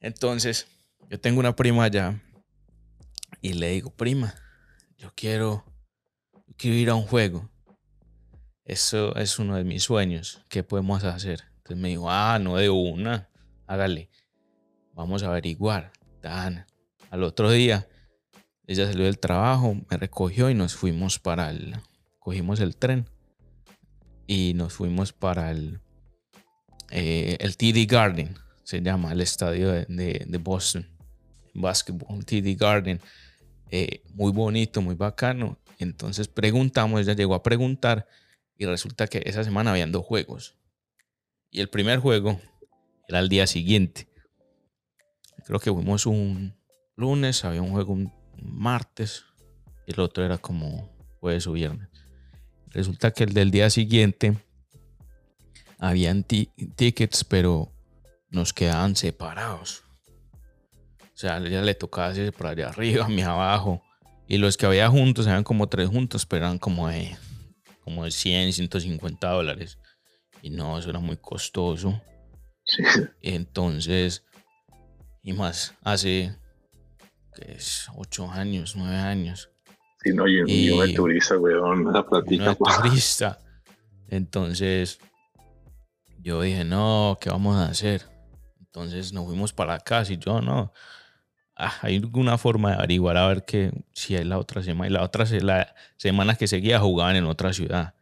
Entonces, 0.00 0.66
yo 1.08 1.18
tengo 1.20 1.40
una 1.40 1.54
prima 1.56 1.84
allá 1.84 2.20
y 3.44 3.52
le 3.52 3.70
digo, 3.72 3.90
prima, 3.90 4.34
yo 4.96 5.12
quiero, 5.14 5.64
quiero 6.56 6.76
ir 6.78 6.88
a 6.88 6.94
un 6.94 7.06
juego. 7.06 7.50
Eso 8.64 9.14
es 9.16 9.38
uno 9.38 9.56
de 9.56 9.64
mis 9.64 9.82
sueños. 9.82 10.40
¿Qué 10.48 10.62
podemos 10.62 11.04
hacer? 11.04 11.44
Entonces 11.58 11.76
me 11.76 11.90
dijo, 11.90 12.10
ah, 12.10 12.38
no 12.38 12.56
de 12.56 12.70
una, 12.70 13.28
hágale. 13.66 14.10
Vamos 14.94 15.22
a 15.22 15.26
averiguar. 15.26 15.92
Tan. 16.22 16.64
Al 17.10 17.22
otro 17.22 17.50
día, 17.50 17.86
ella 18.66 18.86
salió 18.86 19.04
del 19.04 19.18
trabajo, 19.18 19.74
me 19.90 19.96
recogió 19.98 20.48
y 20.48 20.54
nos 20.54 20.74
fuimos 20.74 21.18
para 21.18 21.50
el, 21.50 21.76
cogimos 22.18 22.60
el 22.60 22.76
tren 22.76 23.10
y 24.26 24.54
nos 24.54 24.72
fuimos 24.72 25.12
para 25.12 25.50
el, 25.50 25.80
eh, 26.90 27.36
el 27.40 27.58
TD 27.58 27.84
Garden, 27.86 28.34
se 28.62 28.80
llama 28.80 29.12
el 29.12 29.20
estadio 29.20 29.70
de, 29.70 29.84
de- 29.86 30.38
Boston, 30.38 30.88
básquetbol, 31.52 32.24
TD 32.24 32.56
Garden. 32.58 33.00
Eh, 33.70 34.02
muy 34.14 34.32
bonito, 34.32 34.80
muy 34.82 34.94
bacano. 34.94 35.58
Entonces 35.78 36.28
preguntamos, 36.28 37.00
ella 37.00 37.14
llegó 37.14 37.34
a 37.34 37.42
preguntar 37.42 38.06
y 38.56 38.66
resulta 38.66 39.06
que 39.06 39.22
esa 39.26 39.42
semana 39.44 39.72
habían 39.72 39.92
dos 39.92 40.04
juegos. 40.04 40.56
Y 41.50 41.60
el 41.60 41.68
primer 41.68 41.98
juego 41.98 42.40
era 43.08 43.18
el 43.18 43.28
día 43.28 43.46
siguiente. 43.46 44.08
Creo 45.44 45.58
que 45.60 45.72
fuimos 45.72 46.06
un 46.06 46.54
lunes, 46.96 47.44
había 47.44 47.62
un 47.62 47.70
juego 47.70 47.92
un 47.92 48.12
martes 48.40 49.24
y 49.86 49.92
el 49.92 50.00
otro 50.00 50.24
era 50.24 50.38
como 50.38 50.90
jueves 51.20 51.46
o 51.46 51.52
viernes. 51.52 51.88
Resulta 52.70 53.10
que 53.12 53.24
el 53.24 53.34
del 53.34 53.50
día 53.50 53.70
siguiente 53.70 54.36
habían 55.78 56.24
ti- 56.24 56.50
tickets, 56.76 57.24
pero 57.24 57.72
nos 58.30 58.52
quedaban 58.52 58.96
separados. 58.96 59.83
O 61.14 61.16
sea, 61.16 61.38
ella 61.38 61.62
le 61.62 61.74
tocaba 61.74 62.08
hacerse 62.08 62.32
por 62.32 62.48
allá 62.48 62.68
arriba, 62.68 63.04
a 63.04 63.08
mí 63.08 63.22
abajo. 63.22 63.82
Y 64.26 64.38
los 64.38 64.56
que 64.56 64.66
había 64.66 64.88
juntos, 64.88 65.26
eran 65.26 65.44
como 65.44 65.68
tres 65.68 65.88
juntos, 65.88 66.26
pero 66.26 66.46
eran 66.46 66.58
como 66.58 66.88
de, 66.88 67.16
como 67.80 68.04
de 68.04 68.10
100, 68.10 68.52
150 68.52 69.28
dólares. 69.30 69.78
Y 70.42 70.50
no, 70.50 70.78
eso 70.78 70.90
era 70.90 70.98
muy 70.98 71.16
costoso. 71.16 72.00
Sí. 72.64 72.82
Entonces, 73.22 74.24
y 75.22 75.32
más, 75.32 75.74
hace 75.82 76.36
que 77.34 77.52
es 77.52 77.88
8 77.96 78.30
años, 78.30 78.74
9 78.76 78.96
años. 78.96 79.50
Sí, 80.02 80.12
no, 80.12 80.26
y, 80.26 80.42
y 80.46 80.70
uno 80.70 80.82
de 80.82 80.92
turista, 80.94 81.38
weón, 81.38 81.86
uno 81.86 82.06
platica. 82.06 82.50
de 82.50 82.56
turista. 82.82 83.38
Entonces, 84.08 84.98
yo 86.18 86.40
dije, 86.42 86.64
no, 86.64 87.18
¿qué 87.20 87.30
vamos 87.30 87.56
a 87.56 87.66
hacer? 87.66 88.02
Entonces 88.60 89.12
nos 89.12 89.26
fuimos 89.26 89.52
para 89.52 89.78
casa 89.78 90.12
y 90.12 90.18
yo, 90.18 90.40
no. 90.40 90.72
Ah, 91.56 91.74
hay 91.82 91.96
alguna 91.96 92.38
forma 92.38 92.70
de 92.70 92.76
averiguar 92.76 93.16
a 93.16 93.26
ver 93.28 93.44
que 93.44 93.72
si 93.92 94.16
hay 94.16 94.24
la 94.24 94.38
otra 94.38 94.62
semana. 94.62 94.88
Y 94.88 94.92
la 94.92 95.02
otra 95.02 95.24
la 95.42 95.74
semana 95.96 96.34
que 96.34 96.46
seguía 96.46 96.80
jugaban 96.80 97.16
en 97.16 97.24
otra 97.24 97.52
ciudad. 97.52 97.94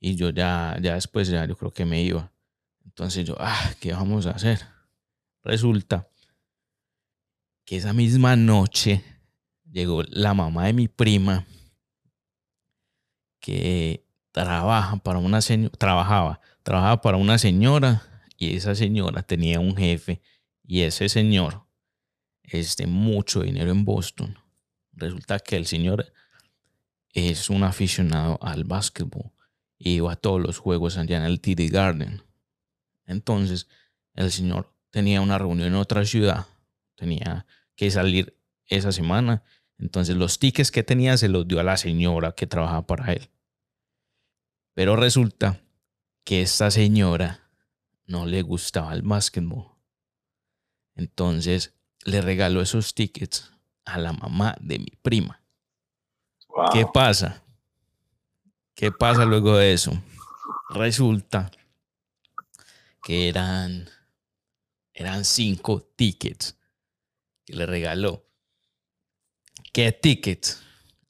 Y 0.00 0.16
yo 0.16 0.30
ya, 0.30 0.76
ya 0.80 0.94
después, 0.94 1.28
ya 1.28 1.44
yo 1.46 1.56
creo 1.56 1.72
que 1.72 1.84
me 1.84 2.02
iba. 2.02 2.30
Entonces 2.84 3.26
yo, 3.26 3.36
ah, 3.38 3.72
¿qué 3.80 3.92
vamos 3.92 4.26
a 4.26 4.32
hacer? 4.32 4.60
Resulta 5.42 6.08
que 7.64 7.76
esa 7.76 7.92
misma 7.92 8.36
noche 8.36 9.02
llegó 9.70 10.02
la 10.08 10.34
mamá 10.34 10.66
de 10.66 10.72
mi 10.74 10.88
prima 10.88 11.46
que 13.40 14.04
trabaja 14.32 14.96
para 14.96 15.18
una 15.18 15.40
señora, 15.40 15.74
trabajaba, 15.78 16.40
trabajaba 16.62 17.00
para 17.00 17.16
una 17.16 17.38
señora 17.38 18.02
y 18.36 18.56
esa 18.56 18.74
señora 18.74 19.22
tenía 19.22 19.60
un 19.60 19.76
jefe 19.76 20.20
y 20.62 20.82
ese 20.82 21.08
señor 21.08 21.63
es 22.44 22.76
de 22.76 22.86
mucho 22.86 23.42
dinero 23.42 23.70
en 23.70 23.84
Boston. 23.84 24.38
Resulta 24.92 25.40
que 25.40 25.56
el 25.56 25.66
señor 25.66 26.12
es 27.10 27.50
un 27.50 27.64
aficionado 27.64 28.38
al 28.42 28.64
básquetbol 28.64 29.32
y 29.78 29.94
iba 29.94 30.12
a 30.12 30.16
todos 30.16 30.40
los 30.40 30.58
juegos 30.58 30.96
allá 30.96 31.16
en 31.16 31.24
el 31.24 31.40
TD 31.40 31.70
Garden. 31.70 32.22
Entonces, 33.06 33.68
el 34.14 34.30
señor 34.30 34.72
tenía 34.90 35.20
una 35.20 35.38
reunión 35.38 35.68
en 35.68 35.74
otra 35.74 36.04
ciudad, 36.04 36.46
tenía 36.94 37.46
que 37.76 37.90
salir 37.90 38.38
esa 38.66 38.92
semana. 38.92 39.42
Entonces, 39.78 40.16
los 40.16 40.38
tickets 40.38 40.70
que 40.70 40.82
tenía 40.82 41.16
se 41.16 41.28
los 41.28 41.46
dio 41.46 41.60
a 41.60 41.64
la 41.64 41.76
señora 41.76 42.32
que 42.32 42.46
trabajaba 42.46 42.86
para 42.86 43.12
él. 43.12 43.30
Pero 44.74 44.96
resulta 44.96 45.60
que 46.24 46.42
esta 46.42 46.70
señora 46.70 47.50
no 48.06 48.26
le 48.26 48.42
gustaba 48.42 48.92
el 48.94 49.02
básquetbol. 49.02 49.66
Entonces, 50.94 51.74
le 52.04 52.20
regaló 52.20 52.60
esos 52.60 52.94
tickets 52.94 53.52
a 53.84 53.98
la 53.98 54.12
mamá 54.12 54.56
de 54.60 54.78
mi 54.78 54.92
prima. 55.02 55.40
Wow. 56.48 56.66
¿Qué 56.72 56.86
pasa? 56.92 57.42
¿Qué 58.74 58.90
pasa 58.92 59.24
luego 59.24 59.56
de 59.56 59.72
eso? 59.72 59.92
Resulta 60.70 61.50
que 63.02 63.28
eran, 63.28 63.88
eran 64.92 65.24
cinco 65.24 65.82
tickets 65.96 66.56
que 67.44 67.54
le 67.54 67.66
regaló. 67.66 68.24
¿Qué 69.72 69.92
tickets? 69.92 70.60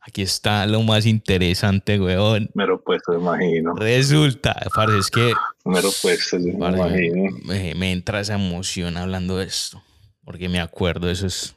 Aquí 0.00 0.20
está 0.22 0.66
lo 0.66 0.82
más 0.82 1.06
interesante, 1.06 1.98
weón. 1.98 2.50
Mero 2.54 2.82
puesto, 2.82 3.14
imagino. 3.14 3.74
Resulta, 3.74 4.54
parce, 4.74 4.98
es 4.98 5.10
que 5.10 5.32
Mero 5.64 5.90
puesto, 6.02 6.38
me 6.38 6.52
parce, 6.52 6.76
imagino. 6.76 7.38
me, 7.44 7.74
me 7.74 7.92
entra 7.92 8.20
esa 8.20 8.34
emoción 8.34 8.98
hablando 8.98 9.38
de 9.38 9.46
esto. 9.46 9.82
Porque 10.24 10.48
me 10.48 10.60
acuerdo, 10.60 11.10
eso 11.10 11.26
es, 11.26 11.54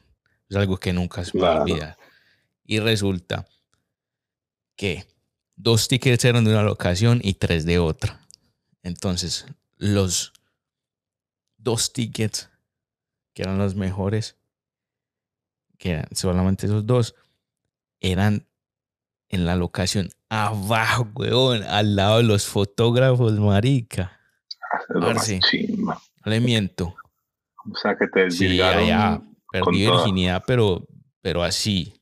es 0.48 0.56
algo 0.56 0.76
que 0.76 0.92
nunca 0.92 1.24
se 1.24 1.32
me 1.36 1.40
Claro. 1.40 1.62
olvidar. 1.62 1.96
Y 2.64 2.80
resulta 2.80 3.46
que 4.76 5.06
dos 5.56 5.88
tickets 5.88 6.24
eran 6.24 6.44
de 6.44 6.50
una 6.52 6.62
locación 6.62 7.20
y 7.22 7.34
tres 7.34 7.64
de 7.64 7.78
otra. 7.78 8.20
Entonces, 8.82 9.46
los 9.76 10.32
dos 11.56 11.92
tickets 11.92 12.50
que 13.32 13.42
eran 13.42 13.58
los 13.58 13.74
mejores, 13.74 14.36
que 15.78 15.90
eran 15.92 16.08
solamente 16.14 16.66
esos 16.66 16.86
dos, 16.86 17.14
eran 18.00 18.46
en 19.30 19.44
la 19.46 19.56
locación 19.56 20.10
abajo, 20.28 21.08
weón, 21.14 21.62
al 21.64 21.96
lado 21.96 22.18
de 22.18 22.22
los 22.24 22.46
fotógrafos, 22.46 23.32
marica. 23.38 24.20
No 26.24 26.30
le 26.32 26.40
miento. 26.40 26.94
O 27.70 27.76
sea 27.76 27.96
que 27.96 28.06
te 28.08 28.30
Sí, 28.30 28.56
ya, 28.56 29.22
perdí 29.50 29.86
virginidad, 29.86 30.42
pero, 30.46 30.86
pero 31.20 31.42
así. 31.42 31.94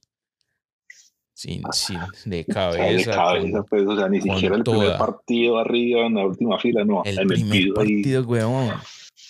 Sin, 1.35 1.63
sin, 1.73 2.01
de 2.25 2.45
cabeza. 2.47 3.11
de 3.11 3.17
cabeza, 3.17 3.63
pues, 3.65 3.87
o 3.87 3.97
sea, 3.97 4.09
ni 4.09 4.23
siquiera 4.23 4.57
el 4.57 4.63
primer 4.63 4.97
partido 4.97 5.59
arriba 5.59 6.07
en 6.07 6.15
la 6.15 6.27
última 6.27 6.59
fila, 6.59 6.85
no. 6.85 7.03
El 7.05 7.27
primer 7.27 7.75
partido, 7.75 8.23
weón. 8.23 8.73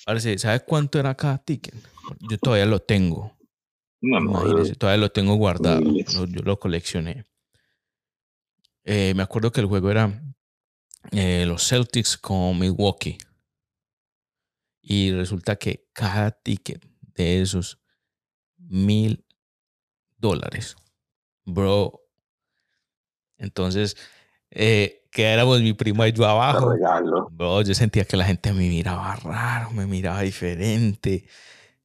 Parece, 0.04 0.38
¿sabes 0.38 0.62
cuánto 0.64 1.00
era 1.00 1.16
cada 1.16 1.38
ticket? 1.38 1.74
Yo 2.30 2.38
todavía 2.38 2.66
lo 2.66 2.78
tengo. 2.78 3.32
No, 4.00 4.20
no, 4.20 4.64
todavía 4.78 5.00
lo 5.00 5.10
tengo 5.10 5.34
guardado. 5.34 5.82
yo 5.82 6.42
lo 6.44 6.60
coleccioné. 6.60 7.24
Eh, 8.84 9.14
me 9.16 9.24
acuerdo 9.24 9.50
que 9.50 9.60
el 9.60 9.66
juego 9.66 9.90
era 9.90 10.22
eh, 11.10 11.44
los 11.46 11.68
Celtics 11.68 12.16
con 12.16 12.56
Milwaukee. 12.58 13.18
Y 14.88 15.10
resulta 15.10 15.56
que 15.56 15.88
cada 15.92 16.30
ticket 16.30 16.86
de 17.16 17.42
esos 17.42 17.80
mil 18.56 19.24
dólares. 20.16 20.76
Bro. 21.44 22.02
Entonces, 23.36 23.96
eh, 24.48 25.08
que 25.10 25.24
éramos 25.24 25.60
mi 25.60 25.72
prima 25.72 26.06
y 26.06 26.12
yo 26.12 26.24
abajo. 26.24 26.72
Bro, 27.32 27.62
yo 27.62 27.74
sentía 27.74 28.04
que 28.04 28.16
la 28.16 28.26
gente 28.26 28.52
me 28.52 28.68
miraba 28.68 29.16
raro, 29.16 29.72
me 29.72 29.86
miraba 29.86 30.20
diferente. 30.20 31.26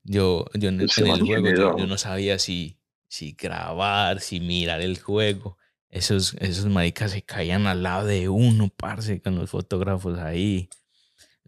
Yo, 0.03 0.45
yo 0.53 0.69
en, 0.69 0.81
el 0.81 0.87
juego 0.87 1.77
yo, 1.77 1.87
no 1.87 1.97
sabía 1.97 2.37
si, 2.37 2.79
si 3.07 3.31
grabar, 3.31 4.19
si 4.19 4.39
mirar 4.39 4.81
el 4.81 4.99
juego. 4.99 5.57
Esos, 5.89 6.35
esos 6.35 6.67
maricas 6.67 7.13
se 7.13 7.23
caían 7.23 7.65
al 7.65 7.81
lado 7.81 8.05
de 8.05 8.29
uno, 8.29 8.69
parce, 8.69 9.23
con 9.23 9.39
los 9.39 9.49
fotógrafos 9.49 10.19
ahí. 10.19 10.69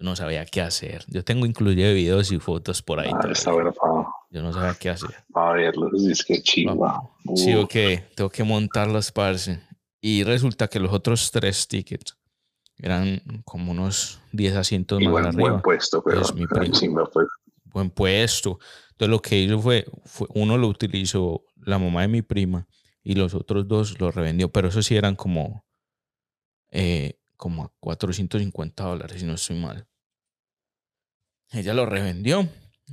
Yo 0.03 0.09
no 0.09 0.17
sabía 0.17 0.45
qué 0.45 0.59
hacer. 0.59 1.05
Yo 1.07 1.23
tengo 1.23 1.45
inclusive 1.45 1.93
videos 1.93 2.29
y 2.33 2.37
fotos 2.37 2.81
por 2.81 2.99
ahí. 2.99 3.09
Ah, 3.13 3.25
está 3.31 3.53
bueno, 3.53 3.73
Yo 4.31 4.41
no 4.41 4.51
sabía 4.51 4.75
qué 4.77 4.89
hacer. 4.89 5.15
A 5.33 5.53
verlos, 5.53 5.93
es 6.03 6.25
que 6.25 6.41
chiva. 6.41 7.01
Sí, 7.35 7.55
ok. 7.55 7.73
Tengo 8.13 8.29
que 8.29 8.43
montarlos, 8.43 9.13
parce. 9.13 9.61
Y 10.01 10.25
resulta 10.25 10.67
que 10.67 10.81
los 10.81 10.91
otros 10.91 11.31
tres 11.31 11.69
tickets 11.69 12.17
eran 12.79 13.21
como 13.45 13.71
unos 13.71 14.19
10 14.33 14.57
asientos 14.57 14.99
más 14.99 15.09
buen, 15.09 15.25
arriba. 15.25 15.51
Buen 15.51 15.61
puesto, 15.61 16.03
pero 16.03 16.19
es 16.19 16.33
mi 16.35 16.47
pues. 16.47 17.27
Buen 17.63 17.89
puesto. 17.89 18.59
Entonces 18.91 19.09
lo 19.09 19.21
que 19.21 19.39
hizo 19.39 19.59
fue, 19.59 19.85
fue, 20.03 20.27
uno 20.35 20.57
lo 20.57 20.67
utilizó 20.67 21.45
la 21.55 21.79
mamá 21.79 22.01
de 22.01 22.09
mi 22.09 22.21
prima 22.21 22.67
y 23.03 23.15
los 23.15 23.33
otros 23.33 23.69
dos 23.69 23.97
los 24.01 24.13
revendió, 24.13 24.51
pero 24.51 24.67
esos 24.67 24.85
sí 24.85 24.97
eran 24.97 25.15
como, 25.15 25.65
eh, 26.71 27.21
como 27.37 27.63
a 27.63 27.71
450 27.79 28.83
dólares, 28.83 29.21
si 29.21 29.25
no 29.25 29.35
estoy 29.35 29.57
mal. 29.57 29.87
Ella 31.51 31.73
lo 31.73 31.85
revendió, 31.85 32.47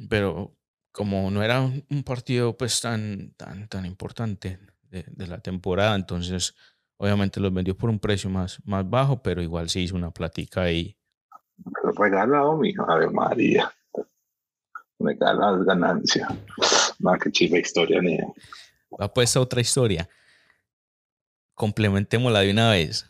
pero 0.09 0.57
como 0.93 1.31
no 1.31 1.43
era 1.43 1.61
un 1.61 2.03
partido 2.05 2.57
pues 2.57 2.81
tan, 2.81 3.33
tan, 3.37 3.69
tan 3.69 3.87
importante 3.87 4.59
de, 4.83 5.05
de 5.07 5.27
la 5.27 5.39
temporada, 5.41 5.95
entonces 5.95 6.55
obviamente 6.97 7.41
los 7.41 7.53
vendió 7.53 7.77
por 7.77 7.89
un 7.89 7.99
precio 7.99 8.29
más, 8.29 8.59
más 8.65 8.89
bajo, 8.89 9.23
pero 9.23 9.41
igual 9.41 9.71
se 9.71 9.81
hizo 9.81 9.97
una 9.97 10.11
platica 10.11 10.63
ahí. 10.63 10.97
Regalado, 11.97 12.57
mijo, 12.57 12.89
Ave 12.91 13.11
María. 13.11 13.73
Regalado 14.99 15.65
ganancia. 15.65 16.29
Más 16.99 17.19
que 17.19 17.31
chiva 17.31 17.59
historia, 17.59 18.01
ni. 18.03 18.19
Va 19.01 19.13
pues 19.13 19.35
a 19.37 19.41
otra 19.41 19.61
historia. 19.61 20.09
Complementémosla 21.55 22.41
de 22.41 22.51
una 22.51 22.71
vez. 22.71 23.09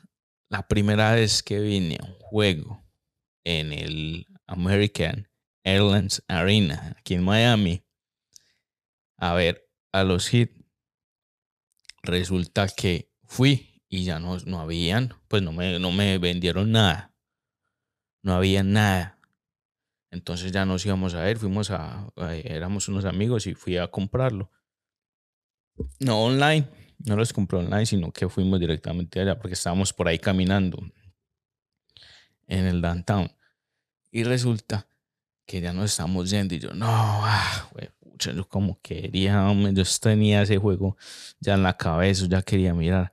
La 0.49 0.66
primera 0.66 1.14
vez 1.14 1.43
que 1.43 1.61
vine 1.61 1.99
a 2.01 2.07
un 2.07 2.14
juego 2.14 2.82
en 3.45 3.72
el 3.72 4.26
American 4.47 5.28
Airlines 5.64 6.22
Arena, 6.28 6.96
aquí 6.98 7.14
en 7.14 7.22
Miami, 7.22 7.84
a 9.16 9.34
ver 9.34 9.68
a 9.92 10.04
los 10.04 10.32
hits, 10.32 10.64
resulta 12.02 12.68
que 12.68 13.11
fui 13.24 13.82
y 13.88 14.04
ya 14.04 14.18
no, 14.18 14.38
no 14.46 14.61
habían, 14.61 15.14
pues 15.28 15.42
no 15.42 15.52
me, 15.52 15.78
no 15.78 15.90
me 15.92 16.18
vendieron 16.18 16.72
nada. 16.72 17.12
No 18.22 18.34
había 18.34 18.62
nada. 18.62 19.18
Entonces 20.11 20.52
ya 20.52 20.64
nos 20.64 20.84
íbamos 20.84 21.14
a 21.14 21.22
ver, 21.22 21.38
fuimos 21.38 21.70
a, 21.70 22.08
éramos 22.44 22.88
unos 22.88 23.04
amigos 23.04 23.46
y 23.46 23.54
fui 23.54 23.76
a 23.76 23.88
comprarlo. 23.88 24.50
No 25.98 26.22
online, 26.24 26.68
no 26.98 27.16
los 27.16 27.32
compré 27.32 27.58
online, 27.58 27.86
sino 27.86 28.12
que 28.12 28.28
fuimos 28.28 28.61
directamente 28.61 29.20
allá 29.20 29.38
porque 29.38 29.54
estábamos 29.54 29.92
por 29.92 30.08
ahí 30.08 30.18
caminando 30.18 30.78
en 32.46 32.66
el 32.66 32.80
downtown. 32.80 33.32
Y 34.11 34.24
resulta 34.24 34.89
que 35.51 35.61
ya 35.61 35.72
nos 35.72 35.90
estamos 35.90 36.30
yendo 36.30 36.55
y 36.55 36.61
yo, 36.61 36.72
no, 36.72 36.86
ah, 36.88 37.68
yo 38.16 38.48
como 38.48 38.80
quería, 38.80 39.53
yo 39.72 39.82
tenía 40.01 40.42
ese 40.42 40.59
juego 40.59 40.96
ya 41.40 41.55
en 41.55 41.64
la 41.64 41.76
cabeza, 41.76 42.26
ya 42.28 42.40
quería 42.40 42.72
mirar. 42.72 43.12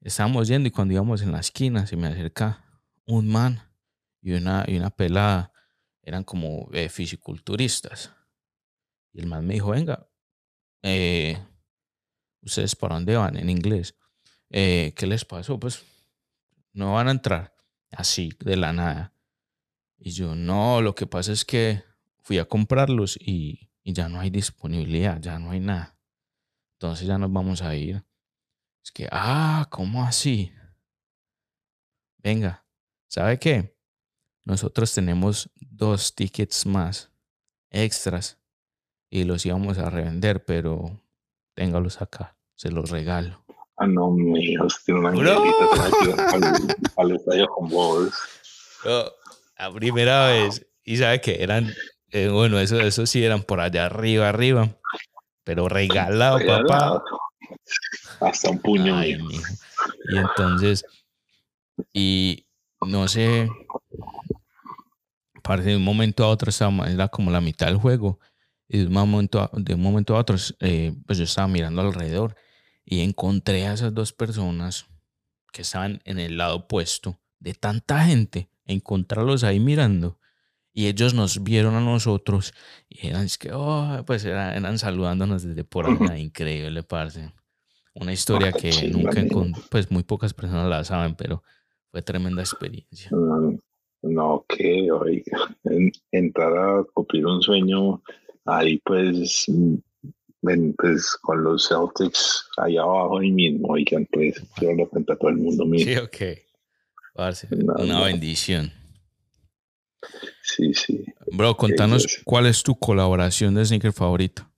Estábamos 0.00 0.48
yendo 0.48 0.66
y 0.66 0.72
cuando 0.72 0.94
íbamos 0.94 1.22
en 1.22 1.30
la 1.30 1.38
esquina 1.38 1.86
se 1.86 1.94
me 1.94 2.08
acerca 2.08 2.64
un 3.06 3.28
man 3.28 3.62
y 4.20 4.32
una, 4.32 4.64
y 4.66 4.76
una 4.78 4.90
pelada, 4.90 5.52
eran 6.02 6.24
como 6.24 6.68
eh, 6.72 6.88
fisiculturistas. 6.88 8.10
Y 9.12 9.20
el 9.20 9.28
man 9.28 9.46
me 9.46 9.54
dijo, 9.54 9.70
venga, 9.70 10.08
eh, 10.82 11.38
¿ustedes 12.42 12.74
para 12.74 12.96
dónde 12.96 13.16
van? 13.16 13.36
En 13.36 13.48
inglés. 13.48 13.94
Eh, 14.50 14.92
¿Qué 14.96 15.06
les 15.06 15.24
pasó? 15.24 15.60
Pues 15.60 15.84
no 16.72 16.94
van 16.94 17.06
a 17.06 17.12
entrar 17.12 17.54
así, 17.92 18.32
de 18.40 18.56
la 18.56 18.72
nada. 18.72 19.13
Y 20.06 20.10
yo, 20.10 20.34
no, 20.34 20.82
lo 20.82 20.94
que 20.94 21.06
pasa 21.06 21.32
es 21.32 21.46
que 21.46 21.82
fui 22.20 22.36
a 22.36 22.44
comprarlos 22.44 23.16
y, 23.18 23.70
y 23.82 23.94
ya 23.94 24.10
no 24.10 24.20
hay 24.20 24.28
disponibilidad, 24.28 25.18
ya 25.18 25.38
no 25.38 25.50
hay 25.50 25.60
nada. 25.60 25.98
Entonces 26.74 27.06
ya 27.06 27.16
nos 27.16 27.32
vamos 27.32 27.62
a 27.62 27.74
ir. 27.74 28.04
Es 28.84 28.92
que, 28.92 29.08
ah, 29.10 29.66
¿cómo 29.70 30.04
así? 30.04 30.52
Venga, 32.18 32.66
¿sabe 33.08 33.38
qué? 33.38 33.78
Nosotros 34.44 34.92
tenemos 34.92 35.50
dos 35.56 36.14
tickets 36.14 36.66
más 36.66 37.10
extras 37.70 38.38
y 39.08 39.24
los 39.24 39.46
íbamos 39.46 39.78
a 39.78 39.88
revender, 39.88 40.44
pero 40.44 41.00
téngalos 41.54 42.02
acá, 42.02 42.36
se 42.56 42.70
los 42.70 42.90
regalo. 42.90 43.42
Ah, 43.78 43.86
no, 43.86 44.10
mío, 44.10 44.66
tiene 44.84 45.00
una 45.00 45.08
angelita 45.08 46.30
al, 46.30 46.76
al 46.94 47.12
estadio 47.12 47.48
con 47.48 47.70
vos. 47.70 48.12
La 49.58 49.72
primera 49.72 50.28
vez, 50.28 50.66
y 50.84 50.96
sabe 50.96 51.20
que 51.20 51.42
eran, 51.42 51.72
eh, 52.10 52.28
bueno, 52.28 52.58
eso, 52.58 52.80
eso 52.80 53.06
sí 53.06 53.24
eran 53.24 53.42
por 53.42 53.60
allá 53.60 53.86
arriba, 53.86 54.28
arriba, 54.28 54.76
pero 55.44 55.68
regalado, 55.68 56.38
papá. 56.44 57.02
Hasta 58.20 58.50
un 58.50 58.58
puño. 58.58 58.96
Ay, 58.96 59.18
y 60.08 60.16
entonces, 60.16 60.84
y 61.92 62.46
no 62.80 63.08
sé, 63.08 63.48
parece 65.42 65.70
de 65.70 65.76
un 65.76 65.84
momento 65.84 66.24
a 66.24 66.28
otro, 66.28 66.50
era 66.86 67.08
como 67.08 67.30
la 67.30 67.40
mitad 67.40 67.66
del 67.66 67.76
juego 67.76 68.18
y 68.68 68.78
de 68.78 68.86
un 68.86 68.92
momento 68.92 69.40
a, 69.40 69.50
de 69.52 69.74
un 69.74 69.82
momento 69.82 70.16
a 70.16 70.20
otro, 70.20 70.36
eh, 70.60 70.94
pues 71.06 71.18
yo 71.18 71.24
estaba 71.24 71.48
mirando 71.48 71.82
alrededor 71.82 72.34
y 72.84 73.00
encontré 73.00 73.66
a 73.66 73.74
esas 73.74 73.94
dos 73.94 74.12
personas 74.12 74.86
que 75.52 75.62
estaban 75.62 76.00
en 76.04 76.18
el 76.18 76.36
lado 76.36 76.56
opuesto 76.56 77.20
de 77.38 77.54
tanta 77.54 78.04
gente, 78.04 78.48
encontrarlos 78.66 79.44
ahí 79.44 79.60
mirando. 79.60 80.18
Y 80.72 80.88
ellos 80.88 81.14
nos 81.14 81.44
vieron 81.44 81.76
a 81.76 81.80
nosotros 81.80 82.52
y 82.88 83.06
eran, 83.06 83.28
que, 83.38 83.52
oh, 83.52 84.02
pues 84.06 84.24
eran, 84.24 84.56
eran, 84.56 84.78
saludándonos 84.78 85.44
desde 85.44 85.62
por 85.62 85.86
allá. 85.86 86.18
Increíble, 86.18 86.82
parce. 86.82 87.32
Una 87.94 88.12
historia 88.12 88.50
que 88.50 88.72
nunca, 88.90 89.24
pues 89.70 89.90
muy 89.92 90.02
pocas 90.02 90.34
personas 90.34 90.68
la 90.68 90.82
saben, 90.82 91.14
pero 91.14 91.44
fue 91.92 92.02
tremenda 92.02 92.42
experiencia. 92.42 93.08
Mm, 93.12 93.56
no, 94.02 94.44
que, 94.48 94.90
oiga, 94.90 95.56
entrar 96.10 96.58
a 96.58 96.84
cumplir 96.92 97.24
un 97.24 97.40
sueño 97.40 98.02
ahí 98.44 98.78
pues, 98.84 99.46
pues 100.76 101.16
con 101.22 101.44
los 101.44 101.68
Celtics 101.68 102.48
allá 102.56 102.82
abajo 102.82 103.18
ahí 103.18 103.30
mismo, 103.30 103.68
oigan, 103.68 104.06
pues 104.12 104.42
yo 104.60 104.72
lo 104.72 104.88
cuenta 104.88 105.16
todo 105.16 105.30
el 105.30 105.36
mundo 105.36 105.64
mismo. 105.64 105.92
Sí, 105.92 105.96
ok. 105.96 106.38
Una 107.14 108.04
bendición. 108.04 108.72
Sí, 110.42 110.74
sí. 110.74 111.04
Bro, 111.32 111.56
contanos 111.56 112.20
cuál 112.24 112.46
es 112.46 112.62
tu 112.62 112.74
colaboración 112.76 113.54
de 113.54 113.64
sneaker 113.64 113.92
favorito 113.92 114.50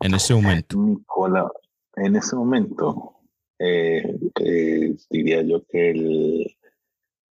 en 0.00 0.14
este 0.14 0.34
momento. 0.34 0.78
Mi 0.78 0.98
en 1.96 2.16
este 2.16 2.36
momento. 2.36 3.16
eh, 3.58 4.16
diría 5.10 5.42
yo 5.42 5.64
que 5.66 5.90
el 5.90 6.56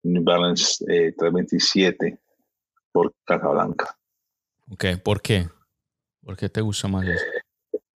New 0.04 0.24
Balance 0.24 0.86
327 0.86 2.08
eh, 2.08 2.20
por 2.92 3.14
Casablanca. 3.26 3.98
Ok, 4.72 4.86
¿por 5.04 5.22
qué? 5.22 5.48
¿Por 6.24 6.38
qué 6.38 6.50
te 6.50 6.62
gusta 6.62 6.88
más 6.88 7.08
eso? 7.08 7.24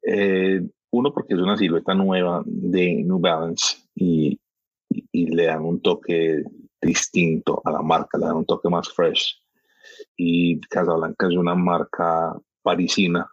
Eh, 0.03 0.61
uno, 0.91 1.13
porque 1.13 1.33
es 1.33 1.39
una 1.39 1.57
silueta 1.57 1.93
nueva 1.93 2.41
de 2.45 3.03
New 3.03 3.19
Balance 3.19 3.77
y, 3.95 4.39
le 5.11 5.45
dan 5.45 5.63
un 5.63 5.81
toque 5.81 6.43
distinto 6.81 7.61
a 7.63 7.71
la 7.71 7.81
marca, 7.81 8.17
le 8.17 8.25
dan 8.25 8.37
un 8.37 8.45
toque 8.45 8.69
más 8.69 8.89
fresh. 8.89 9.41
Y 10.17 10.59
Casablanca 10.61 11.27
es 11.27 11.35
una 11.35 11.55
marca 11.55 12.35
parisina, 12.61 13.29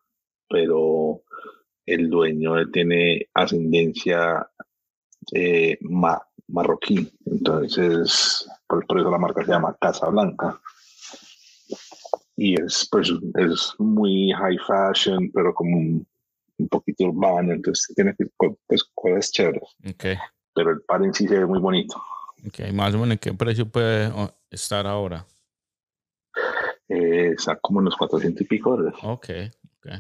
pero 0.48 1.22
el 1.86 2.10
dueño 2.10 2.70
tiene 2.70 3.28
ascendencia 3.34 4.46
eh, 5.34 5.78
marroquí. 6.48 7.10
Entonces, 7.26 8.48
por, 8.66 8.84
eso 8.84 9.10
la 9.10 9.18
marca 9.18 9.44
se 9.44 9.52
llama 9.52 9.76
Casablanca. 9.80 10.60
Y 12.36 12.60
es, 12.60 12.88
pues, 12.90 13.12
es 13.34 13.74
muy 13.78 14.30
high 14.32 14.58
fashion, 14.58 15.30
pero 15.32 15.52
como 15.54 15.76
un, 15.76 16.06
poquito 16.70 17.04
urbano. 17.04 17.52
Entonces, 17.52 17.94
tiene 17.94 18.14
pues, 18.66 18.84
cosas 18.94 19.32
chéveres. 19.32 19.76
Okay. 19.94 20.16
Pero 20.58 20.72
el 20.72 20.80
par 20.80 21.04
en 21.04 21.14
sí 21.14 21.28
se 21.28 21.38
ve 21.38 21.46
muy 21.46 21.60
bonito. 21.60 22.02
Ok, 22.44 22.72
más 22.72 22.92
o 22.92 22.98
menos, 22.98 23.18
¿qué 23.20 23.32
precio 23.32 23.68
puede 23.68 24.12
estar 24.50 24.88
ahora? 24.88 25.24
Eh, 26.88 27.30
está 27.36 27.54
como 27.60 27.78
en 27.78 27.84
los 27.84 27.96
400 27.96 28.40
y 28.40 28.44
pico. 28.44 28.72
Ok, 29.04 29.28
ok. 29.78 29.92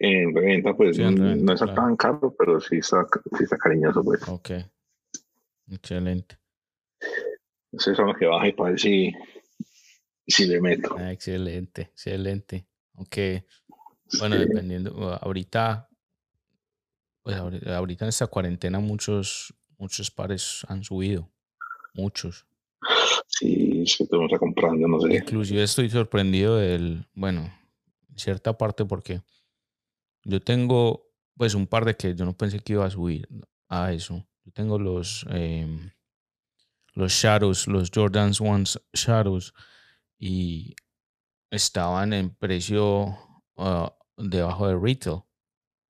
En 0.00 0.34
reventa, 0.34 0.74
pues 0.74 0.98
no 0.98 1.52
está 1.52 1.72
tan 1.72 1.96
caro, 1.96 2.34
pero 2.36 2.60
sí 2.60 2.78
está, 2.78 3.06
sí 3.38 3.44
está 3.44 3.56
cariñoso, 3.56 4.02
pues. 4.02 4.28
Ok. 4.28 4.50
Excelente. 5.70 6.36
Eso 7.70 7.92
es 7.92 7.98
lo 7.98 8.12
que 8.14 8.26
baja 8.26 8.48
y 8.48 8.52
para 8.54 8.70
ver 8.70 8.80
si, 8.80 9.14
si 10.26 10.46
le 10.46 10.60
meto. 10.60 10.96
Ah, 10.98 11.12
excelente, 11.12 11.82
excelente. 11.82 12.66
Aunque, 12.94 13.46
bueno, 14.18 14.36
dependiendo, 14.36 15.16
ahorita, 15.22 15.88
pues 17.22 17.36
ahorita 17.36 18.04
en 18.04 18.08
esta 18.08 18.26
cuarentena 18.28 18.80
muchos, 18.80 19.54
muchos 19.78 20.10
pares 20.10 20.64
han 20.68 20.84
subido. 20.84 21.30
Muchos. 21.94 22.46
Sí, 23.26 23.82
es 23.82 23.96
que 23.96 24.04
estamos 24.04 24.30
comprando, 24.38 24.86
no 24.88 25.00
sé. 25.00 25.14
Inclusive 25.14 25.62
estoy 25.62 25.90
sorprendido 25.90 26.56
del, 26.56 27.06
bueno, 27.14 27.52
en 28.08 28.18
cierta 28.18 28.56
parte 28.56 28.84
porque 28.84 29.22
yo 30.24 30.40
tengo 30.40 31.10
pues 31.36 31.54
un 31.54 31.66
par 31.66 31.84
de 31.84 31.96
que 31.96 32.14
yo 32.14 32.24
no 32.24 32.36
pensé 32.36 32.60
que 32.60 32.74
iba 32.74 32.84
a 32.84 32.90
subir 32.90 33.28
a 33.68 33.92
eso. 33.92 34.26
Yo 34.44 34.52
tengo 34.52 34.78
los, 34.78 35.26
em, 35.30 35.90
los 36.94 37.12
Shadows, 37.12 37.66
los 37.66 37.90
Jordan's 37.94 38.40
Ones 38.40 38.80
Shadows 38.92 39.52
y 40.18 40.74
estaban 41.50 42.12
en 42.12 42.30
precio 42.30 43.16
ah, 43.56 43.94
debajo 44.16 44.68
de 44.68 44.78
retail, 44.78 45.22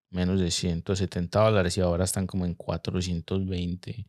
menos 0.09 0.39
de 0.39 0.51
170 0.51 1.39
dólares 1.39 1.77
y 1.77 1.81
ahora 1.81 2.05
están 2.05 2.27
como 2.27 2.45
en 2.45 2.55
420 2.55 4.05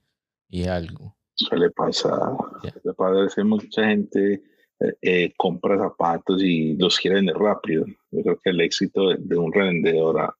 y 0.48 0.64
algo. 0.64 1.16
Suele 1.34 1.70
pasar. 1.70 2.18
Suele 2.60 2.94
pasar. 2.96 3.44
Mucha 3.44 3.86
gente 3.86 4.42
eh, 4.80 4.94
eh, 5.02 5.32
compra 5.36 5.76
zapatos 5.78 6.42
y 6.42 6.74
los 6.76 6.98
quiere 6.98 7.16
vender 7.16 7.36
rápido. 7.36 7.84
Yo 8.10 8.22
creo 8.22 8.38
que 8.38 8.50
el 8.50 8.60
éxito 8.60 9.08
de, 9.16 9.36
un 9.36 9.52
revendedor 9.52 10.34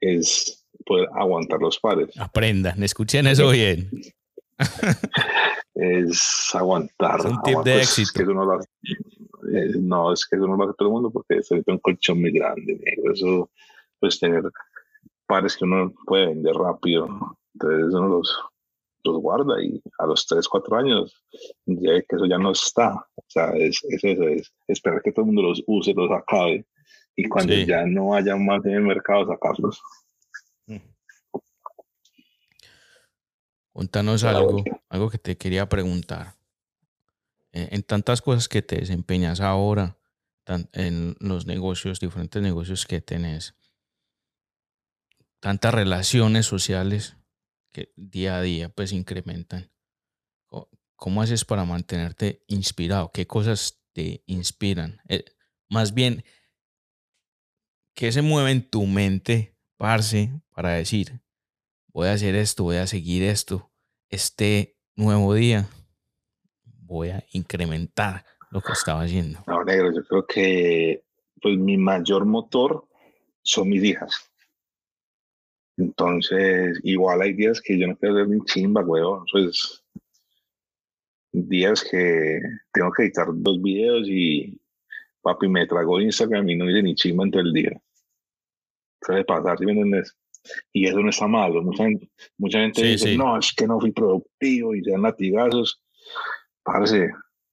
es 0.00 0.66
poder 0.84 1.08
aguantar 1.14 1.60
los 1.60 1.78
pares. 1.78 2.08
Aprendan, 2.18 2.82
escuchen 2.82 3.26
eso 3.26 3.50
bien. 3.50 3.90
es 5.74 6.50
aguantar. 6.54 7.20
Es 7.20 7.24
un 7.26 7.42
tip 7.42 7.58
de 7.64 7.78
éxito. 7.78 8.22
Eh, 8.22 9.72
no, 9.78 10.12
es 10.12 10.26
que 10.26 10.36
eso 10.36 10.46
no 10.46 10.56
lo 10.56 10.64
hace 10.64 10.74
todo 10.76 10.88
el 10.88 10.92
mundo 10.92 11.10
porque 11.10 11.36
es 11.36 11.50
un 11.50 11.78
colchón 11.78 12.20
muy 12.20 12.32
grande, 12.32 12.80
Eso, 13.14 13.50
pues 14.00 14.18
tener 14.18 14.42
pares 15.28 15.56
que 15.56 15.64
uno 15.64 15.92
puede 16.06 16.26
vender 16.26 16.54
rápido. 16.54 17.06
Entonces 17.54 17.94
uno 17.94 18.08
los 18.08 18.36
los 19.04 19.20
guarda 19.20 19.62
y 19.62 19.80
a 19.98 20.06
los 20.06 20.26
3, 20.26 20.46
4 20.46 20.76
años 20.76 21.24
ya 21.66 22.00
que 22.02 22.16
eso 22.16 22.26
ya 22.26 22.38
no 22.38 22.52
está. 22.52 22.94
O 23.14 23.24
sea, 23.26 23.50
es, 23.50 23.82
eso, 23.88 24.22
es 24.24 24.52
esperar 24.66 25.02
que 25.02 25.12
todo 25.12 25.22
el 25.22 25.32
mundo 25.32 25.42
los 25.42 25.62
use, 25.66 25.94
los 25.94 26.10
acabe 26.10 26.66
y 27.16 27.28
cuando 27.28 27.54
ya 27.54 27.84
no 27.84 28.14
haya 28.14 28.36
más 28.36 28.64
en 28.64 28.74
el 28.74 28.82
mercado 28.82 29.26
sacarlos. 29.26 29.82
Contanos 33.72 34.24
algo, 34.24 34.64
algo 34.88 35.10
que 35.10 35.18
te 35.18 35.36
quería 35.36 35.68
preguntar. 35.68 36.34
Eh, 37.52 37.68
en 37.70 37.82
tantas 37.84 38.20
cosas 38.20 38.48
que 38.48 38.60
te 38.60 38.76
desempeñas 38.76 39.40
ahora, 39.40 39.96
en 40.72 41.14
los 41.20 41.46
negocios, 41.46 42.00
diferentes 42.00 42.42
negocios 42.42 42.86
que 42.86 43.00
tenés, 43.00 43.54
tantas 45.40 45.74
relaciones 45.74 46.46
sociales, 46.46 47.16
que 47.72 47.92
día 47.96 48.36
a 48.36 48.42
día 48.42 48.68
pues 48.68 48.92
incrementan. 48.92 49.70
¿Cómo 50.96 51.22
haces 51.22 51.44
para 51.44 51.64
mantenerte 51.64 52.42
inspirado? 52.48 53.12
¿Qué 53.12 53.26
cosas 53.26 53.80
te 53.92 54.24
inspiran? 54.26 55.00
Eh, 55.08 55.24
más 55.68 55.94
bien, 55.94 56.24
¿qué 57.94 58.10
se 58.10 58.20
mueve 58.20 58.50
en 58.50 58.68
tu 58.68 58.84
mente, 58.84 59.54
Parce, 59.76 60.32
para 60.50 60.70
decir, 60.70 61.20
voy 61.86 62.08
a 62.08 62.14
hacer 62.14 62.34
esto, 62.34 62.64
voy 62.64 62.78
a 62.78 62.88
seguir 62.88 63.22
esto, 63.22 63.70
este 64.08 64.76
nuevo 64.96 65.34
día, 65.34 65.68
voy 66.64 67.10
a 67.10 67.24
incrementar 67.30 68.24
lo 68.50 68.60
que 68.60 68.72
estaba 68.72 69.02
haciendo? 69.02 69.44
No, 69.46 69.62
negro, 69.62 69.92
yo 69.94 70.02
creo 70.02 70.26
que 70.26 71.04
pues 71.40 71.56
mi 71.56 71.76
mayor 71.76 72.24
motor 72.24 72.88
son 73.42 73.68
mis 73.68 73.84
hijas. 73.84 74.27
Entonces, 75.78 76.80
igual 76.82 77.22
hay 77.22 77.34
días 77.34 77.60
que 77.60 77.78
yo 77.78 77.86
no 77.86 77.96
quiero 77.96 78.16
ver 78.16 78.28
ni 78.28 78.40
chimba, 78.44 78.82
weón. 78.82 79.24
Pues 79.30 79.84
días 81.32 81.86
que 81.88 82.40
tengo 82.72 82.90
que 82.90 83.04
editar 83.04 83.28
dos 83.30 83.62
videos 83.62 84.08
y 84.08 84.60
papi 85.22 85.48
me 85.48 85.66
trago 85.66 86.00
Instagram 86.00 86.48
y 86.48 86.56
no 86.56 86.68
hice 86.68 86.82
ni 86.82 86.94
chimba 86.96 87.24
en 87.24 87.30
todo 87.30 87.42
el 87.42 87.52
día. 87.52 87.80
Suele 89.02 89.24
pasar, 89.24 89.56
¿sí 89.56 89.66
me 89.66 89.72
entiendes? 89.72 90.16
Y 90.72 90.86
eso 90.88 90.98
no 90.98 91.10
está 91.10 91.28
malo. 91.28 91.62
Mucha 91.62 91.84
gente, 91.84 92.10
mucha 92.38 92.58
gente 92.58 92.82
dice, 92.82 93.16
no, 93.16 93.38
es 93.38 93.54
que 93.54 93.66
no 93.66 93.78
fui 93.78 93.92
productivo 93.92 94.74
y 94.74 94.82
sean 94.82 95.02
latigazos. 95.02 95.80
Parece, 96.64 97.10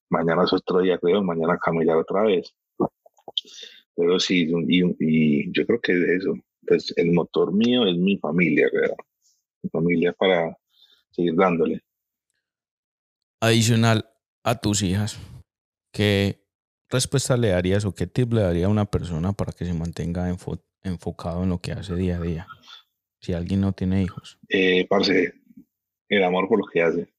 mañana 0.09 0.45
es 0.45 0.53
otro 0.53 0.79
día, 0.79 0.97
creo, 0.97 1.21
mañana 1.21 1.59
cambiar 1.59 1.97
otra 1.97 2.23
vez. 2.23 2.55
Pero 3.95 4.19
sí, 4.19 4.51
y, 4.67 4.95
y 4.99 5.51
yo 5.51 5.65
creo 5.67 5.79
que 5.79 5.91
es 5.91 6.23
eso 6.23 6.33
pues 6.65 6.93
el 6.97 7.11
motor 7.11 7.53
mío 7.53 7.85
es 7.85 7.97
mi 7.97 8.17
familia, 8.17 8.69
¿verdad? 8.71 8.95
Mi 9.61 9.69
familia 9.69 10.13
para 10.13 10.57
seguir 11.11 11.35
dándole. 11.35 11.81
Adicional 13.41 14.09
a 14.43 14.59
tus 14.59 14.81
hijas, 14.81 15.19
¿qué 15.91 16.43
respuesta 16.89 17.37
le 17.37 17.49
darías 17.49 17.85
o 17.85 17.93
qué 17.93 18.07
tip 18.07 18.33
le 18.33 18.41
daría 18.41 18.67
a 18.67 18.69
una 18.69 18.85
persona 18.85 19.33
para 19.33 19.51
que 19.51 19.65
se 19.65 19.73
mantenga 19.73 20.29
enfocado 20.83 21.43
en 21.43 21.49
lo 21.49 21.59
que 21.59 21.71
hace 21.71 21.95
día 21.95 22.17
a 22.17 22.21
día? 22.21 22.47
Si 23.19 23.33
alguien 23.33 23.61
no 23.61 23.73
tiene 23.73 24.03
hijos. 24.03 24.37
Eh, 24.49 24.85
parce, 24.87 25.33
el 26.09 26.23
amor 26.23 26.47
por 26.47 26.59
lo 26.59 26.65
que 26.65 26.81
hace. 26.81 27.13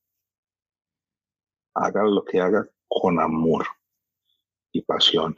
Haga 1.75 2.05
lo 2.05 2.25
que 2.25 2.41
haga 2.41 2.69
con 2.89 3.21
amor 3.21 3.67
y 4.73 4.83
pasión. 4.83 5.35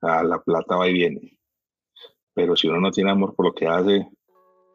la 0.00 0.42
plata 0.44 0.76
va 0.76 0.88
y 0.88 0.92
viene 0.92 1.38
pero 2.34 2.56
si 2.56 2.68
uno 2.68 2.80
no 2.80 2.90
tiene 2.90 3.10
amor 3.10 3.34
por 3.34 3.46
lo 3.46 3.54
que 3.54 3.66
hace, 3.66 4.08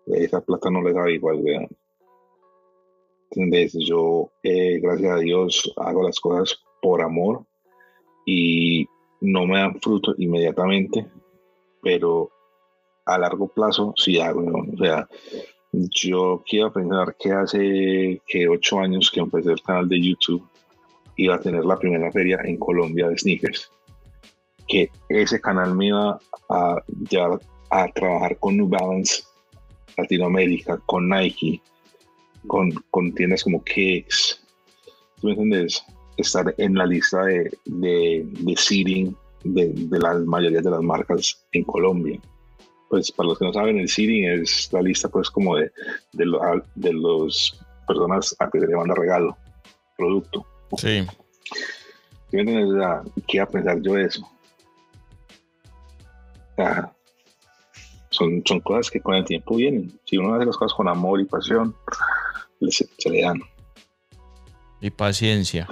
esa 0.07 0.41
plata 0.41 0.69
no 0.69 0.81
le 0.81 0.93
da 0.93 1.09
igual, 1.09 1.41
vean. 1.43 1.67
Entonces, 3.31 3.77
yo, 3.85 4.31
eh, 4.41 4.79
gracias 4.79 5.11
a 5.11 5.19
Dios, 5.19 5.73
hago 5.77 6.03
las 6.03 6.19
cosas 6.19 6.59
por 6.81 7.01
amor 7.01 7.45
y 8.25 8.87
no 9.21 9.45
me 9.45 9.59
dan 9.59 9.79
fruto 9.79 10.15
inmediatamente, 10.17 11.05
pero 11.81 12.31
a 13.05 13.17
largo 13.17 13.47
plazo 13.47 13.93
sí 13.97 14.19
hago. 14.19 14.41
O 14.41 14.77
sea, 14.77 15.07
yo 15.71 16.43
quiero 16.47 16.73
pensar 16.73 17.15
que 17.19 17.31
hace 17.31 18.21
que 18.25 18.47
ocho 18.47 18.79
años 18.79 19.11
que 19.11 19.19
empecé 19.19 19.51
el 19.51 19.61
canal 19.61 19.87
de 19.87 20.01
YouTube 20.01 20.47
iba 21.17 21.35
a 21.35 21.41
tener 21.41 21.65
la 21.65 21.77
primera 21.77 22.11
feria 22.11 22.39
en 22.43 22.57
Colombia 22.57 23.09
de 23.09 23.17
sneakers 23.17 23.69
que 24.69 24.89
ese 25.09 25.41
canal 25.41 25.75
me 25.75 25.87
iba 25.87 26.19
a 26.49 26.83
llevar 27.09 27.39
a 27.71 27.87
trabajar 27.89 28.37
con 28.39 28.55
New 28.55 28.69
Balance 28.69 29.23
Latinoamérica, 29.97 30.77
con 30.85 31.09
Nike, 31.09 31.61
con, 32.47 32.71
con 32.91 33.13
tiendas 33.13 33.43
como 33.43 33.63
Kicks. 33.63 34.41
¿Tú 35.19 35.27
me 35.27 35.33
entiendes? 35.33 35.83
Estar 36.17 36.53
en 36.57 36.75
la 36.75 36.85
lista 36.85 37.23
de, 37.23 37.51
de, 37.65 38.25
de 38.25 38.55
seeding 38.55 39.15
de, 39.43 39.71
de 39.73 39.99
la 39.99 40.13
mayoría 40.15 40.61
de 40.61 40.69
las 40.69 40.81
marcas 40.81 41.45
en 41.51 41.63
Colombia. 41.63 42.19
pues 42.89 43.11
para 43.11 43.29
los 43.29 43.37
que 43.37 43.45
no 43.45 43.53
saben, 43.53 43.77
el 43.79 43.87
seeding 43.87 44.25
es 44.25 44.69
la 44.73 44.81
lista 44.81 45.07
pues 45.07 45.29
como 45.29 45.55
de, 45.55 45.71
de, 46.13 46.25
de 46.75 46.93
los 46.93 47.57
personas 47.87 48.35
a 48.39 48.49
que 48.49 48.59
se 48.59 48.67
le 48.67 48.75
manda 48.75 48.95
regalo, 48.95 49.37
producto. 49.97 50.45
Sí. 50.77 51.05
¿Qué 52.31 52.41
iba 52.41 53.43
a 53.43 53.49
pensar 53.49 53.81
yo 53.81 53.97
eso? 53.97 54.27
Son, 58.09 58.41
son 58.45 58.59
cosas 58.61 58.89
que 58.89 58.99
con 58.99 59.15
el 59.15 59.25
tiempo 59.25 59.55
vienen. 59.55 59.91
Si 60.05 60.17
uno 60.17 60.35
hace 60.35 60.45
las 60.45 60.57
cosas 60.57 60.75
con 60.75 60.87
amor 60.87 61.19
y 61.21 61.25
pasión, 61.25 61.75
se, 62.69 62.87
se 62.97 63.09
le 63.09 63.21
dan. 63.21 63.41
Y 64.81 64.89
paciencia. 64.89 65.67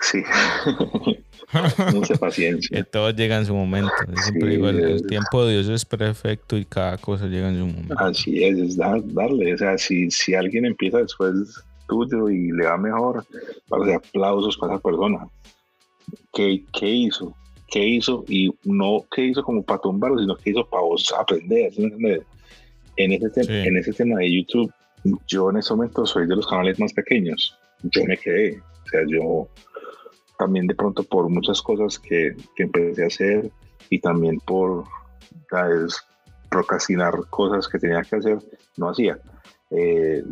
Sí. 0.00 0.22
Mucha 1.92 2.14
paciencia. 2.14 2.78
que 2.78 2.84
todo 2.84 3.10
llega 3.10 3.36
en 3.36 3.46
su 3.46 3.54
momento. 3.54 3.92
siempre 4.22 4.50
digo, 4.50 4.68
el, 4.68 5.06
tiempo 5.06 5.44
de 5.44 5.52
Dios 5.54 5.68
es 5.68 5.84
perfecto 5.84 6.56
y 6.56 6.64
cada 6.64 6.96
cosa 6.98 7.26
llega 7.26 7.48
en 7.48 7.58
su 7.58 7.66
momento. 7.66 7.94
Así 7.98 8.42
es, 8.42 8.58
es 8.58 8.76
darle. 8.76 9.54
O 9.54 9.58
sea, 9.58 9.76
si, 9.76 10.10
si 10.10 10.34
alguien 10.34 10.64
empieza 10.64 10.98
después 10.98 11.62
tuyo 11.88 12.30
y 12.30 12.52
le 12.52 12.66
va 12.66 12.76
mejor, 12.78 13.24
para 13.68 13.84
de 13.84 13.94
aplausos 13.94 14.56
para 14.56 14.74
esa 14.74 14.82
persona. 14.82 15.28
¿Qué, 16.32 16.64
¿Qué 16.72 16.88
hizo? 16.88 17.34
¿Qué 17.72 17.84
hizo? 17.84 18.24
Y 18.28 18.54
no 18.64 19.04
qué 19.10 19.24
hizo 19.24 19.42
como 19.42 19.62
para 19.62 19.80
tumbarlo, 19.80 20.18
sino 20.18 20.36
qué 20.36 20.50
hizo 20.50 20.64
para 20.68 20.82
vos 20.82 21.12
aprender. 21.18 21.72
En 22.96 23.12
ese, 23.12 23.66
en 23.66 23.76
ese 23.78 23.92
tema 23.94 24.18
de 24.18 24.30
YouTube, 24.30 24.70
yo 25.26 25.50
en 25.50 25.56
ese 25.56 25.74
momento 25.74 26.04
soy 26.04 26.26
de 26.26 26.36
los 26.36 26.46
canales 26.46 26.78
más 26.78 26.92
pequeños. 26.92 27.58
Yo 27.82 28.04
me 28.04 28.18
quedé. 28.18 28.58
O 28.58 28.88
sea, 28.90 29.00
yo 29.08 29.48
también 30.38 30.66
de 30.66 30.74
pronto 30.74 31.02
por 31.02 31.28
muchas 31.30 31.62
cosas 31.62 31.98
que, 31.98 32.36
que 32.56 32.64
empecé 32.64 33.04
a 33.04 33.06
hacer 33.06 33.50
y 33.88 33.98
también 33.98 34.38
por 34.40 34.84
procrastinar 36.50 37.14
cosas 37.30 37.68
que 37.68 37.78
tenía 37.78 38.02
que 38.02 38.16
hacer, 38.16 38.38
no 38.76 38.90
hacía. 38.90 39.18
Eh, 39.70 40.22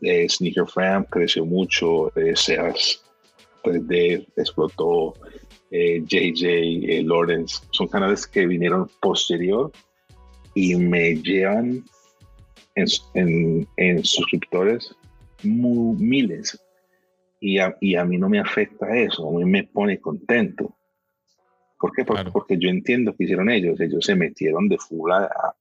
eh, 0.00 0.28
Sneaker 0.28 0.66
Fam 0.66 1.04
creció 1.04 1.44
mucho, 1.44 2.16
eh, 2.16 2.34
Seas 2.34 3.02
3D 3.64 4.26
explotó, 4.36 5.14
JJ, 5.72 6.44
eh, 6.44 7.02
Lawrence, 7.02 7.64
son 7.70 7.88
canales 7.88 8.26
que 8.26 8.46
vinieron 8.46 8.90
posterior 9.00 9.72
y 10.54 10.74
me 10.76 11.14
llevan 11.14 11.82
en, 12.74 13.66
en, 13.76 14.04
suscriptores 14.04 14.94
miles 15.42 16.62
y 17.40 17.58
a, 17.58 17.76
y 17.80 17.96
a, 17.96 18.04
mí 18.04 18.18
no 18.18 18.28
me 18.28 18.38
afecta 18.38 18.94
eso, 18.96 19.28
a 19.28 19.32
mí 19.32 19.44
me 19.44 19.64
pone 19.64 19.98
contento. 19.98 20.76
¿Por 21.78 21.92
qué? 21.92 22.04
Porque, 22.04 22.56
yo 22.58 22.68
entiendo 22.68 23.16
que 23.16 23.24
hicieron 23.24 23.50
ellos, 23.50 23.80
ellos 23.80 24.04
se 24.04 24.14
metieron 24.14 24.68
de 24.68 24.78
full 24.78 25.10
a, 25.10 25.54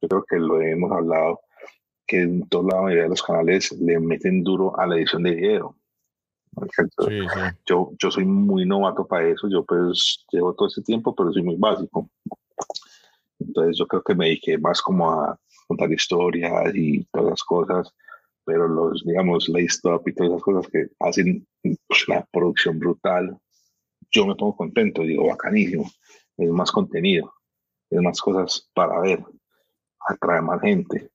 yo 0.00 0.08
creo 0.08 0.24
que 0.28 0.36
lo 0.36 0.60
hemos 0.62 0.92
hablado, 0.92 1.40
que 2.06 2.22
en 2.22 2.48
todos 2.48 2.66
la 2.66 2.80
mayoría 2.80 3.02
de 3.04 3.08
los 3.10 3.22
canales 3.22 3.72
le 3.72 3.98
meten 3.98 4.42
duro 4.42 4.78
a 4.78 4.86
la 4.86 4.96
edición 4.96 5.22
de 5.24 5.34
video. 5.34 5.76
Yo, 7.66 7.92
yo 7.98 8.10
soy 8.10 8.24
muy 8.24 8.64
novato 8.64 9.06
para 9.06 9.28
eso, 9.28 9.48
yo 9.48 9.64
pues 9.64 10.24
llevo 10.30 10.54
todo 10.54 10.68
ese 10.68 10.82
tiempo, 10.82 11.14
pero 11.14 11.32
soy 11.32 11.42
muy 11.42 11.56
básico. 11.56 12.08
Entonces 13.38 13.76
yo 13.78 13.86
creo 13.86 14.02
que 14.02 14.14
me 14.14 14.26
dediqué 14.26 14.58
más 14.58 14.80
como 14.80 15.10
a 15.10 15.38
contar 15.66 15.92
historias 15.92 16.74
y 16.74 17.04
todas 17.06 17.30
las 17.30 17.42
cosas 17.42 17.92
pero 18.44 18.68
los, 18.68 19.02
digamos, 19.04 19.48
la 19.48 19.60
stop 19.60 20.06
y 20.08 20.14
todas 20.14 20.32
esas 20.32 20.42
cosas 20.42 20.70
que 20.70 20.86
hacen 21.00 21.46
pues, 21.62 22.08
una 22.08 22.24
producción 22.30 22.78
brutal, 22.78 23.38
yo 24.10 24.26
me 24.26 24.34
pongo 24.36 24.56
contento, 24.56 25.02
digo, 25.02 25.28
bacanísimo, 25.28 25.90
es 26.36 26.50
más 26.50 26.70
contenido, 26.70 27.32
es 27.90 28.00
más 28.00 28.20
cosas 28.20 28.70
para 28.74 29.00
ver, 29.00 29.24
atrae 30.08 30.42
más 30.42 30.60
gente. 30.60 31.10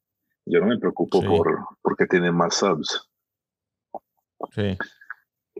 Yo 0.45 0.59
no 0.59 0.67
me 0.67 0.79
preocupo 0.79 1.21
por 1.21 1.59
porque 1.81 2.07
tienen 2.07 2.33
más 2.33 2.55
subs. 2.55 3.07
Sí. 4.51 4.75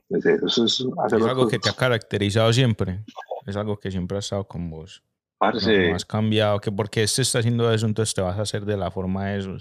Eso 0.10 0.66
es, 0.66 0.86
algo 1.24 1.48
que 1.48 1.60
te 1.60 1.70
ha 1.70 1.74
caracterizado 1.74 2.52
siempre. 2.54 3.04
Es 3.46 3.56
algo 3.56 3.80
que 3.80 3.92
siempre 3.92 4.18
ha 4.18 4.20
estado 4.20 4.48
con 4.48 4.70
vos. 4.70 5.04
No, 5.40 5.96
has 5.96 6.06
cambiado, 6.06 6.60
que 6.60 6.72
porque 6.72 7.04
este 7.04 7.22
está 7.22 7.40
haciendo 7.40 7.72
eso, 7.72 7.86
entonces 7.86 8.14
te 8.14 8.22
vas 8.22 8.38
a 8.38 8.42
hacer 8.42 8.66
de 8.66 8.76
la 8.76 8.92
forma 8.92 9.28
de 9.28 9.40
eso 9.40 9.58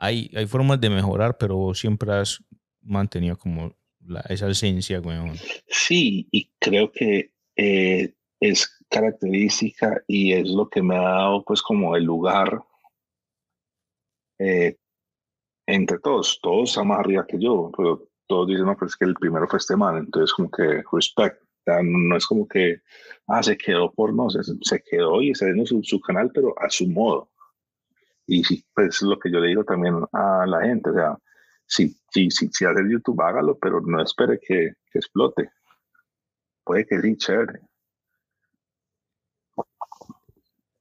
hay, 0.00 0.30
hay 0.34 0.46
formas 0.46 0.80
de 0.80 0.90
mejorar, 0.90 1.36
pero 1.36 1.74
siempre 1.74 2.10
has 2.12 2.42
mantenido 2.82 3.36
como 3.36 3.76
esa 4.30 4.48
esencia, 4.48 4.98
güey. 4.98 5.18
Sí, 5.68 6.26
y 6.32 6.50
creo 6.58 6.90
que 6.90 7.32
eh, 7.54 8.14
es 8.40 8.66
característica 8.88 10.02
y 10.08 10.32
es 10.32 10.48
lo 10.48 10.68
que 10.70 10.82
me 10.82 10.96
ha 10.96 11.02
dado 11.02 11.44
pues 11.44 11.60
como 11.60 11.94
el 11.96 12.04
lugar 12.04 12.62
eh, 14.38 14.78
entre 15.66 15.98
todos. 15.98 16.40
Todos 16.42 16.70
están 16.70 16.88
más 16.88 17.00
arriba 17.00 17.26
que 17.26 17.38
yo, 17.38 17.70
pero 17.76 18.08
todos 18.30 18.46
dicen, 18.46 18.64
no, 18.64 18.76
pero 18.76 18.86
es 18.86 18.96
que 18.96 19.06
el 19.06 19.14
primero 19.14 19.48
fue 19.48 19.58
este 19.58 19.74
man, 19.74 19.96
entonces 19.96 20.32
como 20.32 20.48
que 20.48 20.84
respect. 20.92 21.42
No 21.66 22.16
es 22.16 22.26
como 22.26 22.46
que, 22.48 22.80
ah, 23.26 23.42
se 23.42 23.58
quedó 23.58 23.92
por 23.92 24.14
no, 24.14 24.30
se, 24.30 24.40
se 24.62 24.82
quedó 24.82 25.20
y 25.20 25.32
está 25.32 25.46
haciendo 25.46 25.66
su, 25.66 25.82
su 25.82 26.00
canal, 26.00 26.30
pero 26.32 26.54
a 26.58 26.70
su 26.70 26.86
modo. 26.86 27.30
Y 28.26 28.44
sí, 28.44 28.64
pues 28.72 29.02
lo 29.02 29.18
que 29.18 29.32
yo 29.32 29.40
le 29.40 29.48
digo 29.48 29.64
también 29.64 29.96
a 30.12 30.46
la 30.46 30.62
gente, 30.62 30.90
o 30.90 30.94
sea, 30.94 31.18
si, 31.66 31.96
si, 32.12 32.30
si, 32.30 32.48
si 32.52 32.64
hace 32.64 32.80
YouTube, 32.88 33.20
hágalo, 33.20 33.58
pero 33.58 33.80
no 33.80 34.00
espere 34.00 34.38
que, 34.38 34.74
que 34.90 34.98
explote. 34.98 35.50
Puede 36.64 36.86
que 36.86 37.00
sí, 37.00 37.16
chévere. 37.16 37.60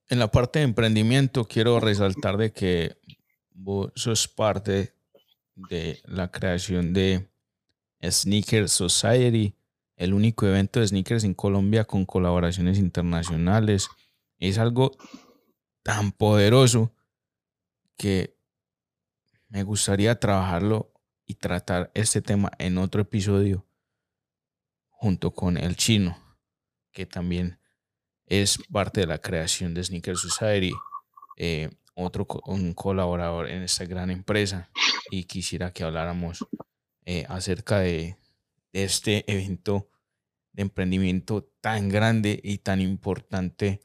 En 0.07 0.19
la 0.19 0.29
parte 0.29 0.59
de 0.59 0.65
emprendimiento 0.65 1.45
quiero 1.45 1.79
resaltar 1.79 2.37
de 2.37 2.51
que 2.51 2.97
vos 3.51 3.91
sos 3.95 4.27
parte 4.27 4.93
de 5.55 5.99
la 6.05 6.31
creación 6.31 6.93
de 6.93 7.29
Sneaker 8.01 8.69
Society, 8.69 9.55
el 9.95 10.13
único 10.13 10.45
evento 10.45 10.79
de 10.79 10.87
sneakers 10.87 11.23
en 11.23 11.33
Colombia 11.33 11.83
con 11.85 12.05
colaboraciones 12.05 12.77
internacionales. 12.77 13.89
Es 14.37 14.57
algo 14.57 14.91
tan 15.83 16.11
poderoso 16.11 16.93
que 17.97 18.37
me 19.49 19.63
gustaría 19.63 20.19
trabajarlo 20.19 20.93
y 21.25 21.35
tratar 21.35 21.91
este 21.93 22.21
tema 22.21 22.51
en 22.59 22.77
otro 22.77 23.01
episodio 23.01 23.65
junto 24.89 25.33
con 25.33 25.57
el 25.57 25.75
chino, 25.75 26.17
que 26.91 27.05
también 27.05 27.59
es 28.25 28.59
parte 28.71 29.01
de 29.01 29.07
la 29.07 29.19
creación 29.19 29.73
de 29.73 29.83
Sneaker 29.83 30.17
Society, 30.17 30.71
eh, 31.37 31.69
otro 31.95 32.27
un 32.45 32.73
colaborador 32.73 33.49
en 33.49 33.63
esta 33.63 33.85
gran 33.85 34.11
empresa, 34.11 34.69
y 35.09 35.23
quisiera 35.25 35.71
que 35.71 35.83
habláramos 35.83 36.45
eh, 37.11 37.25
acerca 37.27 37.79
de, 37.79 38.17
de 38.71 38.83
este 38.83 39.23
evento 39.25 39.87
de 40.53 40.61
emprendimiento 40.61 41.49
tan 41.59 41.89
grande 41.89 42.39
y 42.43 42.59
tan 42.59 42.81
importante, 42.81 43.79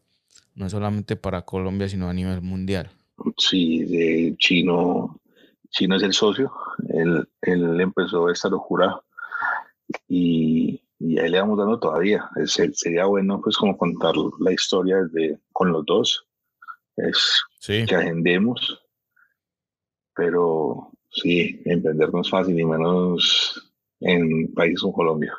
no 0.55 0.69
solamente 0.69 1.17
para 1.17 1.41
Colombia, 1.41 1.89
sino 1.89 2.11
a 2.11 2.13
nivel 2.13 2.43
mundial. 2.43 2.91
Sí, 3.39 3.85
de 3.85 4.37
Chino, 4.37 5.23
Chino 5.71 5.97
es 5.97 6.03
el 6.03 6.13
socio. 6.13 6.53
Él, 6.91 7.27
él 7.41 7.81
empezó 7.81 8.29
esta 8.29 8.51
locura 8.51 9.01
y, 10.07 10.83
y 10.99 11.19
ahí 11.19 11.31
le 11.31 11.41
vamos 11.41 11.57
dando 11.57 11.81
todavía. 11.81 12.29
Es, 12.37 12.61
sería 12.75 13.07
bueno 13.07 13.41
pues 13.41 13.57
como 13.57 13.79
contar 13.79 14.13
la 14.39 14.53
historia 14.53 14.99
de, 15.13 15.39
con 15.51 15.73
los 15.73 15.87
dos. 15.87 16.27
Es 16.97 17.43
que 17.67 17.95
agendemos. 17.95 18.83
Pero 20.15 20.91
sí, 21.15 21.63
emprender 21.65 22.13
no 22.13 22.21
es 22.21 22.31
fácil, 22.31 22.59
y 22.59 22.65
menos 22.65 23.73
en 24.01 24.53
países 24.53 24.81
como 24.81 24.93
Colombia. 24.93 25.33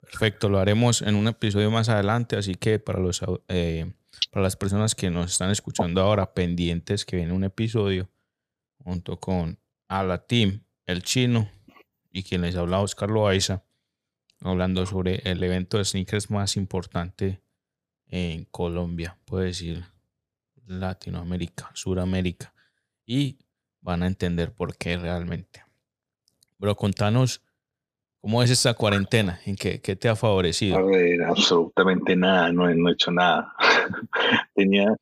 Perfecto, 0.00 0.48
lo 0.48 0.58
haremos 0.58 1.02
en 1.02 1.14
un 1.14 1.28
episodio 1.28 1.70
más 1.70 1.88
adelante, 1.88 2.36
así 2.36 2.54
que 2.54 2.78
para 2.78 3.00
los 3.00 3.22
eh, 3.48 3.92
para 4.30 4.42
las 4.42 4.56
personas 4.56 4.94
que 4.94 5.10
nos 5.10 5.32
están 5.32 5.50
escuchando 5.50 6.00
ahora, 6.00 6.34
pendientes 6.34 7.04
que 7.04 7.16
viene 7.16 7.32
un 7.32 7.44
episodio 7.44 8.10
junto 8.78 9.18
con 9.18 9.58
Ala 9.88 10.26
Team, 10.26 10.64
el 10.86 11.02
chino, 11.02 11.48
y 12.10 12.22
quien 12.22 12.42
les 12.42 12.56
habla 12.56 12.80
Oscar 12.80 13.10
Loaiza, 13.10 13.64
hablando 14.40 14.86
sobre 14.86 15.16
el 15.24 15.42
evento 15.42 15.78
de 15.78 15.84
sneakers 15.84 16.30
más 16.30 16.56
importante 16.56 17.40
en 18.06 18.44
Colombia, 18.44 19.18
puede 19.24 19.46
decir 19.46 19.84
Latinoamérica, 20.66 21.70
Suramérica, 21.74 22.54
y 23.06 23.38
van 23.84 24.02
a 24.02 24.08
entender 24.08 24.52
por 24.52 24.76
qué 24.76 24.96
realmente. 24.96 25.62
Pero 26.58 26.74
contanos 26.74 27.40
¿Cómo 28.24 28.42
es 28.42 28.48
esta 28.48 28.72
cuarentena? 28.72 29.38
¿En 29.44 29.54
qué, 29.54 29.82
qué, 29.82 29.96
te 29.96 30.08
ha 30.08 30.16
favorecido? 30.16 30.78
A 30.78 30.82
ver, 30.82 31.22
absolutamente 31.24 32.16
nada, 32.16 32.50
no, 32.50 32.74
no 32.74 32.88
he 32.88 32.92
hecho 32.94 33.10
nada. 33.10 33.52
Tenía, 34.54 34.96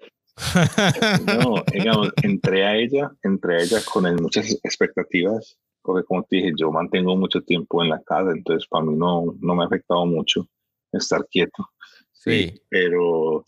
no, 1.24 1.62
digamos, 1.72 2.11
entré 2.20 2.66
a 2.66 2.74
ella, 2.74 3.12
entré 3.22 3.59
a 3.59 3.62
ella 3.62 3.78
con 3.85 4.12
muchas 4.16 4.51
expectativas, 4.64 5.57
porque 5.83 6.05
como 6.05 6.24
te 6.24 6.35
dije, 6.35 6.53
yo 6.57 6.72
mantengo 6.72 7.16
mucho 7.16 7.41
tiempo 7.43 7.80
en 7.80 7.91
la 7.91 8.03
casa, 8.03 8.33
entonces 8.33 8.66
para 8.68 8.87
mí 8.87 8.97
no, 8.97 9.37
no 9.39 9.55
me 9.55 9.62
ha 9.62 9.66
afectado 9.66 10.05
mucho 10.05 10.49
estar 10.91 11.24
quieto. 11.30 11.68
Sí. 12.24 12.54
Pero 12.68 13.44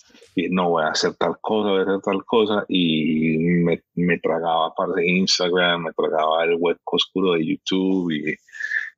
no 0.50 0.70
voy 0.70 0.82
a 0.82 0.88
hacer 0.88 1.14
tal 1.14 1.38
cosa, 1.40 1.70
voy 1.70 1.78
a 1.78 1.82
hacer 1.82 2.00
tal 2.00 2.24
cosa. 2.24 2.64
Y 2.68 3.38
me, 3.38 3.80
me 3.94 4.18
tragaba 4.18 4.74
parte 4.74 5.00
de 5.00 5.10
Instagram, 5.10 5.84
me 5.84 5.92
tragaba 5.92 6.42
el 6.44 6.56
web 6.56 6.76
oscuro 6.84 7.34
de 7.34 7.46
YouTube. 7.46 8.10
Y 8.10 8.34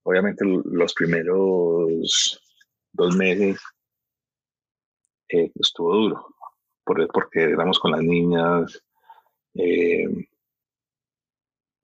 obviamente 0.02 0.46
los 0.46 0.94
primeros 0.94 2.40
dos 2.92 3.16
meses 3.16 3.60
eh, 5.28 5.52
estuvo 5.56 5.94
duro. 5.94 6.26
Porque 6.82 7.42
éramos 7.42 7.78
con 7.78 7.90
las 7.90 8.02
niñas. 8.02 8.82
Eh, 9.54 10.06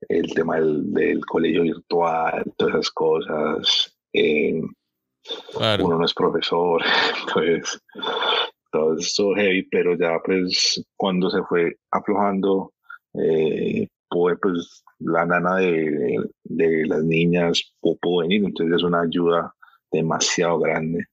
el 0.09 0.35
tema 0.35 0.61
del, 0.61 1.21
colegio 1.27 1.63
virtual, 1.63 2.43
todas 2.57 2.75
esas 2.75 2.91
cosas. 2.91 3.99
Eh, 4.15 4.63
uno 5.81 5.99
no 5.99 6.05
es 6.05 6.15
profesor, 6.15 6.83
entonces 7.21 7.81
todo 8.73 8.97
eso 8.97 9.35
heavy, 9.35 9.63
pero 9.71 9.97
ya 9.97 10.19
pues 10.25 10.83
cuando 10.97 11.31
se 11.31 11.43
fue 11.45 11.77
aflojando, 11.91 12.73
eh, 13.15 13.89
pude 14.09 14.37
pues 14.37 14.83
la 14.99 15.27
nana 15.27 15.57
de, 15.57 16.19
de 16.45 16.87
las 16.87 17.05
niñas 17.05 17.75
pudo, 17.81 18.21
venir, 18.21 18.45
entonces 18.45 18.77
es 18.77 18.83
una 18.83 19.03
ayuda 19.03 19.55
demasiado 19.91 20.59
grande. 20.59 21.05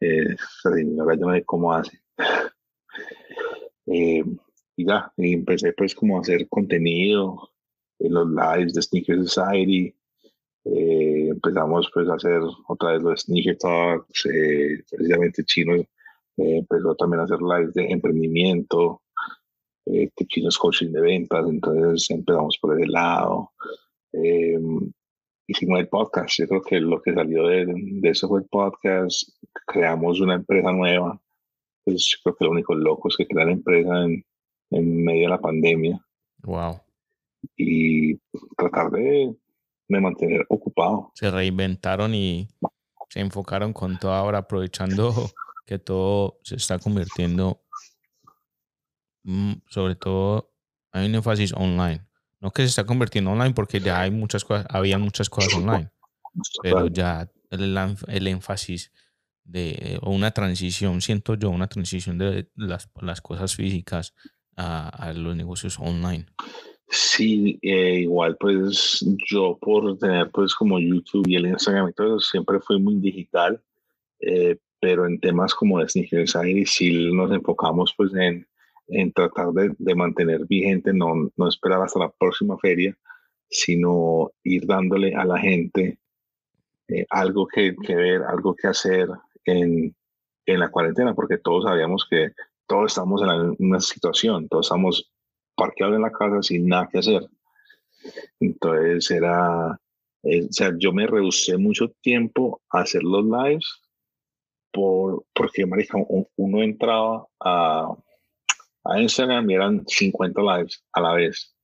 Eh, 0.00 0.36
señora, 0.62 1.14
yo 1.14 1.26
no 1.26 1.34
sé 1.34 1.44
cómo 1.44 1.72
hace. 1.72 2.00
Eh, 3.86 4.24
y 4.76 4.86
ya, 4.86 5.12
y 5.16 5.34
empecé 5.34 5.72
pues 5.72 5.94
como 5.94 6.16
a 6.16 6.20
hacer 6.20 6.48
contenido 6.48 7.50
en 7.98 8.14
los 8.14 8.28
lives 8.28 8.74
de 8.74 8.82
Sneaker 8.82 9.26
Society, 9.26 9.94
eh, 10.64 11.28
empezamos 11.30 11.90
pues 11.92 12.08
a 12.08 12.14
hacer 12.14 12.40
otra 12.68 12.92
vez 12.92 13.02
los 13.02 13.20
sneaker 13.22 13.56
talks, 13.56 14.26
eh, 14.26 14.82
precisamente 14.90 15.44
Chino 15.44 15.74
eh, 15.74 15.86
empezó 16.36 16.94
también 16.94 17.20
a 17.20 17.24
hacer 17.24 17.40
lives 17.40 17.74
de 17.74 17.86
emprendimiento, 17.90 19.02
eh, 19.86 20.10
Chino 20.28 20.48
es 20.48 20.58
coaching 20.58 20.92
de 20.92 21.00
ventas, 21.00 21.46
entonces 21.48 22.10
empezamos 22.10 22.58
por 22.60 22.78
ese 22.78 22.90
lado. 22.90 23.52
Em, 24.12 24.92
hicimos 25.46 25.80
el 25.80 25.88
podcast, 25.88 26.38
yo 26.38 26.48
creo 26.48 26.62
que 26.62 26.80
lo 26.80 27.00
que 27.00 27.14
salió 27.14 27.46
de, 27.46 27.66
de 27.66 28.08
eso 28.08 28.28
fue 28.28 28.40
el 28.40 28.46
podcast, 28.46 29.28
creamos 29.66 30.20
una 30.20 30.34
empresa 30.34 30.72
nueva, 30.72 31.20
pues 31.84 32.06
yo 32.06 32.18
creo 32.22 32.36
que 32.36 32.44
lo 32.44 32.50
único 32.52 32.74
loco 32.74 33.08
es 33.08 33.16
que 33.16 33.26
crear 33.26 33.48
empresa 33.48 34.04
en, 34.04 34.24
en 34.70 35.04
medio 35.04 35.22
de 35.22 35.28
la 35.28 35.40
pandemia. 35.40 36.00
Wow. 36.42 36.80
Y 37.56 38.16
tratar 38.56 38.90
de 38.90 39.34
me 39.90 40.00
mantener 40.00 40.46
ocupado. 40.48 41.10
Se 41.14 41.30
reinventaron 41.30 42.14
y 42.14 42.48
se 43.08 43.20
enfocaron 43.20 43.72
con 43.72 43.98
todo 43.98 44.12
ahora, 44.12 44.38
aprovechando 44.38 45.12
que 45.66 45.78
todo 45.78 46.38
se 46.42 46.56
está 46.56 46.78
convirtiendo, 46.78 47.62
mm, 49.24 49.52
sobre 49.68 49.96
todo 49.96 50.54
hay 50.92 51.06
un 51.06 51.14
énfasis 51.16 51.52
online. 51.52 52.06
No 52.40 52.52
que 52.52 52.62
se 52.62 52.68
está 52.68 52.84
convirtiendo 52.84 53.32
online 53.32 53.52
porque 53.52 53.80
ya 53.80 54.00
hay 54.00 54.10
muchas 54.10 54.44
cosas, 54.44 54.66
había 54.70 54.96
muchas 54.96 55.28
cosas 55.28 55.52
online, 55.54 55.90
pero 56.62 56.86
ya 56.86 57.30
el, 57.50 57.76
el 58.06 58.26
énfasis 58.28 58.92
de 59.44 59.98
una 60.02 60.30
transición, 60.30 61.02
siento 61.02 61.34
yo, 61.34 61.50
una 61.50 61.66
transición 61.66 62.16
de 62.16 62.48
las, 62.54 62.88
las 63.00 63.20
cosas 63.20 63.54
físicas 63.56 64.14
a, 64.56 64.88
a 64.88 65.12
los 65.12 65.36
negocios 65.36 65.78
online. 65.78 66.26
Sí, 66.92 67.56
eh, 67.62 68.00
igual 68.00 68.36
pues 68.40 69.04
yo 69.30 69.56
por 69.60 69.96
tener 69.98 70.28
pues 70.32 70.54
como 70.56 70.80
YouTube 70.80 71.28
y 71.28 71.36
el 71.36 71.46
Instagram 71.46 71.88
y 71.88 71.92
todo 71.92 72.18
eso, 72.18 72.20
siempre 72.20 72.58
fui 72.60 72.80
muy 72.80 72.96
digital, 72.96 73.62
eh, 74.18 74.56
pero 74.80 75.06
en 75.06 75.20
temas 75.20 75.54
como 75.54 75.78
de 75.78 75.88
Sneaker 75.88 76.28
Society 76.28 76.66
sí 76.66 77.12
nos 77.12 77.30
enfocamos 77.30 77.94
pues 77.96 78.12
en, 78.14 78.44
en 78.88 79.12
tratar 79.12 79.52
de, 79.52 79.72
de, 79.78 79.94
mantener 79.94 80.46
vigente, 80.46 80.92
no, 80.92 81.30
no 81.36 81.48
esperar 81.48 81.80
hasta 81.80 82.00
la 82.00 82.10
próxima 82.10 82.58
feria, 82.58 82.96
sino 83.48 84.32
ir 84.42 84.66
dándole 84.66 85.14
a 85.14 85.24
la 85.24 85.38
gente 85.38 86.00
eh, 86.88 87.06
algo 87.10 87.46
que, 87.46 87.76
que, 87.86 87.94
ver, 87.94 88.22
algo 88.22 88.54
que 88.56 88.66
hacer 88.66 89.08
en, 89.44 89.94
en 90.44 90.58
la 90.58 90.70
cuarentena, 90.70 91.14
porque 91.14 91.38
todos 91.38 91.64
sabíamos 91.64 92.04
que 92.10 92.32
todos 92.66 92.90
estamos 92.90 93.22
en 93.22 93.28
la, 93.28 93.54
una 93.60 93.80
situación, 93.80 94.48
todos 94.48 94.66
estamos 94.66 95.12
parqueado 95.60 95.94
en 95.94 96.02
la 96.02 96.10
casa 96.10 96.42
sin 96.42 96.66
nada 96.66 96.88
que 96.90 96.98
hacer. 96.98 97.28
Entonces 98.40 99.10
era, 99.10 99.78
eh, 100.22 100.46
o 100.48 100.52
sea, 100.52 100.72
yo 100.78 100.90
me 100.92 101.06
rehusé 101.06 101.58
mucho 101.58 101.90
tiempo 102.00 102.62
a 102.70 102.80
hacer 102.80 103.02
los 103.02 103.24
lives 103.24 103.66
por, 104.72 105.24
porque, 105.34 105.66
marica, 105.66 105.98
uno 106.36 106.62
entraba 106.62 107.26
a, 107.40 107.94
a 108.84 109.00
Instagram 109.00 109.50
y 109.50 109.54
eran 109.54 109.84
50 109.86 110.40
lives 110.40 110.82
a 110.92 111.00
la 111.02 111.12
vez. 111.12 111.54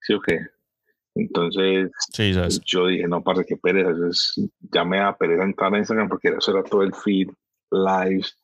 ¿Sí 0.00 0.14
o 0.14 0.20
qué? 0.20 0.40
Entonces, 1.14 1.90
yo 2.64 2.88
dije, 2.88 3.06
no, 3.06 3.22
para 3.22 3.44
qué 3.44 3.56
pereza. 3.56 3.90
Entonces, 3.90 4.50
ya 4.72 4.84
me 4.84 4.98
da 4.98 5.16
pereza 5.16 5.44
entrar 5.44 5.72
a 5.72 5.78
Instagram 5.78 6.08
porque 6.08 6.28
eso 6.28 6.50
era 6.50 6.64
todo 6.64 6.82
el 6.82 6.94
feed, 6.94 7.28
lives. 7.70 8.36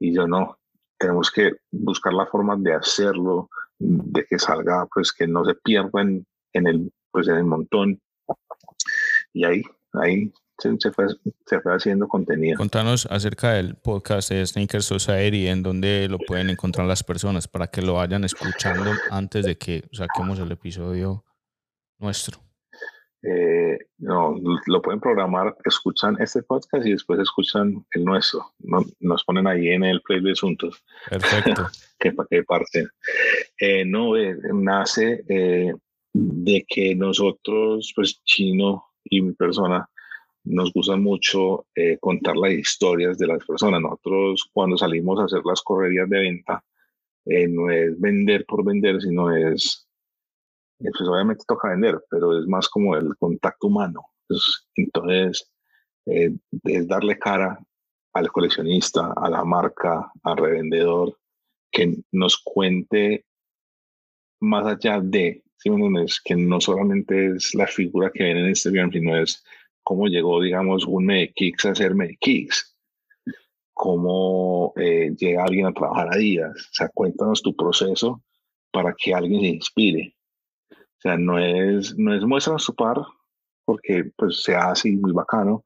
Y 0.00 0.14
yo 0.14 0.26
no, 0.26 0.58
tenemos 1.04 1.30
que 1.30 1.52
buscar 1.70 2.14
la 2.14 2.24
forma 2.24 2.56
de 2.56 2.72
hacerlo, 2.72 3.50
de 3.78 4.24
que 4.24 4.38
salga, 4.38 4.86
pues 4.92 5.12
que 5.12 5.26
no 5.26 5.44
se 5.44 5.54
pierda 5.54 6.00
en, 6.00 6.26
el, 6.54 6.90
pues, 7.10 7.28
en 7.28 7.36
el 7.36 7.44
montón. 7.44 8.00
Y 9.34 9.44
ahí, 9.44 9.62
ahí 9.92 10.32
se, 10.56 10.90
fue, 10.92 11.08
se 11.44 11.60
fue 11.60 11.74
haciendo 11.74 12.08
contenido. 12.08 12.56
Contanos 12.56 13.06
acerca 13.10 13.52
del 13.52 13.74
podcast 13.74 14.30
de 14.30 14.46
Sneaker 14.46 14.82
Society, 14.82 15.46
en 15.48 15.62
donde 15.62 16.08
lo 16.08 16.16
pueden 16.16 16.48
encontrar 16.48 16.86
las 16.86 17.04
personas 17.04 17.48
para 17.48 17.66
que 17.66 17.82
lo 17.82 17.94
vayan 17.94 18.24
escuchando 18.24 18.90
antes 19.10 19.44
de 19.44 19.58
que 19.58 19.84
saquemos 19.92 20.38
el 20.38 20.52
episodio 20.52 21.22
nuestro. 21.98 22.38
Eh, 23.26 23.78
no, 23.98 24.36
lo 24.66 24.82
pueden 24.82 25.00
programar, 25.00 25.56
escuchan 25.64 26.16
este 26.20 26.42
podcast 26.42 26.86
y 26.86 26.92
después 26.92 27.18
escuchan 27.18 27.84
el 27.92 28.04
nuestro. 28.04 28.52
nos 29.00 29.24
ponen 29.24 29.46
ahí 29.46 29.68
en 29.68 29.82
el 29.82 30.02
play 30.02 30.20
de 30.20 30.32
asuntos. 30.32 30.84
Perfecto. 31.08 31.66
que 31.98 32.12
para 32.12 32.28
qué 32.30 32.42
parte. 32.42 32.86
Eh, 33.58 33.84
no, 33.86 34.16
eh, 34.16 34.36
nace 34.52 35.24
de 36.12 36.66
que 36.68 36.94
nosotros, 36.94 37.92
pues 37.96 38.22
Chino 38.24 38.84
y 39.04 39.22
mi 39.22 39.32
persona, 39.32 39.88
nos 40.44 40.70
gusta 40.74 40.96
mucho 40.96 41.66
contar 42.00 42.36
las 42.36 42.52
historias 42.52 43.16
de 43.16 43.26
las 43.26 43.42
personas. 43.46 43.80
Nosotros 43.80 44.50
cuando 44.52 44.76
salimos 44.76 45.18
a 45.18 45.24
hacer 45.24 45.40
las 45.46 45.62
correrías 45.62 46.08
de 46.10 46.18
venta, 46.18 46.62
no 47.48 47.70
es 47.70 47.98
vender 47.98 48.44
por 48.44 48.62
vender, 48.62 49.00
sino 49.00 49.34
es 49.34 49.84
eh, 49.84 49.93
pues 50.90 51.08
obviamente 51.08 51.44
toca 51.46 51.70
vender, 51.70 52.02
pero 52.10 52.38
es 52.38 52.46
más 52.46 52.68
como 52.68 52.96
el 52.96 53.16
contacto 53.16 53.68
humano. 53.68 54.06
Pues, 54.28 54.68
entonces, 54.76 55.50
eh, 56.06 56.30
es 56.64 56.88
darle 56.88 57.18
cara 57.18 57.58
al 58.12 58.30
coleccionista, 58.30 59.12
a 59.16 59.28
la 59.28 59.44
marca, 59.44 60.10
al 60.22 60.36
revendedor, 60.36 61.18
que 61.70 61.96
nos 62.12 62.38
cuente 62.38 63.26
más 64.40 64.66
allá 64.66 65.00
de, 65.00 65.42
¿sí 65.56 65.70
que 66.24 66.36
no 66.36 66.60
solamente 66.60 67.34
es 67.36 67.54
la 67.54 67.66
figura 67.66 68.10
que 68.12 68.24
ven 68.24 68.36
en 68.36 68.48
Instagram, 68.48 68.92
sino 68.92 69.16
es 69.16 69.42
cómo 69.82 70.06
llegó, 70.06 70.40
digamos, 70.40 70.86
un 70.86 71.06
Medikix 71.06 71.64
a 71.66 71.74
ser 71.74 71.94
Medikix, 71.94 72.76
cómo 73.72 74.72
eh, 74.76 75.14
llega 75.16 75.44
alguien 75.44 75.66
a 75.66 75.72
trabajar 75.72 76.08
a 76.12 76.16
días. 76.16 76.50
O 76.50 76.74
sea, 76.74 76.88
cuéntanos 76.88 77.42
tu 77.42 77.54
proceso 77.54 78.22
para 78.72 78.94
que 78.96 79.14
alguien 79.14 79.40
se 79.40 79.46
inspire. 79.48 80.16
Sea, 81.04 81.18
no 81.18 81.38
es, 81.38 81.98
no 81.98 82.14
es 82.14 82.24
muestra 82.24 82.58
su 82.58 82.74
par, 82.74 82.96
porque 83.66 84.10
pues 84.16 84.42
se 84.42 84.56
hace 84.56 84.90
muy 84.92 85.12
bacano, 85.12 85.62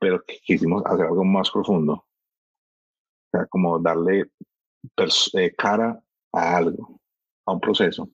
pero 0.00 0.22
quisimos 0.24 0.82
hacer 0.86 1.04
algo 1.04 1.24
más 1.24 1.50
profundo. 1.50 1.92
O 1.92 3.30
sea, 3.32 3.44
como 3.46 3.78
darle 3.78 4.30
eh, 5.34 5.54
cara 5.58 6.00
a 6.32 6.56
algo, 6.56 6.98
a 7.44 7.52
un 7.52 7.60
proceso 7.60 8.08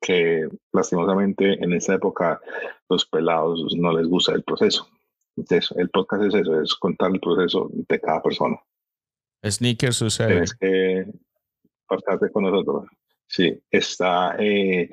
que 0.00 0.48
lastimosamente 0.72 1.62
en 1.62 1.72
esta 1.72 1.94
época 1.94 2.40
los 2.88 3.04
pelados 3.06 3.74
no 3.76 3.92
les 3.92 4.06
gusta 4.06 4.32
el 4.32 4.44
proceso. 4.44 4.88
Entonces, 5.36 5.76
el 5.76 5.90
podcast 5.90 6.22
es 6.22 6.34
eso, 6.34 6.60
es 6.60 6.74
contar 6.76 7.10
el 7.10 7.20
proceso 7.20 7.68
de 7.72 8.00
cada 8.00 8.22
persona. 8.22 8.56
Sneakers 9.44 9.96
sucede. 9.96 10.28
Tienes 10.28 10.54
que 10.54 11.06
pasarte 11.88 12.30
con 12.30 12.44
nosotros. 12.44 12.88
Sí, 13.26 13.60
está 13.70 14.36
eh, 14.38 14.88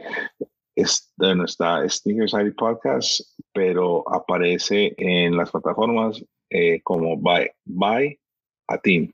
es, 0.77 1.11
no 1.17 1.43
está 1.43 1.87
Sneaker 1.89 2.29
Society 2.29 2.55
Podcast, 2.55 3.21
pero 3.51 4.03
aparece 4.13 4.93
en 4.97 5.35
las 5.35 5.49
plataformas 5.49 6.23
eh, 6.51 6.81
como 6.83 7.17
By, 7.17 7.49
by 7.65 8.19
a 8.67 8.77
Team. 8.77 9.11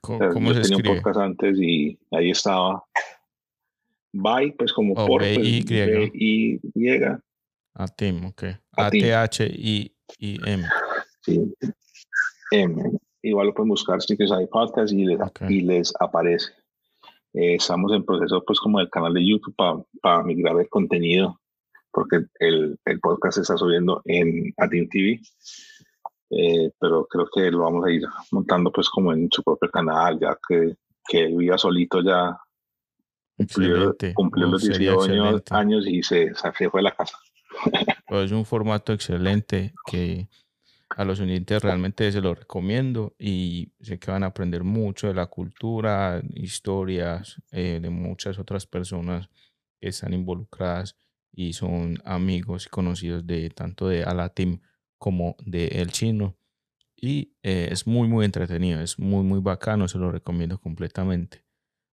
¿Cómo, 0.00 0.54
se 0.54 0.62
tenía 0.62 0.78
un 0.78 0.82
podcast 0.82 1.18
antes 1.18 1.58
y 1.60 1.98
ahí 2.10 2.30
estaba. 2.30 2.82
By, 4.14 4.52
pues 4.52 4.72
como 4.72 4.94
por 4.94 5.20
pues, 5.20 5.38
y 5.38 5.62
y 6.14 6.60
Y. 6.74 7.00
A 7.74 7.86
Team, 7.88 8.26
ok. 8.26 8.44
A-T-H-I-M. 8.72 10.64
Sí. 11.20 11.54
M. 12.50 12.98
igual 13.22 13.46
lo 13.46 13.54
pueden 13.54 13.68
buscar 13.70 13.98
hay 14.08 14.46
Podcast 14.46 14.92
y 14.92 15.04
les, 15.04 15.18
y 15.48 15.60
les 15.62 15.92
aparece. 16.00 16.52
Eh, 17.34 17.54
estamos 17.54 17.92
en 17.92 18.04
proceso 18.04 18.42
pues 18.46 18.60
como 18.60 18.78
del 18.78 18.90
canal 18.90 19.14
de 19.14 19.26
YouTube 19.26 19.54
para 20.00 20.22
migrar 20.22 20.58
el 20.60 20.68
contenido 20.68 21.38
porque 21.92 22.24
el, 22.40 22.78
el, 22.84 23.00
podcast 23.00 23.36
se 23.36 23.42
está 23.42 23.56
subiendo 23.56 24.00
en 24.06 24.52
Atin 24.56 24.88
TV. 24.88 25.20
Eh, 26.30 26.70
pero 26.80 27.06
creo 27.06 27.28
que 27.32 27.50
lo 27.50 27.60
vamos 27.60 27.84
a 27.84 27.90
ir 27.90 28.02
montando 28.30 28.72
pues 28.72 28.88
como 28.88 29.12
en 29.12 29.28
su 29.30 29.42
propio 29.42 29.70
canal, 29.70 30.18
ya 30.18 30.36
que, 30.48 30.76
que 31.06 31.26
viva 31.26 31.58
solito 31.58 32.00
ya 32.00 32.38
cumplió, 33.36 33.94
cumplió 34.14 34.46
los 34.46 34.62
18 34.62 35.42
años, 35.50 35.86
y 35.86 36.02
se, 36.02 36.34
se 36.34 36.52
fue 36.70 36.80
de 36.80 36.82
la 36.82 36.92
casa. 36.92 37.18
Pues 38.08 38.26
es 38.26 38.32
un 38.32 38.44
formato 38.44 38.92
excelente 38.92 39.72
que 39.86 40.28
a 40.96 41.04
los 41.04 41.20
oyentes 41.20 41.62
realmente 41.62 42.10
se 42.12 42.20
lo 42.20 42.34
recomiendo 42.34 43.14
y 43.18 43.72
sé 43.80 43.98
que 43.98 44.10
van 44.10 44.24
a 44.24 44.28
aprender 44.28 44.64
mucho 44.64 45.08
de 45.08 45.14
la 45.14 45.26
cultura, 45.26 46.22
historias 46.34 47.40
eh, 47.50 47.78
de 47.80 47.90
muchas 47.90 48.38
otras 48.38 48.66
personas 48.66 49.28
que 49.80 49.88
están 49.88 50.12
involucradas 50.12 50.96
y 51.32 51.54
son 51.54 51.98
amigos 52.04 52.66
y 52.66 52.68
conocidos 52.68 53.26
de 53.26 53.50
tanto 53.50 53.88
de 53.88 54.04
Alatim 54.04 54.60
como 54.98 55.36
de 55.44 55.66
El 55.68 55.90
Chino. 55.90 56.36
Y 56.94 57.34
eh, 57.42 57.68
es 57.70 57.86
muy, 57.86 58.06
muy 58.06 58.24
entretenido, 58.24 58.80
es 58.80 58.98
muy, 58.98 59.24
muy 59.24 59.40
bacano, 59.40 59.88
se 59.88 59.98
lo 59.98 60.12
recomiendo 60.12 60.58
completamente. 60.58 61.44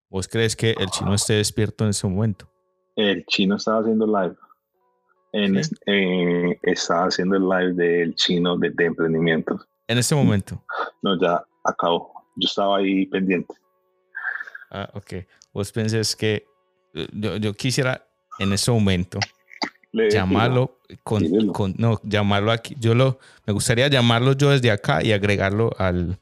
¿Vos 0.09 0.27
crees 0.27 0.55
que 0.55 0.71
el 0.71 0.89
chino 0.89 1.13
esté 1.13 1.33
despierto 1.33 1.83
en 1.83 1.91
ese 1.91 2.07
momento? 2.07 2.51
El 2.95 3.25
chino 3.25 3.55
estaba 3.55 3.79
haciendo 3.79 4.05
live. 4.05 4.35
En, 5.31 5.57
eh, 5.85 6.59
estaba 6.63 7.05
haciendo 7.05 7.35
el 7.35 7.43
live 7.43 7.73
del 7.73 8.15
chino 8.15 8.57
de, 8.57 8.71
de 8.71 8.85
emprendimientos. 8.85 9.67
¿En 9.87 9.97
este 9.97 10.15
momento? 10.15 10.63
No, 11.01 11.19
ya 11.19 11.43
acabó. 11.63 12.13
Yo 12.35 12.47
estaba 12.47 12.77
ahí 12.77 13.05
pendiente. 13.05 13.53
Ah, 14.71 14.89
ok. 14.93 15.13
Vos 15.53 15.71
pensás 15.71 16.15
que 16.15 16.45
eh, 16.93 17.07
yo, 17.11 17.37
yo 17.37 17.53
quisiera 17.53 18.05
en 18.39 18.53
ese 18.53 18.71
momento 18.71 19.19
llamarlo 19.91 20.79
con, 21.03 21.47
con, 21.51 21.75
no 21.77 21.99
llamarlo 22.03 22.51
aquí 22.51 22.75
yo 22.79 22.93
lo 22.93 23.19
me 23.45 23.53
gustaría 23.53 23.87
llamarlo 23.87 24.33
yo 24.33 24.51
desde 24.51 24.71
acá 24.71 25.03
y 25.03 25.11
agregarlo 25.11 25.71
al, 25.77 26.19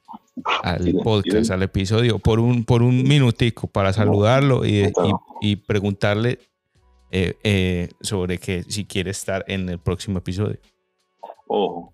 al 0.64 0.94
podcast 1.04 1.52
al 1.52 1.64
episodio 1.64 2.20
por 2.20 2.40
un 2.40 2.64
por 2.64 2.82
un 2.82 3.04
minutico 3.04 3.68
para 3.68 3.92
saludarlo 3.92 4.66
y, 4.66 4.92
y, 5.42 5.56
preguntarle 5.58 6.40
eh, 7.12 7.38
eh, 7.44 7.90
sobre 8.02 8.38
que 8.38 8.64
si 8.64 8.86
quiere 8.86 9.12
estar 9.12 9.44
en 9.48 9.70
el 9.70 9.80
próximo 9.80 10.20
episodio 10.20 10.60
ojo 11.48 11.94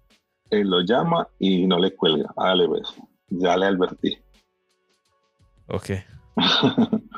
él 0.49 0.70
lo 0.70 0.82
llama 0.82 1.28
y 1.39 1.66
no 1.68 1.80
le 1.80 1.95
cuelga 1.95 2.34
hágale 2.36 2.68
pues 2.68 2.95
ya 3.30 3.57
le 3.57 3.66
advertí 3.68 4.18
ok 5.68 5.91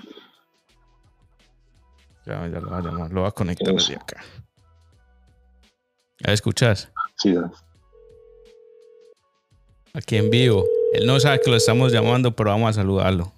Ya, 2.25 2.47
ya 2.47 2.59
lo 2.59 2.71
va 2.71 2.79
a 2.79 2.81
llamar, 2.81 3.11
lo 3.11 3.21
va 3.21 3.27
a 3.29 3.31
conectar 3.31 3.71
desde 3.71 3.95
acá. 3.95 4.23
¿Ya 6.19 6.33
escuchas? 6.33 6.91
Sí. 7.17 7.35
Aquí 9.93 10.17
en 10.17 10.29
vivo. 10.31 10.65
Él 10.93 11.05
no 11.05 11.19
sabe 11.19 11.39
que 11.41 11.51
lo 11.51 11.57
estamos 11.57 11.91
llamando, 11.91 12.31
pero 12.35 12.49
vamos 12.49 12.69
a 12.71 12.73
saludarlo. 12.73 13.31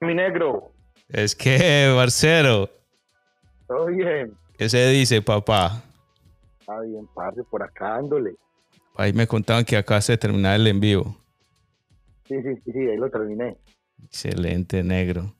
Mi 0.00 0.14
negro. 0.14 0.72
Es 1.08 1.36
que, 1.36 1.92
Barcero. 1.94 2.68
Todo 3.70 3.86
bien. 3.86 4.36
¿Qué 4.58 4.68
se 4.68 4.84
dice, 4.88 5.22
papá? 5.22 5.80
Está 6.58 6.80
bien, 6.80 7.06
parce, 7.14 7.44
por 7.44 7.62
acá 7.62 7.90
dándole. 7.90 8.34
Ahí 8.96 9.12
me 9.12 9.28
contaban 9.28 9.64
que 9.64 9.76
acá 9.76 10.00
se 10.00 10.18
terminar 10.18 10.56
el 10.56 10.66
en 10.66 10.80
vivo. 10.80 11.16
Sí, 12.26 12.34
sí, 12.42 12.60
sí, 12.64 12.78
ahí 12.80 12.96
lo 12.96 13.08
terminé. 13.08 13.56
Excelente, 14.02 14.82
negro. 14.82 15.36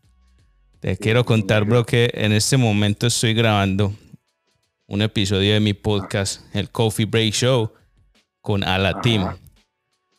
Te 0.78 0.96
quiero 0.96 1.24
contar, 1.24 1.64
bro, 1.64 1.84
que 1.84 2.08
en 2.14 2.30
este 2.30 2.56
momento 2.56 3.08
estoy 3.08 3.34
grabando 3.34 3.92
un 4.86 5.02
episodio 5.02 5.52
de 5.54 5.58
mi 5.58 5.74
podcast, 5.74 6.54
el 6.54 6.70
Coffee 6.70 7.06
Break 7.06 7.32
Show, 7.32 7.72
con 8.40 8.62
Ala 8.62 9.00
Team. 9.00 9.36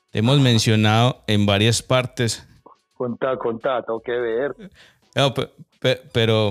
Te 0.10 0.20
hemos 0.20 0.38
mencionado 0.42 1.24
en 1.28 1.46
varias 1.46 1.82
partes. 1.82 2.46
Contá, 2.94 3.38
contá, 3.38 3.82
tengo 3.84 4.02
que 4.02 4.12
ver. 4.12 4.54
pero, 6.12 6.50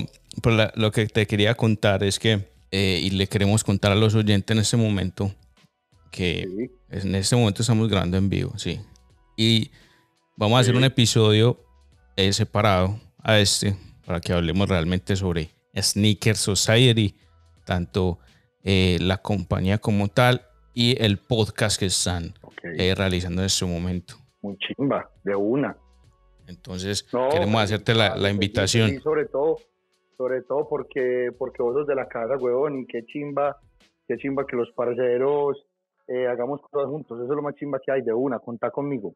lo 0.74 0.90
que 0.92 1.06
te 1.06 1.26
quería 1.26 1.54
contar 1.54 2.02
es 2.04 2.18
que, 2.18 2.48
eh, 2.70 3.00
y 3.02 3.10
le 3.10 3.26
queremos 3.26 3.64
contar 3.64 3.92
a 3.92 3.96
los 3.96 4.14
oyentes 4.14 4.54
en 4.54 4.60
este 4.60 4.76
momento, 4.76 5.32
que 6.10 6.70
en 6.90 7.14
este 7.14 7.36
momento 7.36 7.62
estamos 7.62 7.88
grabando 7.88 8.16
en 8.16 8.28
vivo, 8.28 8.58
sí. 8.58 8.80
Y 9.36 9.70
vamos 10.36 10.58
a 10.58 10.60
hacer 10.60 10.76
un 10.76 10.84
episodio 10.84 11.64
eh, 12.16 12.32
separado 12.32 13.00
a 13.22 13.38
este, 13.38 13.76
para 14.04 14.20
que 14.20 14.32
hablemos 14.32 14.68
realmente 14.68 15.16
sobre 15.16 15.50
Sneaker 15.76 16.36
Society, 16.36 17.14
tanto 17.64 18.18
eh, 18.64 18.98
la 19.00 19.18
compañía 19.18 19.78
como 19.78 20.08
tal 20.08 20.46
y 20.74 21.02
el 21.02 21.18
podcast 21.18 21.78
que 21.78 21.86
están 21.86 22.34
eh, 22.62 22.94
realizando 22.94 23.42
en 23.42 23.46
este 23.46 23.64
momento. 23.64 24.14
Muy 24.42 24.56
chimba, 24.58 25.10
de 25.24 25.34
una. 25.34 25.76
Entonces, 26.46 27.06
queremos 27.30 27.62
hacerte 27.62 27.94
la, 27.94 28.16
la 28.16 28.30
invitación. 28.30 28.90
Sí, 28.90 28.98
sobre 28.98 29.26
todo, 29.26 29.58
sobre 30.20 30.42
todo 30.42 30.68
porque, 30.68 31.30
porque 31.38 31.62
vos 31.62 31.74
sos 31.74 31.86
de 31.86 31.94
la 31.94 32.06
casa, 32.06 32.36
huevón, 32.36 32.80
y 32.80 32.86
qué 32.86 33.06
chimba, 33.06 33.58
qué 34.06 34.18
chimba 34.18 34.46
que 34.46 34.54
los 34.54 34.70
parceros 34.72 35.64
eh, 36.08 36.26
hagamos 36.26 36.60
cosas 36.60 36.90
juntos. 36.90 37.18
Eso 37.18 37.32
es 37.32 37.36
lo 37.36 37.40
más 37.40 37.54
chimba 37.54 37.80
que 37.82 37.90
hay, 37.90 38.02
de 38.02 38.12
una, 38.12 38.38
contá 38.38 38.70
conmigo. 38.70 39.14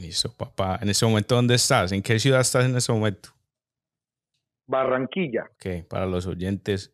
Listo, 0.00 0.34
papá. 0.36 0.80
¿En 0.82 0.88
ese 0.88 1.06
momento 1.06 1.36
dónde 1.36 1.54
estás? 1.54 1.92
¿En 1.92 2.02
qué 2.02 2.18
ciudad 2.18 2.40
estás 2.40 2.64
en 2.64 2.76
ese 2.76 2.90
momento? 2.90 3.28
Barranquilla. 4.66 5.48
Ok, 5.54 5.86
para 5.88 6.04
los 6.06 6.26
oyentes, 6.26 6.92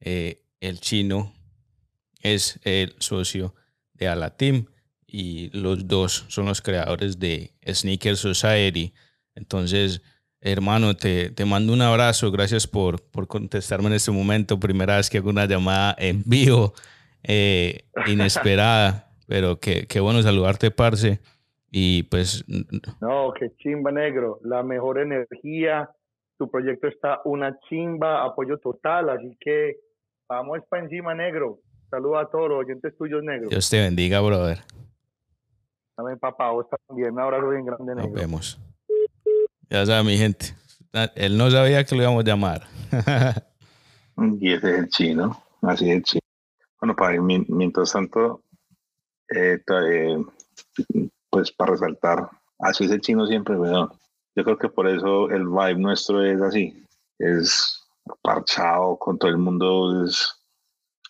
eh, 0.00 0.42
el 0.58 0.80
chino 0.80 1.32
es 2.20 2.58
el 2.64 2.96
socio 2.98 3.54
de 3.94 4.08
Alatim 4.08 4.66
y 5.06 5.56
los 5.56 5.86
dos 5.86 6.24
son 6.26 6.46
los 6.46 6.60
creadores 6.60 7.20
de 7.20 7.52
Sneaker 7.64 8.16
Society. 8.16 8.92
Entonces, 9.36 10.02
hermano, 10.40 10.94
te, 10.94 11.30
te 11.30 11.44
mando 11.44 11.72
un 11.72 11.82
abrazo. 11.82 12.30
Gracias 12.30 12.66
por, 12.66 13.02
por 13.02 13.26
contestarme 13.26 13.88
en 13.88 13.94
este 13.94 14.10
momento. 14.10 14.58
Primera 14.58 14.96
vez 14.96 15.10
que 15.10 15.18
hago 15.18 15.30
una 15.30 15.46
llamada 15.46 15.94
en 15.98 16.22
vivo, 16.24 16.72
eh, 17.22 17.84
inesperada, 18.06 19.10
pero 19.26 19.60
qué, 19.60 19.86
qué 19.86 20.00
bueno 20.00 20.22
saludarte, 20.22 20.70
parce. 20.70 21.20
Y 21.70 22.04
pues. 22.04 22.44
No, 23.00 23.32
qué 23.38 23.52
chimba 23.58 23.92
negro. 23.92 24.40
La 24.42 24.62
mejor 24.62 24.98
energía 24.98 25.88
tu 26.40 26.50
proyecto 26.50 26.88
está 26.88 27.20
una 27.26 27.58
chimba, 27.68 28.24
apoyo 28.24 28.56
total, 28.56 29.10
así 29.10 29.36
que 29.38 29.76
vamos 30.26 30.60
para 30.70 30.84
encima, 30.84 31.14
negro. 31.14 31.58
Saludos 31.90 32.24
a 32.24 32.30
todos 32.30 32.48
los 32.48 32.58
oyentes 32.60 32.96
tuyos, 32.96 33.22
negro. 33.22 33.50
Dios 33.50 33.68
te 33.68 33.78
bendiga, 33.78 34.22
brother. 34.22 34.60
Amén, 35.98 36.18
papá, 36.18 36.50
vos 36.50 36.64
también. 36.86 37.12
Un 37.12 37.20
abrazo 37.20 37.50
bien 37.50 37.66
grande, 37.66 37.94
negro. 37.94 38.10
Nos 38.10 38.20
vemos. 38.20 38.69
Ya 39.70 39.86
sabe, 39.86 40.02
mi 40.02 40.18
gente. 40.18 40.54
Él 41.14 41.38
no 41.38 41.48
sabía 41.48 41.84
que 41.84 41.94
lo 41.94 42.02
íbamos 42.02 42.24
a 42.24 42.26
llamar. 42.26 42.66
y 44.40 44.52
ese 44.52 44.72
es 44.72 44.78
el 44.80 44.88
chino, 44.88 45.40
así 45.62 45.88
es 45.88 45.96
el 45.96 46.02
chino. 46.02 46.20
Bueno, 46.80 46.96
para 46.96 47.20
mientras 47.20 47.92
tanto, 47.92 48.42
eh, 49.32 49.62
eh, 49.68 50.24
pues 51.30 51.52
para 51.52 51.72
resaltar, 51.72 52.28
así 52.58 52.86
es 52.86 52.90
el 52.90 53.00
chino 53.00 53.26
siempre, 53.26 53.56
weón. 53.56 53.92
Yo 54.34 54.42
creo 54.42 54.58
que 54.58 54.68
por 54.68 54.88
eso 54.88 55.30
el 55.30 55.46
vibe 55.46 55.76
nuestro 55.76 56.24
es 56.24 56.40
así, 56.40 56.84
es 57.20 57.86
parchado 58.22 58.96
con 58.98 59.18
todo 59.18 59.30
el 59.30 59.38
mundo, 59.38 60.04
es 60.04 60.34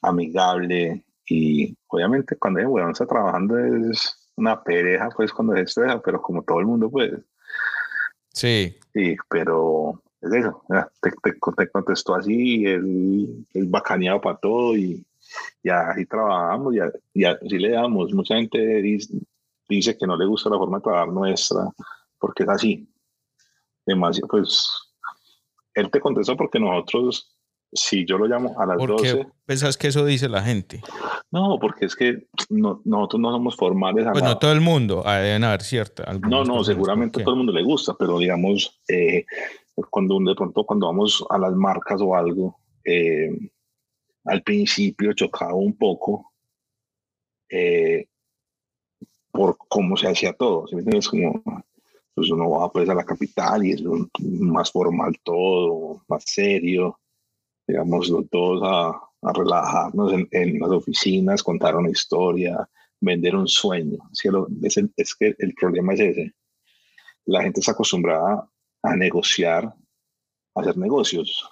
amigable 0.03 1.03
y 1.27 1.75
obviamente 1.89 2.37
cuando 2.37 2.61
el 2.61 2.91
está 2.91 3.07
trabajando 3.07 3.59
es 3.59 4.31
una 4.37 4.63
pereja 4.63 5.09
pues 5.17 5.33
cuando 5.33 5.55
se 5.55 5.63
estresa, 5.63 6.01
pero 6.03 6.21
como 6.21 6.43
todo 6.43 6.61
el 6.61 6.67
mundo 6.67 6.91
pues. 6.91 7.13
Sí. 8.33 8.77
Sí, 8.93 9.17
pero 9.29 10.03
es 10.21 10.33
eso, 10.33 10.63
te, 11.01 11.11
te, 11.23 11.69
contestó 11.71 12.15
así, 12.15 12.65
él 12.67 13.47
es 13.55 13.71
bacaneado 13.71 14.21
para 14.21 14.39
todo 14.39 14.77
y, 14.77 15.05
ya 15.63 15.91
así 15.91 16.07
trabajamos 16.07 16.75
y, 17.15 17.25
así 17.25 17.59
le 17.59 17.71
damos. 17.71 18.13
Mucha 18.13 18.37
gente 18.37 18.59
dice, 18.83 19.15
dice 19.69 19.97
que 19.97 20.07
no 20.07 20.17
le 20.17 20.27
gusta 20.27 20.51
la 20.51 20.59
forma 20.59 20.79
de 20.79 20.83
trabajar 20.83 21.09
nuestra 21.09 21.69
porque 22.19 22.43
es 22.43 22.49
así, 22.49 22.89
demasiado, 23.87 24.29
pues 24.29 24.69
él 25.75 25.91
te 25.91 26.01
contestó 26.01 26.37
porque 26.37 26.61
nosotros, 26.61 27.35
si 27.73 28.05
yo 28.05 28.19
lo 28.19 28.27
llamo 28.27 28.61
a 28.61 28.67
las 28.67 28.77
¿Por 28.79 28.91
12. 28.91 29.03
Qué 29.03 29.27
pensás 29.47 29.77
que 29.77 29.89
eso 29.89 30.05
dice 30.05 30.29
la 30.29 30.43
gente? 30.43 30.83
No, 31.31 31.59
porque 31.61 31.87
es 31.87 31.95
que 31.95 32.27
no, 32.49 32.81
nosotros 32.85 33.21
no 33.21 33.33
somos 33.33 33.57
formales. 33.57 34.07
A 34.07 34.13
pues 34.13 34.25
no 34.25 34.39
todo 34.39 34.53
el 34.53 34.61
mundo, 34.61 35.03
ah, 35.07 35.19
deben 35.19 35.45
haber 35.45 35.63
cierta. 35.63 36.13
No, 36.29 36.45
no, 36.45 36.65
seguramente 36.65 37.21
a 37.21 37.25
todo 37.25 37.35
el 37.35 37.39
mundo 37.39 37.53
le 37.53 37.63
gusta, 37.63 37.95
pero 37.99 38.19
digamos, 38.19 38.81
eh, 38.89 39.25
cuando 39.89 40.19
de 40.19 40.35
pronto 40.35 40.65
cuando 40.65 40.87
vamos 40.87 41.25
a 41.31 41.39
las 41.39 41.55
marcas 41.55 42.01
o 42.01 42.15
algo, 42.15 42.59
eh, 42.85 43.31
al 44.25 44.43
principio 44.43 45.13
chocaba 45.13 45.55
un 45.55 45.77
poco. 45.77 46.33
Eh, 47.49 48.07
por 49.31 49.57
cómo 49.69 49.97
se 49.97 50.09
hacía 50.09 50.33
todo. 50.33 50.67
¿sí 50.67 50.77
entiendes? 50.77 51.09
Como, 51.09 51.43
pues 52.15 52.31
uno 52.31 52.51
va 52.51 52.71
pues 52.71 52.89
a 52.89 52.95
la 52.95 53.05
capital 53.05 53.65
y 53.65 53.73
es 53.73 53.83
más 54.21 54.71
formal 54.71 55.17
todo, 55.23 56.03
más 56.09 56.25
serio. 56.27 56.99
Digamos, 57.71 58.09
los 58.09 58.29
dos 58.31 58.61
a, 58.65 58.89
a 59.23 59.33
relajarnos 59.33 60.13
en, 60.13 60.29
en, 60.33 60.59
las 60.59 60.71
oficinas, 60.71 61.41
contar 61.41 61.77
una 61.77 61.89
historia, 61.89 62.69
vender 63.01 63.37
un 63.37 63.47
sueño. 63.47 63.99
Es, 64.61 64.77
es 64.97 65.15
que 65.15 65.37
el 65.39 65.55
problema 65.55 65.95
es 65.95 66.01
ese. 66.01 66.35
La 67.27 67.43
gente 67.43 67.61
está 67.61 67.71
acostumbrada 67.71 68.51
a 68.83 68.97
negociar, 68.97 69.67
a 69.67 70.61
hacer 70.61 70.77
negocios. 70.79 71.49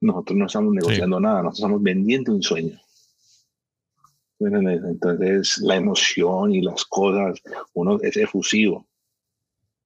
Nosotros 0.00 0.36
no 0.36 0.46
estamos 0.46 0.74
negociando 0.74 1.20
nada, 1.20 1.36
nosotros 1.36 1.58
estamos 1.60 1.82
vendiendo 1.84 2.32
un 2.32 2.42
sueño. 2.42 2.80
Entonces, 4.40 5.58
la 5.58 5.76
emoción 5.76 6.52
y 6.52 6.62
las 6.62 6.84
cosas, 6.84 7.40
uno 7.74 8.00
es 8.02 8.16
efusivo. 8.16 8.87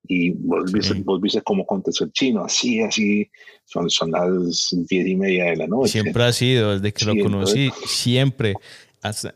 Y 0.04 0.30
vos, 0.30 0.72
viste, 0.72 0.94
vos 1.04 1.20
viste 1.20 1.42
cómo 1.42 1.64
contestó 1.64 2.04
el 2.04 2.12
chino, 2.12 2.44
así, 2.44 2.80
así, 2.80 3.30
son, 3.64 3.88
son 3.88 4.10
las 4.10 4.74
diez 4.88 5.06
y 5.06 5.16
media 5.16 5.44
de 5.46 5.56
la 5.56 5.66
noche. 5.66 5.92
Siempre 5.92 6.24
ha 6.24 6.32
sido, 6.32 6.72
desde 6.72 6.92
que 6.92 7.04
lo 7.04 7.22
conocí, 7.22 7.70
siempre, 7.86 8.54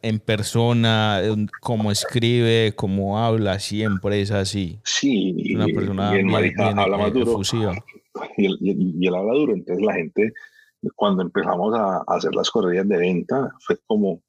en 0.02 0.18
persona, 0.20 1.22
cómo 1.60 1.90
escribe, 1.90 2.72
cómo 2.74 3.18
habla, 3.18 3.58
siempre 3.60 4.20
es 4.20 4.30
así. 4.30 4.78
Sí, 4.84 5.54
una 5.54 5.66
persona 5.66 6.10
y 6.10 6.24
bien, 6.24 6.54
bien, 6.56 6.78
habla 6.78 6.98
más 6.98 7.12
duro. 7.12 7.40
Y 8.36 8.46
él, 8.46 8.58
y 8.60 9.06
él 9.06 9.14
habla 9.14 9.34
duro, 9.34 9.54
entonces 9.54 9.84
la 9.84 9.94
gente, 9.94 10.32
cuando 10.94 11.22
empezamos 11.22 11.74
a, 11.74 11.98
a 11.98 12.16
hacer 12.16 12.34
las 12.34 12.50
corridas 12.50 12.88
de 12.88 12.96
venta, 12.96 13.52
fue 13.60 13.76
como, 13.86 14.22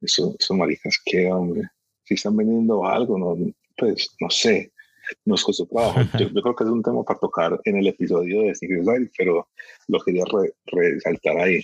esos 0.00 0.36
eso 0.38 0.54
maricas, 0.54 1.00
¿qué, 1.04 1.30
hombre? 1.32 1.62
Si 2.04 2.14
están 2.14 2.36
vendiendo 2.36 2.84
algo, 2.86 3.18
no, 3.18 3.36
pues, 3.76 4.14
no 4.20 4.30
sé, 4.30 4.72
nos 5.24 5.44
costó 5.44 5.66
trabajo. 5.66 6.00
Yo, 6.18 6.28
yo, 6.28 6.42
creo 6.42 6.56
que 6.56 6.64
es 6.64 6.70
un 6.70 6.82
tema 6.82 7.02
para 7.02 7.18
tocar 7.18 7.60
en 7.64 7.76
el 7.76 7.86
episodio 7.86 8.42
de 8.42 8.54
Secret 8.54 8.84
Life, 8.84 9.12
pero 9.16 9.48
lo 9.88 10.00
quería 10.00 10.24
re, 10.24 10.54
resaltar 10.66 11.38
ahí. 11.38 11.62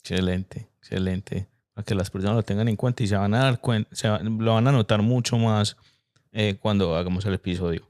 Excelente, 0.00 0.68
excelente. 0.78 1.46
Para 1.74 1.84
que 1.84 1.94
las 1.94 2.10
personas 2.10 2.36
lo 2.36 2.42
tengan 2.42 2.68
en 2.68 2.76
cuenta 2.76 3.02
y 3.02 3.06
se 3.06 3.16
van 3.16 3.34
a 3.34 3.44
dar 3.44 3.60
cuenta, 3.60 3.94
se 3.94 4.08
lo 4.08 4.54
van 4.54 4.66
a 4.66 4.72
notar 4.72 5.02
mucho 5.02 5.38
más 5.38 5.76
eh, 6.32 6.56
cuando 6.60 6.96
hagamos 6.96 7.24
el 7.26 7.34
episodio, 7.34 7.88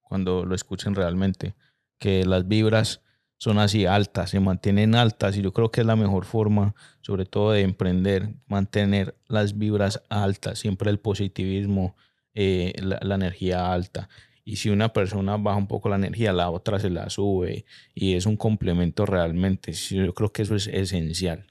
cuando 0.00 0.44
lo 0.44 0.54
escuchen 0.54 0.94
realmente, 0.94 1.54
que 1.98 2.24
las 2.24 2.48
vibras 2.48 3.02
son 3.36 3.58
así 3.58 3.84
altas, 3.84 4.30
se 4.30 4.40
mantienen 4.40 4.94
altas 4.94 5.36
y 5.36 5.42
yo 5.42 5.52
creo 5.52 5.70
que 5.70 5.82
es 5.82 5.86
la 5.86 5.96
mejor 5.96 6.24
forma, 6.24 6.74
sobre 7.02 7.26
todo 7.26 7.52
de 7.52 7.60
emprender, 7.62 8.34
mantener 8.46 9.16
las 9.26 9.58
vibras 9.58 10.02
altas, 10.08 10.58
siempre 10.58 10.90
el 10.90 10.98
positivismo, 10.98 11.96
eh, 12.34 12.72
la, 12.82 12.98
la, 13.02 13.14
energía 13.14 13.72
alta. 13.72 14.08
Y 14.44 14.56
si 14.56 14.68
una 14.70 14.92
persona 14.92 15.36
baja 15.36 15.56
un 15.56 15.68
poco 15.68 15.88
la 15.88 15.96
energía, 15.96 16.32
la 16.32 16.50
otra 16.50 16.78
se 16.78 16.90
la 16.90 17.08
sube 17.08 17.64
y 17.94 18.14
es 18.14 18.26
un 18.26 18.36
complemento 18.36 19.06
realmente. 19.06 19.72
Yo 19.72 20.12
creo 20.14 20.32
que 20.32 20.42
eso 20.42 20.54
es 20.54 20.66
esencial. 20.66 21.46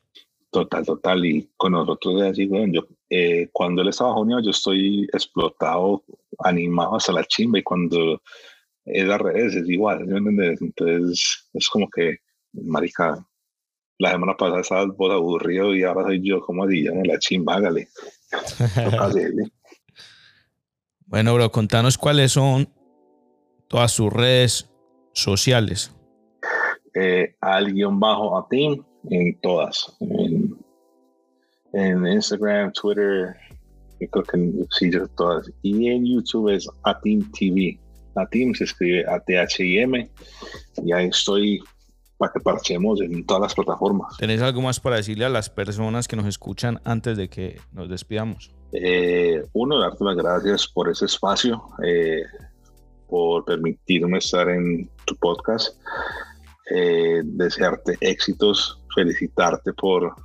Total, 0.54 0.86
total. 0.86 1.26
Y 1.26 1.50
con 1.58 1.72
nosotros 1.72 2.22
es 2.22 2.32
así, 2.32 2.46
bueno, 2.46 2.72
yo, 2.72 2.88
eh, 3.10 3.50
cuando 3.52 3.82
él 3.82 3.90
está 3.90 4.04
bajo 4.06 4.24
yo 4.40 4.52
estoy 4.52 5.06
explotado, 5.12 6.04
animado 6.40 6.96
hasta 6.96 7.12
la 7.12 7.24
chimba 7.24 7.58
y 7.58 7.64
cuando 7.64 8.22
es 8.86 9.10
al 9.10 9.20
revés, 9.20 9.56
es 9.56 9.68
igual, 9.68 10.06
¿me 10.06 10.18
entiendes? 10.18 10.62
Entonces 10.62 11.50
es 11.54 11.70
como 11.70 11.90
que, 11.90 12.20
marica, 12.54 13.26
la 13.98 14.12
semana 14.12 14.38
pasada 14.38 14.62
estabas 14.62 14.96
vos 14.96 15.12
aburrido 15.12 15.74
y 15.74 15.84
ahora 15.84 16.06
soy 16.06 16.22
yo 16.22 16.40
como 16.42 16.66
así, 16.66 16.84
ya 16.84 16.92
la 17.04 17.18
chimba, 17.18 17.56
hágale. 17.56 17.88
bueno, 21.08 21.34
bro, 21.34 21.52
contanos 21.52 21.98
cuáles 21.98 22.32
son 22.32 22.70
todas 23.68 23.92
sus 23.92 24.12
redes 24.12 24.70
sociales. 25.14 25.92
Eh, 26.96 27.36
al 27.42 27.74
guion 27.74 28.00
bajo 28.00 28.38
a 28.38 28.48
en 28.52 29.40
todas. 29.42 29.96
En, 30.00 30.58
en, 31.74 32.08
Instagram, 32.08 32.72
Twitter, 32.74 33.36
yo 34.00 34.08
creo 34.10 34.24
que 34.24 34.66
sí, 34.72 34.92
todas. 35.16 35.52
Y 35.62 35.88
en 35.88 36.06
YouTube 36.06 36.50
es 36.50 36.70
Atim 36.84 37.30
TV. 37.32 37.80
Atim 38.16 38.54
se 38.54 38.66
escribe 38.66 39.06
A-T-H-I-M. 39.08 40.10
Y 40.84 40.92
ahí 40.92 41.08
estoy 41.08 41.64
para 42.24 42.32
que 42.32 42.40
parchemos 42.40 43.02
en 43.02 43.26
todas 43.26 43.42
las 43.42 43.54
plataformas. 43.54 44.16
¿Tenés 44.18 44.42
algo 44.42 44.62
más 44.62 44.80
para 44.80 44.96
decirle 44.96 45.26
a 45.26 45.30
las 45.30 45.50
personas 45.50 46.08
que 46.08 46.16
nos 46.16 46.26
escuchan 46.26 46.80
antes 46.86 47.18
de 47.18 47.28
que 47.28 47.60
nos 47.74 47.90
despidamos? 47.90 48.50
Eh, 48.72 49.44
uno, 49.52 49.78
darte 49.78 50.06
las 50.06 50.16
gracias 50.16 50.66
por 50.70 50.90
ese 50.90 51.04
espacio, 51.04 51.62
eh, 51.84 52.24
por 53.10 53.44
permitirme 53.44 54.20
estar 54.20 54.48
en 54.48 54.90
tu 55.04 55.18
podcast. 55.18 55.78
Eh, 56.74 57.24
desearte 57.26 57.98
éxitos, 58.00 58.80
felicitarte 58.96 59.74
por, 59.74 60.16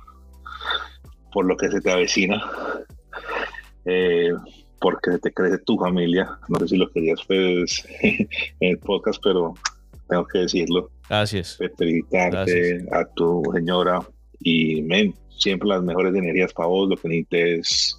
por 1.33 1.43
lo 1.43 1.57
que 1.57 1.69
se 1.69 1.81
te 1.81 1.91
avecina, 1.91 2.41
porque 4.79 5.11
se 5.11 5.19
te 5.19 5.33
crece 5.33 5.57
tu 5.57 5.77
familia. 5.77 6.39
No 6.47 6.59
sé 6.59 6.69
si 6.69 6.77
lo 6.77 6.89
querías 6.91 7.19
pues, 7.27 7.85
en 8.01 8.29
el 8.61 8.77
podcast, 8.77 9.21
pero 9.21 9.53
tengo 10.07 10.25
que 10.27 10.39
decirlo. 10.39 10.89
Gracias. 11.09 11.57
Felicitarte 11.57 12.37
Gracias. 12.37 12.93
a 12.93 13.05
tu 13.15 13.41
señora 13.53 14.07
y 14.39 14.81
men, 14.83 15.15
siempre 15.37 15.69
las 15.69 15.81
mejores 15.81 16.13
energías 16.13 16.53
para 16.53 16.67
vos, 16.69 16.87
lo 16.89 16.95
que 16.95 17.09
necesites. 17.09 17.95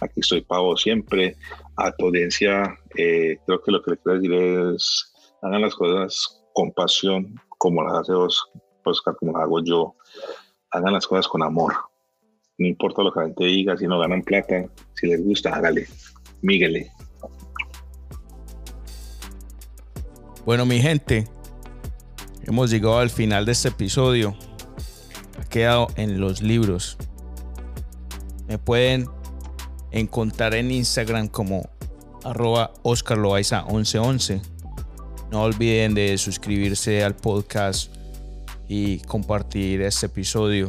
Aquí 0.00 0.20
estoy 0.20 0.42
para 0.42 0.60
vos 0.60 0.82
siempre. 0.82 1.36
A 1.76 1.90
tu 1.92 2.06
audiencia, 2.06 2.78
eh, 2.96 3.38
creo 3.46 3.62
que 3.62 3.72
lo 3.72 3.82
que 3.82 3.92
le 3.92 3.96
quiero 3.98 4.20
decir 4.20 4.34
es 4.74 5.12
hagan 5.42 5.62
las 5.62 5.74
cosas 5.74 6.42
con 6.52 6.70
pasión, 6.72 7.34
como 7.58 7.82
las 7.82 8.00
hace 8.00 8.12
Oscar, 8.12 9.16
como 9.16 9.32
las 9.32 9.42
hago 9.42 9.64
yo. 9.64 9.94
Hagan 10.70 10.92
las 10.92 11.06
cosas 11.06 11.26
con 11.28 11.42
amor. 11.42 11.72
No 12.58 12.66
importa 12.66 13.02
lo 13.02 13.10
que 13.10 13.20
la 13.20 13.26
gente 13.26 13.44
diga, 13.44 13.76
si 13.76 13.86
no 13.86 13.98
ganan 13.98 14.22
plata, 14.22 14.66
si 14.94 15.06
les 15.06 15.24
gusta, 15.24 15.54
hágale. 15.54 15.86
Míguele. 16.42 16.90
Bueno, 20.44 20.66
mi 20.66 20.78
gente, 20.78 21.26
hemos 22.44 22.70
llegado 22.70 22.98
al 22.98 23.10
final 23.10 23.44
de 23.46 23.52
este 23.52 23.68
episodio. 23.68 24.34
Ha 25.40 25.44
quedado 25.44 25.88
en 25.96 26.20
los 26.20 26.42
libros. 26.42 26.96
Me 28.48 28.58
pueden 28.58 29.08
encontrar 29.90 30.54
en 30.54 30.70
Instagram 30.70 31.28
como 31.28 31.68
arroba 32.24 32.72
Oscar 32.82 33.18
Loaiza 33.18 33.64
1111. 33.64 34.42
No 35.30 35.42
olviden 35.42 35.94
de 35.94 36.18
suscribirse 36.18 37.04
al 37.04 37.14
podcast 37.14 37.94
y 38.68 38.98
compartir 39.00 39.82
este 39.82 40.06
episodio. 40.06 40.68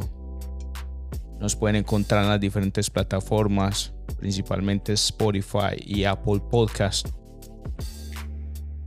Nos 1.40 1.56
pueden 1.56 1.78
encontrar 1.78 2.24
en 2.24 2.30
las 2.30 2.40
diferentes 2.40 2.90
plataformas, 2.90 3.94
principalmente 4.20 4.94
Spotify 4.94 5.76
y 5.80 6.04
Apple 6.04 6.42
Podcast. 6.52 7.08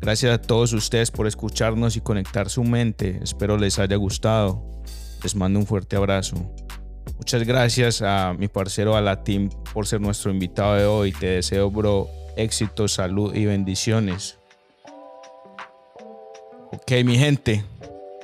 Gracias 0.04 0.34
a 0.34 0.38
todos 0.38 0.74
ustedes 0.74 1.10
por 1.10 1.26
escucharnos 1.26 1.96
y 1.96 2.02
conectar 2.02 2.50
su 2.50 2.62
mente. 2.62 3.20
Espero 3.22 3.56
les 3.56 3.78
haya 3.78 3.96
gustado. 3.96 4.62
Les 5.22 5.34
mando 5.34 5.58
un 5.58 5.66
fuerte 5.66 5.96
abrazo. 5.96 6.36
Muchas 7.16 7.42
gracias 7.44 8.02
a 8.02 8.34
mi 8.38 8.48
parcero 8.48 8.96
Alatim 8.96 9.48
por 9.72 9.86
ser 9.86 10.02
nuestro 10.02 10.30
invitado 10.30 10.74
de 10.74 10.84
hoy. 10.84 11.12
Te 11.12 11.28
deseo, 11.28 11.70
bro, 11.70 12.06
éxito, 12.36 12.86
salud 12.86 13.34
y 13.34 13.46
bendiciones. 13.46 14.36
Ok, 16.70 16.92
mi 17.02 17.16
gente, 17.16 17.64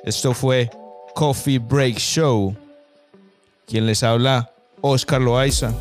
esto 0.05 0.35
fue 0.35 0.69
Coffee 1.15 1.59
Break 1.59 1.97
Show. 1.97 2.55
Quien 3.67 3.87
les 3.87 4.03
habla, 4.03 4.53
Oscar 4.83 5.23
Loaiza. 5.23 5.73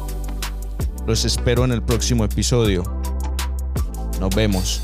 Los 1.06 1.26
espero 1.26 1.66
en 1.66 1.74
el 1.74 1.84
próximo 1.84 2.24
episodio. 2.24 2.84
Nos 4.22 4.34
vemos. 4.34 4.82